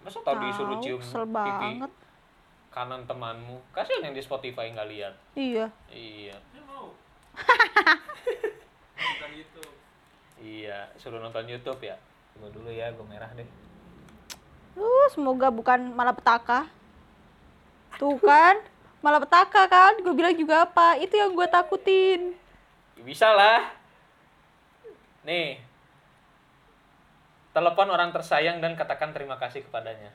Masa 0.00 0.22
tau 0.24 0.38
disuruh 0.40 0.80
cium 0.80 1.02
kesel 1.02 1.28
pipi 1.28 1.82
banget. 1.84 1.92
kanan 2.72 3.04
temanmu? 3.04 3.60
Kasihan 3.76 4.08
yang 4.08 4.16
di 4.16 4.22
Spotify 4.24 4.72
nggak 4.72 4.88
lihat. 4.88 5.14
Iya. 5.36 5.66
iya. 5.92 6.36
Iya 10.42 10.90
suruh 10.98 11.22
nonton 11.22 11.46
YouTube 11.46 11.78
ya. 11.86 11.94
Tunggu 12.34 12.50
dulu 12.50 12.70
ya 12.74 12.90
gue 12.90 13.06
merah 13.06 13.30
deh. 13.38 13.46
Uh, 14.74 15.06
semoga 15.14 15.54
bukan 15.54 15.94
malapetaka. 15.94 16.66
Tuh 17.96 18.16
kan, 18.18 18.56
malapetaka 19.00 19.66
kan? 19.66 19.92
Gue 20.00 20.12
bilang 20.12 20.34
juga 20.34 20.64
apa? 20.64 20.96
Itu 20.96 21.14
yang 21.14 21.32
gue 21.32 21.46
takutin. 21.46 22.34
Ya, 22.96 23.02
bisa 23.02 23.28
lah. 23.30 23.72
Nih. 25.22 25.60
Telepon 27.52 27.92
orang 27.92 28.10
tersayang 28.10 28.64
dan 28.64 28.72
katakan 28.74 29.12
terima 29.12 29.36
kasih 29.36 29.60
kepadanya. 29.62 30.08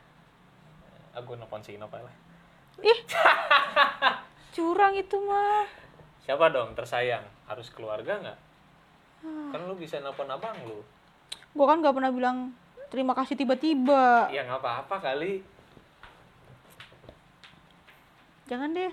Aku 1.13 1.38
nelfon 1.38 1.61
si 1.61 1.78
Inop 1.78 1.93
lah. 1.93 2.13
Ih, 2.78 2.99
curang 4.57 4.93
itu 4.93 5.17
mah. 5.21 5.65
siapa 6.21 6.49
dong? 6.49 6.73
Tersayang? 6.73 7.25
Harus 7.45 7.69
keluarga 7.71 8.19
nggak? 8.19 8.39
Kan 9.53 9.59
lu 9.65 9.73
bisa 9.73 9.97
nelfon 9.97 10.30
abang 10.30 10.57
lu. 10.65 10.82
Gue 11.53 11.65
kan 11.65 11.82
gak 11.82 11.93
pernah 11.93 12.13
bilang 12.13 12.53
terima 12.89 13.13
kasih 13.13 13.34
tiba-tiba. 13.34 14.30
ya 14.30 14.45
nggak 14.45 14.61
apa-apa 14.61 14.95
kali 15.01 15.41
Jangan 18.47 18.69
deh, 18.71 18.91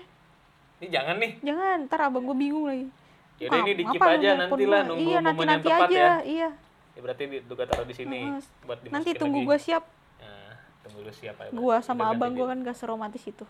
ini 0.77 0.87
jangan 0.91 1.15
nih 1.17 1.31
jangan. 1.39 1.77
Ntar 1.87 1.99
abang 2.03 2.23
gue 2.23 2.35
bingung 2.35 2.67
lagi. 2.67 2.87
Yaudah 3.35 3.59
ini 3.61 3.71
Ah, 3.71 3.77
dikip 3.77 3.99
aja 4.01 4.29
nelpon 4.31 4.39
nanti 4.39 4.63
lah 4.65 4.81
gua? 4.81 4.89
nunggu 4.89 5.03
iya, 5.05 5.19
momen 5.19 5.25
nanti 5.25 5.39
yang 5.41 5.47
nanti 5.49 5.67
tepat 5.67 5.87
aja, 5.87 5.99
ya. 5.99 6.13
Iya. 6.21 6.49
Ya 6.95 6.99
berarti 7.03 7.23
di- 7.25 7.43
juga 7.43 7.63
taruh 7.65 7.83
di 7.83 7.95
sini 7.95 8.19
Heeh. 8.21 8.39
buat 8.63 8.79
Nanti 8.87 9.09
tunggu 9.13 9.39
gue 9.43 9.57
siap. 9.57 9.83
Nah, 10.17 10.51
tunggu 10.81 10.99
lu 11.01 11.11
siapa 11.11 11.41
ya. 11.43 11.49
Gua 11.51 11.75
sama 11.79 12.07
abang 12.09 12.31
gue 12.31 12.45
kan 12.45 12.57
gak 12.57 12.75
seromantis 12.75 13.23
itu. 13.23 13.43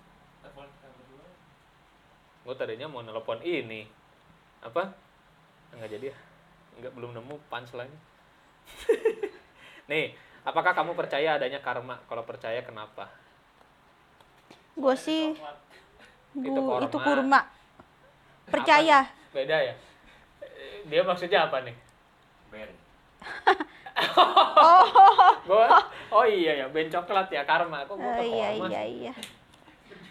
Gue 2.41 2.53
tadinya 2.53 2.85
mau 2.85 3.01
nelpon 3.01 3.41
ini. 3.41 3.85
Apa? 4.61 4.93
Enggak 5.73 5.89
jadi 5.91 6.05
ya. 6.09 6.17
Enggak 6.77 6.91
belum 6.93 7.13
nemu 7.13 7.35
punchline. 7.45 7.93
Nih, 9.89 10.13
apakah 10.41 10.73
kamu 10.73 10.93
percaya 10.93 11.37
adanya 11.37 11.57
karma? 11.59 12.01
Kalau 12.05 12.21
percaya 12.21 12.61
kenapa? 12.61 13.09
Gue 14.73 14.93
sih, 14.95 15.37
Itu 16.35 16.59
gua, 16.59 16.79
kurma. 16.79 16.87
itu 16.87 16.97
kurma. 16.99 17.41
Percaya. 18.51 18.99
Beda 19.31 19.57
ya? 19.59 19.73
Dia 20.85 21.01
maksudnya 21.01 21.47
apa 21.47 21.63
nih? 21.63 21.75
Oh, 24.55 24.83
Gua 25.47 25.67
Oh 26.11 26.25
iya 26.27 26.63
ya, 26.63 26.65
ben 26.67 26.91
coklat 26.91 27.31
ya 27.31 27.47
karma. 27.47 27.87
Kok 27.87 27.95
gua 27.95 28.11
Oh, 28.11 28.23
iya 28.23 28.49
iya 28.55 28.81
iya. 28.83 29.13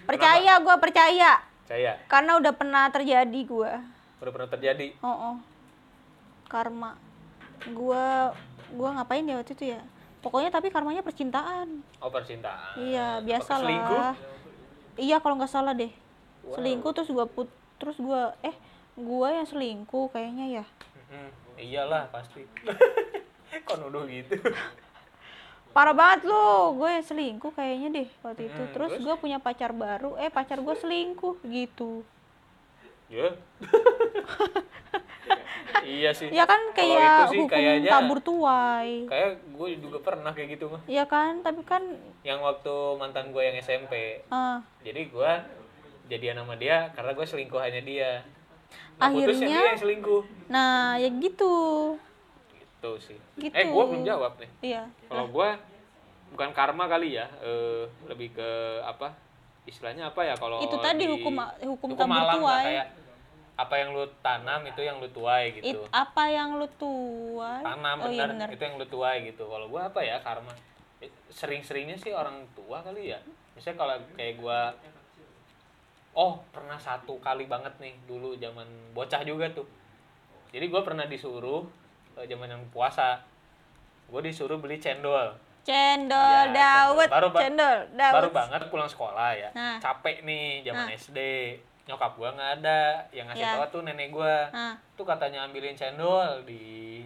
Percaya, 0.04 0.60
gue 0.60 0.76
percaya. 0.80 1.40
Percaya. 1.64 1.92
Karena 2.08 2.36
udah 2.36 2.52
pernah 2.52 2.84
terjadi 2.92 3.40
gue. 3.44 3.72
Udah 4.20 4.32
pernah 4.32 4.48
terjadi. 4.52 4.92
Oh, 5.00 5.32
oh. 5.32 5.36
Karma. 6.48 6.96
gua 7.72 8.36
gua 8.76 8.88
ngapain 9.00 9.24
ya 9.24 9.40
waktu 9.40 9.56
itu 9.56 9.72
ya 9.72 9.80
pokoknya 10.20 10.52
tapi 10.52 10.68
karmanya 10.68 11.00
percintaan 11.00 11.80
oh 12.00 12.10
percintaan 12.12 12.76
iya 12.76 13.20
Apa, 13.20 13.24
biasa 13.24 13.52
selingkuh? 13.60 14.00
lah 14.00 14.14
iya 15.00 15.16
kalau 15.20 15.40
nggak 15.40 15.52
salah 15.52 15.72
deh 15.72 15.88
Wow. 16.44 16.54
selingkuh 16.54 16.92
terus 16.92 17.08
gua 17.08 17.24
put 17.24 17.48
terus 17.76 17.96
gua 17.96 18.36
eh 18.40 18.52
gua 18.94 19.32
yang 19.32 19.44
selingkuh 19.44 20.08
kayaknya 20.08 20.60
ya. 20.60 20.64
Mm, 21.08 21.30
iyalah 21.58 22.06
pasti. 22.08 22.44
Kok 23.66 23.76
nuduh 23.78 24.04
gitu? 24.04 24.34
Parah 25.70 25.90
banget 25.90 26.22
lo 26.24 26.70
gue 26.72 26.86
yang 26.88 27.02
selingkuh 27.02 27.50
kayaknya 27.50 27.88
deh 27.92 28.08
waktu 28.20 28.46
itu. 28.46 28.62
Hmm, 28.62 28.70
terus 28.70 28.90
terus? 28.92 29.02
gue 29.02 29.14
punya 29.16 29.38
pacar 29.38 29.70
baru 29.70 30.14
eh 30.14 30.30
pacar 30.30 30.58
gue 30.58 30.74
selingkuh 30.74 31.42
gitu. 31.44 32.06
Ya. 33.08 33.34
Iya 35.84 36.16
sih. 36.16 36.32
Ya 36.32 36.44
kan 36.44 36.72
kayak 36.72 37.28
sih 37.28 37.44
hukum 37.44 37.50
kayaknya- 37.50 37.92
tabur 37.92 38.16
tuai. 38.18 39.04
kayak 39.04 39.36
gue 39.52 39.68
juga 39.76 39.98
pernah 40.00 40.32
kayak 40.32 40.56
gitu 40.56 40.72
mah 40.72 40.80
Iya 40.86 41.04
kan 41.04 41.44
tapi 41.44 41.60
kan 41.60 41.82
yang 42.22 42.40
waktu 42.40 42.72
mantan 42.96 43.28
gue 43.30 43.42
yang 43.42 43.56
SMP 43.58 44.24
ah, 44.28 44.64
jadi 44.80 45.04
gue 45.04 45.32
jadian 46.06 46.36
sama 46.36 46.54
dia 46.54 46.92
karena 46.92 47.10
gue 47.10 47.26
selingkuhannya 47.26 47.82
dia. 47.82 48.20
Nah, 48.94 49.08
Akhirnya- 49.08 49.48
dia 49.48 49.62
yang 49.66 49.80
selingkuh. 49.80 50.22
Nah 50.46 50.94
ya 50.96 51.08
gitu. 51.10 51.54
Gitu 52.50 52.90
sih. 53.00 53.18
Gitu. 53.36 53.50
eh 53.50 53.64
gue 53.64 53.84
belum 53.84 54.02
jawab 54.02 54.36
nih. 54.36 54.50
Iya. 54.62 54.82
Kalau 55.06 55.26
gue 55.26 55.48
bukan 56.30 56.50
karma 56.50 56.84
kali 56.86 57.14
ya 57.14 57.26
eh, 57.40 57.86
lebih 58.04 58.32
ke 58.32 58.50
apa? 58.80 59.14
Istilahnya 59.64 60.08
apa 60.08 60.20
ya 60.22 60.34
kalau 60.34 60.60
Itu 60.60 60.76
tadi 60.78 61.02
di- 61.02 61.10
hukum- 61.10 61.40
hukum 61.64 61.88
tabur 61.94 62.12
alam 62.12 62.26
lah, 62.28 62.36
tuai. 62.36 62.64
kayak 62.68 62.86
apa 63.54 63.74
yang 63.76 63.88
lu 63.90 64.04
tanam 64.18 64.60
itu 64.66 64.80
yang 64.82 64.98
lu 64.98 65.06
tuai 65.08 65.54
It, 65.54 65.62
gitu 65.62 65.86
apa 65.88 66.26
yang 66.26 66.58
lu 66.58 66.66
tuai? 66.74 67.62
Tanam 67.62 67.96
oh 67.96 68.10
iya 68.10 68.26
benar 68.26 68.28
benar. 68.44 68.48
itu 68.50 68.60
yang 68.60 68.76
lu 68.76 68.84
tuai 68.84 69.16
gitu. 69.24 69.46
Kalau 69.46 69.66
gua 69.66 69.88
apa 69.88 70.02
ya 70.02 70.18
karma? 70.20 70.50
Eh, 70.98 71.08
sering-seringnya 71.30 71.94
sih 71.94 72.10
orang 72.10 72.44
tua 72.52 72.82
kali 72.82 73.08
ya. 73.08 73.18
Misalnya 73.54 73.78
kalau 73.78 73.96
kayak 74.12 74.34
gua 74.36 74.74
oh 76.14 76.40
pernah 76.48 76.76
satu 76.76 77.18
kali 77.18 77.44
banget 77.44 77.74
nih 77.76 77.94
dulu 78.04 78.34
zaman 78.34 78.64
bocah 78.90 79.20
juga 79.20 79.50
tuh 79.50 79.66
jadi 80.48 80.66
gua 80.66 80.80
pernah 80.80 81.04
disuruh 81.04 81.66
eh, 82.14 82.24
zaman 82.24 82.48
yang 82.48 82.62
puasa 82.70 83.18
gue 84.04 84.20
disuruh 84.22 84.56
beli 84.56 84.76
cendol 84.76 85.34
cendol 85.62 86.44
Ya, 86.44 86.52
dawet 86.52 87.08
cendol. 87.08 87.16
Baru 87.16 87.28
ba- 87.30 87.40
cendol 87.40 87.76
dawet 87.90 88.14
baru 88.14 88.28
banget 88.30 88.60
pulang 88.68 88.86
sekolah 88.86 89.30
ya 89.32 89.50
Nah. 89.50 89.76
capek 89.78 90.22
nih 90.22 90.62
zaman 90.62 90.86
Nah. 90.86 90.94
SD 90.94 91.18
nyokap 91.84 92.14
gua 92.14 92.30
nggak 92.30 92.50
ada 92.58 92.80
yang 93.10 93.26
ngasih 93.26 93.42
Ya. 93.42 93.52
tahu 93.56 93.64
tuh 93.70 93.82
nenek 93.82 94.08
gua 94.08 94.48
nah 94.50 94.72
tuh 94.94 95.04
katanya 95.04 95.44
ambilin 95.44 95.74
cendol 95.74 96.40
di 96.42 97.04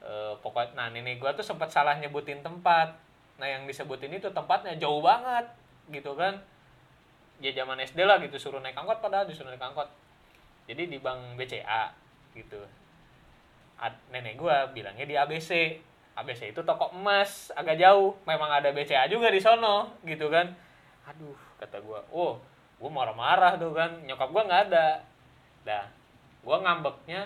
eh, 0.00 0.32
pokok 0.36 0.72
nah 0.72 0.88
nenek 0.88 1.16
gua 1.16 1.30
tuh 1.30 1.42
sempat 1.42 1.68
salah 1.68 1.94
nyebutin 1.94 2.40
tempat 2.40 2.90
nah 3.36 3.46
yang 3.46 3.64
disebutin 3.64 4.12
itu 4.12 4.28
tempatnya 4.28 4.76
jauh 4.76 5.00
banget 5.00 5.46
gitu 5.88 6.12
kan 6.12 6.36
ya 7.40 7.50
zaman 7.56 7.80
SD 7.80 8.04
lah 8.04 8.20
gitu 8.20 8.36
suruh 8.36 8.60
naik 8.60 8.76
angkot 8.76 9.00
padahal 9.00 9.24
disuruh 9.24 9.48
naik 9.48 9.64
angkot. 9.64 9.88
Jadi 10.68 10.92
di 10.92 10.98
bank 11.00 11.40
BCA 11.40 11.90
gitu. 12.36 12.60
Ad- 13.80 14.04
nenek 14.12 14.36
gua 14.36 14.68
bilangnya 14.70 15.08
di 15.08 15.16
ABC 15.16 15.80
ABC 16.20 16.52
itu 16.52 16.60
toko 16.62 16.92
emas 16.92 17.48
agak 17.56 17.80
jauh. 17.80 18.12
Memang 18.28 18.52
ada 18.52 18.68
BCA 18.70 19.08
juga 19.08 19.32
di 19.32 19.40
sono 19.40 19.96
gitu 20.04 20.28
kan. 20.28 20.52
Aduh 21.08 21.36
kata 21.56 21.80
gua 21.80 22.04
oh 22.12 22.36
gua 22.76 22.90
marah-marah 22.92 23.56
tuh 23.56 23.72
kan 23.72 24.04
nyokap 24.04 24.28
gua 24.28 24.44
nggak 24.44 24.62
ada. 24.70 25.00
Dah 25.64 25.88
gua 26.44 26.60
ngambeknya 26.60 27.24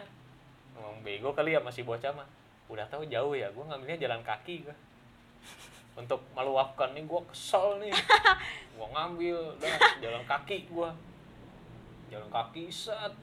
ngomong 0.78 1.02
bego 1.02 1.34
kali 1.34 1.58
ya 1.58 1.60
masih 1.60 1.82
bocah 1.82 2.14
mah. 2.14 2.28
Udah 2.70 2.86
tahu 2.86 3.02
jauh 3.10 3.34
ya 3.34 3.50
gua 3.50 3.74
ngambilnya 3.74 3.98
jalan 3.98 4.22
kaki 4.22 4.62
gua 4.62 4.76
untuk 5.94 6.20
meluapkan 6.34 6.90
nih 6.92 7.06
gua 7.06 7.22
kesel 7.30 7.78
nih. 7.78 7.94
Gua 8.74 8.90
ngambil 8.90 9.54
dah 9.62 9.78
jalan 10.02 10.26
kaki 10.26 10.66
gua. 10.66 10.90
Jalan 12.10 12.26
kaki 12.26 12.66
set. 12.66 13.14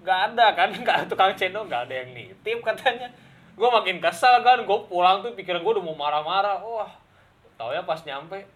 Nggak 0.00 0.20
ada 0.32 0.46
kan 0.56 0.72
nggak 0.82 1.12
tukang 1.12 1.36
cendol 1.36 1.68
nggak 1.68 1.92
ada 1.92 1.94
yang 2.00 2.16
nitip 2.16 2.64
katanya. 2.64 3.12
Gue 3.52 3.68
makin 3.68 4.00
kesel 4.00 4.40
kan 4.40 4.64
gue 4.64 4.78
pulang 4.88 5.20
tuh 5.20 5.36
pikiran 5.36 5.60
gue 5.60 5.72
udah 5.76 5.84
mau 5.84 5.92
marah-marah. 5.92 6.56
Wah 6.64 6.88
tau 7.60 7.68
ya 7.68 7.84
pas 7.84 8.00
nyampe 8.08 8.48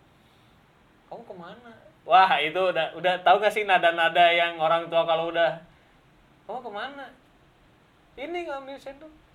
kamu 1.12 1.22
ke 1.22 1.34
mana? 1.36 1.72
Wah 2.08 2.30
itu 2.40 2.58
udah 2.58 2.96
udah 2.96 3.14
tahu 3.20 3.36
gak 3.44 3.52
sih 3.52 3.68
nada-nada 3.68 4.24
yang 4.32 4.56
orang 4.56 4.88
tua 4.88 5.04
kalau 5.04 5.28
udah 5.28 5.60
kamu 6.48 6.60
ke 6.64 6.70
mana? 6.72 7.06
Ini 8.16 8.48
ngambil 8.48 8.80
sendok 8.80 9.25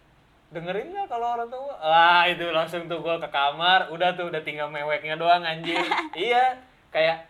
dengerin 0.51 0.91
nggak 0.91 1.07
kalau 1.07 1.39
orang 1.39 1.47
tua 1.47 1.79
wah 1.79 2.27
itu 2.27 2.43
langsung 2.51 2.83
tuh 2.91 2.99
gue 2.99 3.15
ke 3.23 3.29
kamar 3.31 3.87
udah 3.87 4.19
tuh 4.19 4.27
udah 4.27 4.43
tinggal 4.43 4.67
meweknya 4.67 5.15
doang 5.15 5.47
anjing. 5.47 5.79
Iya 6.11 6.59
kayak 6.91 7.23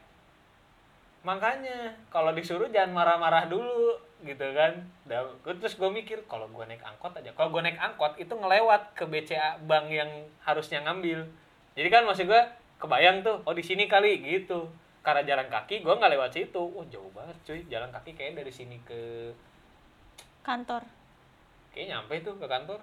makanya 1.21 1.93
kalau 2.09 2.33
disuruh 2.33 2.65
jangan 2.73 2.97
marah-marah 2.97 3.45
dulu 3.45 4.01
gitu 4.25 4.41
kan. 4.57 4.73
Dan 5.05 5.29
terus 5.45 5.77
gue 5.77 5.89
mikir 5.93 6.25
kalau 6.25 6.49
gue 6.49 6.65
naik 6.65 6.81
angkot 6.81 7.13
aja. 7.13 7.29
Kalau 7.37 7.53
gue 7.53 7.61
naik 7.61 7.77
angkot 7.77 8.17
itu 8.17 8.33
ngelewat 8.33 8.97
ke 8.97 9.05
BCA 9.05 9.61
bank 9.69 9.93
yang 9.93 10.09
harusnya 10.41 10.81
ngambil. 10.81 11.29
Jadi 11.77 11.87
kan 11.93 12.09
maksud 12.09 12.25
gue 12.25 12.41
kebayang 12.81 13.21
tuh 13.21 13.45
oh 13.45 13.53
di 13.53 13.61
sini 13.61 13.85
kali 13.85 14.17
gitu. 14.25 14.65
Karena 15.05 15.21
jalan 15.21 15.45
kaki 15.45 15.85
gue 15.85 15.93
nggak 15.93 16.13
lewat 16.17 16.33
situ. 16.33 16.57
Oh 16.57 16.85
jauh 16.89 17.13
banget 17.13 17.37
cuy. 17.45 17.61
Jalan 17.69 17.93
kaki 17.93 18.17
kayak 18.17 18.41
dari 18.41 18.49
sini 18.49 18.81
ke 18.81 19.29
kantor. 20.41 20.81
Kayak 21.69 22.01
nyampe 22.01 22.17
tuh 22.25 22.33
ke 22.41 22.49
kantor 22.49 22.81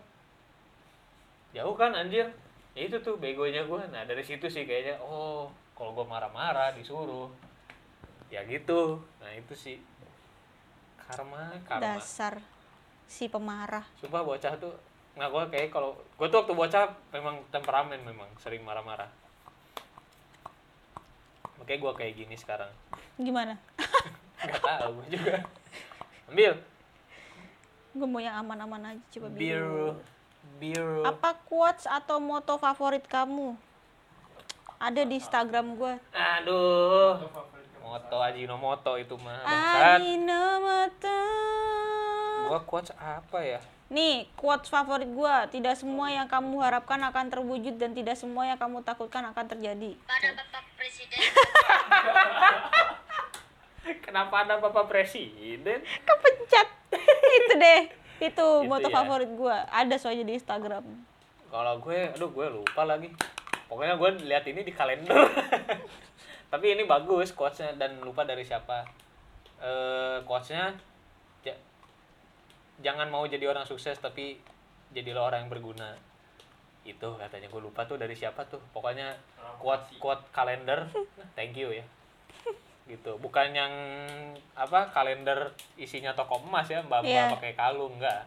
jauh 1.53 1.75
kan 1.77 1.95
anjir. 1.97 2.29
Ya 2.77 2.87
itu 2.87 2.97
tuh 3.03 3.19
begonya 3.19 3.67
gue 3.67 3.83
nah 3.91 4.07
dari 4.07 4.23
situ 4.23 4.47
sih 4.47 4.63
kayaknya 4.63 5.03
oh 5.03 5.51
kalau 5.75 5.95
gue 5.97 6.07
marah-marah 6.07 6.75
disuruh. 6.77 7.31
Ya 8.29 8.45
gitu. 8.45 9.01
Nah 9.19 9.33
itu 9.35 9.55
sih. 9.57 9.77
Karma 11.01 11.57
karma. 11.65 11.97
Dasar 11.97 12.39
si 13.09 13.27
pemarah. 13.27 13.85
Sumpah 13.99 14.23
bocah 14.23 14.55
tuh 14.61 14.77
nggak 15.19 15.31
gue 15.35 15.45
kayak 15.51 15.69
kalau 15.75 15.99
gue 15.99 16.27
tuh 16.31 16.39
waktu 16.45 16.55
bocah 16.55 16.85
memang 17.11 17.43
temperamen 17.51 17.99
memang 18.05 18.29
sering 18.39 18.63
marah-marah. 18.63 19.09
Makanya 21.59 21.79
gue 21.83 21.93
kayak 21.99 22.15
gini 22.15 22.37
sekarang. 22.39 22.71
Gimana? 23.19 23.59
Nggak 24.39 24.63
tahu 24.63 25.03
gue 25.03 25.07
juga. 25.19 25.37
Ambil. 26.31 26.53
Gue 27.99 28.07
mau 28.07 28.23
yang 28.23 28.39
aman-aman 28.39 28.95
aja 28.95 29.03
coba 29.19 29.27
biru 29.35 29.43
biru 29.43 29.89
apa 31.05 31.37
quotes 31.47 31.85
atau 31.85 32.19
moto 32.19 32.57
favorit 32.57 33.05
kamu 33.07 33.55
ada 34.79 35.03
di 35.03 35.19
Instagram 35.19 35.75
gue 35.75 35.95
Aduh. 36.15 37.19
Moto 37.89 38.21
Ajinomoto 38.21 39.01
itu 39.01 39.17
mah. 39.17 39.41
Ajinomoto 39.97 41.21
Gua 42.45 42.61
quotes 42.69 42.93
apa 43.01 43.41
ya? 43.41 43.61
Nih, 43.89 44.29
quotes 44.37 44.69
favorit 44.69 45.09
gua, 45.09 45.49
tidak 45.49 45.81
semua 45.81 46.13
yang 46.13 46.29
kamu 46.29 46.61
harapkan 46.61 47.01
akan 47.01 47.33
terwujud 47.33 47.81
dan 47.81 47.97
tidak 47.97 48.21
semua 48.21 48.45
yang 48.45 48.61
kamu 48.61 48.85
takutkan 48.85 49.25
akan 49.33 49.49
terjadi. 49.49 49.97
pada 50.05 50.29
Bapak 50.37 50.65
Presiden 50.77 51.17
Kenapa 54.05 54.45
ada 54.45 54.61
Bapak 54.61 54.85
Presiden? 54.93 55.81
Kepencet. 55.81 56.69
itu 57.41 57.55
deh. 57.57 57.83
Itu 58.19 58.47
moto 58.67 58.89
ya. 58.91 58.95
favorit 58.95 59.31
gua. 59.35 59.67
Ada 59.71 59.95
soalnya 59.99 60.27
di 60.27 60.35
Instagram. 60.35 60.85
Kalau 61.49 61.75
gue, 61.81 62.13
aduh 62.13 62.29
gue 62.29 62.47
lupa 62.51 62.85
lagi. 62.85 63.09
Pokoknya 63.69 63.97
gue 63.97 64.11
lihat 64.29 64.45
ini 64.45 64.61
di 64.65 64.73
kalender. 64.73 65.17
Tapi 66.53 66.67
ini 66.73 66.85
bagus 66.85 67.33
quotesnya 67.33 67.77
dan 67.77 68.01
lupa 68.01 68.25
dari 68.25 68.45
siapa. 68.45 68.85
Eh 69.61 70.19
quotesnya 70.25 70.73
ja- 71.45 71.63
jangan 72.81 73.09
mau 73.09 73.25
jadi 73.29 73.45
orang 73.49 73.69
sukses 73.69 73.99
tapi 73.99 74.41
jadilah 74.93 75.29
orang 75.29 75.45
yang 75.45 75.53
berguna. 75.53 75.93
Itu 76.89 77.17
katanya 77.21 77.53
gue 77.53 77.61
lupa 77.61 77.85
tuh 77.85 78.01
dari 78.01 78.17
siapa 78.17 78.45
tuh. 78.49 78.61
Pokoknya 78.73 79.13
quote 79.61 79.89
quote 80.01 80.25
kalender. 80.33 80.89
Thank 81.37 81.61
you 81.61 81.73
ya. 81.73 81.85
Gitu. 82.89 83.13
Bukan 83.17 83.53
yang 83.53 83.71
apa 84.53 84.89
kalender 84.89 85.39
isinya 85.77 86.11
toko 86.11 86.41
emas 86.41 86.67
ya, 86.67 86.81
mbak-mbak 86.81 87.05
Iya. 87.07 87.29
pakai 87.31 87.53
kalung 87.53 87.95
enggak. 87.95 88.25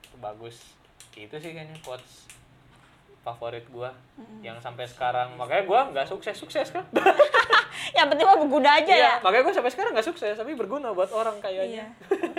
Itu 0.00 0.16
bagus. 0.16 0.56
Itu 1.12 1.34
sih 1.34 1.50
kayaknya 1.50 1.74
quotes 1.80 2.30
favorit 3.20 3.66
gua 3.68 3.90
yang 4.40 4.56
sampai 4.56 4.86
sekarang 4.86 5.34
makanya 5.34 5.66
gua 5.66 5.80
nggak 5.90 6.06
sukses 6.06 6.32
sukses 6.32 6.70
kan 6.70 6.86
Yang 7.92 8.06
penting 8.08 8.24
mah 8.24 8.38
berguna 8.38 8.70
aja 8.74 8.88
ya. 8.88 8.96
Iya, 8.96 9.12
makanya 9.20 9.42
gua 9.42 9.54
sampai 9.54 9.72
sekarang 9.74 9.90
nggak 9.92 10.06
sukses 10.06 10.32
tapi 10.32 10.54
berguna 10.54 10.94
buat 10.94 11.10
orang 11.10 11.36
kayaknya 11.38 11.90
Iya. 12.08 12.36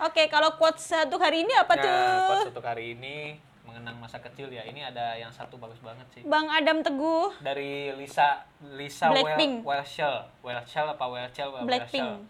Oke, 0.00 0.28
kalau 0.28 0.54
quotes 0.54 0.84
untuk 1.04 1.18
hari 1.18 1.42
ini 1.42 1.52
apa 1.52 1.74
nah 1.74 1.82
tuh? 1.82 2.20
quotes 2.30 2.50
untuk 2.52 2.64
hari 2.64 2.94
ini 2.94 3.36
mengenang 3.70 4.02
masa 4.02 4.18
kecil 4.18 4.50
ya. 4.50 4.66
Ini 4.66 4.90
ada 4.90 5.14
yang 5.14 5.30
satu 5.30 5.54
bagus 5.62 5.78
banget 5.78 6.04
sih. 6.10 6.22
Bang 6.26 6.50
Adam 6.50 6.82
Teguh, 6.82 7.30
dari 7.38 7.94
Lisa 7.94 8.42
Lisa 8.74 9.14
Blackpink. 9.14 9.62
Wel 9.62 9.78
Welshel 9.86 10.26
Welshel 10.42 10.86
apa 10.90 11.04
Welshel 11.06 11.48
Blackpink. 11.62 12.26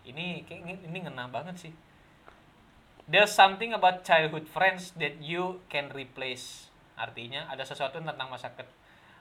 ini 0.00 0.46
kayak 0.48 0.64
ini, 0.64 0.74
ini 0.86 0.98
ngena 1.04 1.28
banget 1.28 1.58
sih. 1.58 1.72
There's 3.10 3.34
something 3.34 3.74
about 3.74 4.06
childhood 4.06 4.46
friends 4.46 4.94
that 5.02 5.18
you 5.18 5.58
can 5.66 5.90
replace. 5.90 6.70
Artinya 6.94 7.50
ada 7.50 7.66
sesuatu 7.66 7.98
tentang 7.98 8.30
masa 8.30 8.54
ke 8.54 8.62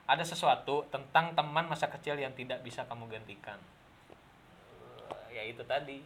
ada 0.09 0.21
sesuatu 0.25 0.85
tentang 0.89 1.33
teman 1.33 1.65
masa 1.65 1.89
kecil 1.89 2.17
yang 2.17 2.33
tidak 2.37 2.61
bisa 2.61 2.85
kamu 2.85 3.09
gantikan. 3.09 3.57
Ya 5.33 5.41
itu 5.45 5.65
tadi. 5.65 6.05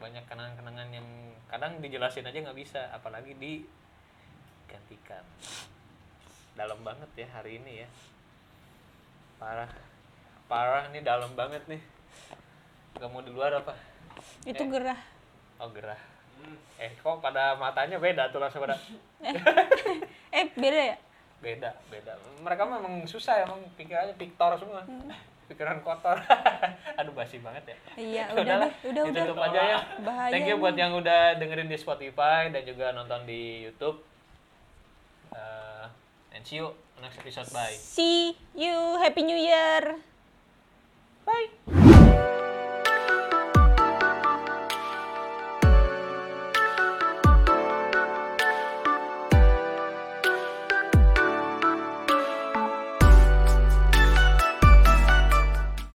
Banyak 0.00 0.26
kenangan-kenangan 0.26 0.88
yang 0.90 1.06
kadang 1.46 1.78
dijelasin 1.78 2.26
aja 2.26 2.38
nggak 2.40 2.58
bisa. 2.58 2.90
Apalagi 2.90 3.34
digantikan. 4.70 5.24
Dalam 6.54 6.78
banget 6.86 7.10
ya 7.18 7.28
hari 7.34 7.58
ini 7.58 7.82
ya. 7.82 7.88
Parah. 9.42 9.70
Parah 10.46 10.86
nih 10.94 11.02
dalam 11.02 11.34
banget 11.34 11.66
nih. 11.66 11.82
Nggak 12.94 13.10
mau 13.10 13.22
di 13.26 13.34
luar 13.34 13.58
apa? 13.58 13.74
Itu 14.46 14.62
gerah. 14.70 14.98
oh 15.58 15.68
gerah. 15.74 15.98
Eh 16.78 16.94
kok 16.96 17.18
pada 17.18 17.58
matanya 17.58 17.98
beda 17.98 18.30
tuh 18.30 18.38
langsung 18.38 18.62
pada. 18.62 18.78
Eh, 20.30 20.46
beda 20.62 20.80
ya? 20.94 20.96
beda 21.40 21.72
beda. 21.88 22.12
Mereka 22.44 22.62
memang 22.68 23.00
susah 23.08 23.42
emang 23.42 23.64
pikirannya 23.74 24.12
piktor 24.14 24.60
semua. 24.60 24.84
Pikiran 25.48 25.80
kotor. 25.80 26.20
Aduh 27.00 27.16
basi 27.16 27.40
banget 27.40 27.72
ya. 27.72 27.76
Iya, 27.96 28.24
Ya 28.28 28.34
udah 28.36 28.56
udah, 28.60 28.70
udah. 28.86 29.04
ditutup 29.08 29.40
aja 29.40 29.60
ya. 29.64 29.78
Bahaya 30.04 30.30
thank 30.30 30.46
you 30.46 30.60
buat 30.60 30.76
yang 30.76 30.92
udah 30.94 31.40
dengerin 31.40 31.66
di 31.66 31.80
Spotify 31.80 32.52
dan 32.52 32.62
juga 32.62 32.92
nonton 32.92 33.24
di 33.24 33.64
YouTube 33.64 34.04
Eh, 35.34 35.86
and 36.36 36.46
see 36.46 36.56
you 36.56 36.70
next 37.00 37.18
episode 37.18 37.52
bye 37.52 37.76
See 37.78 38.36
you, 38.54 38.98
Happy 39.00 39.22
New 39.22 39.36
Year. 39.36 39.96
Bye. 41.24 42.36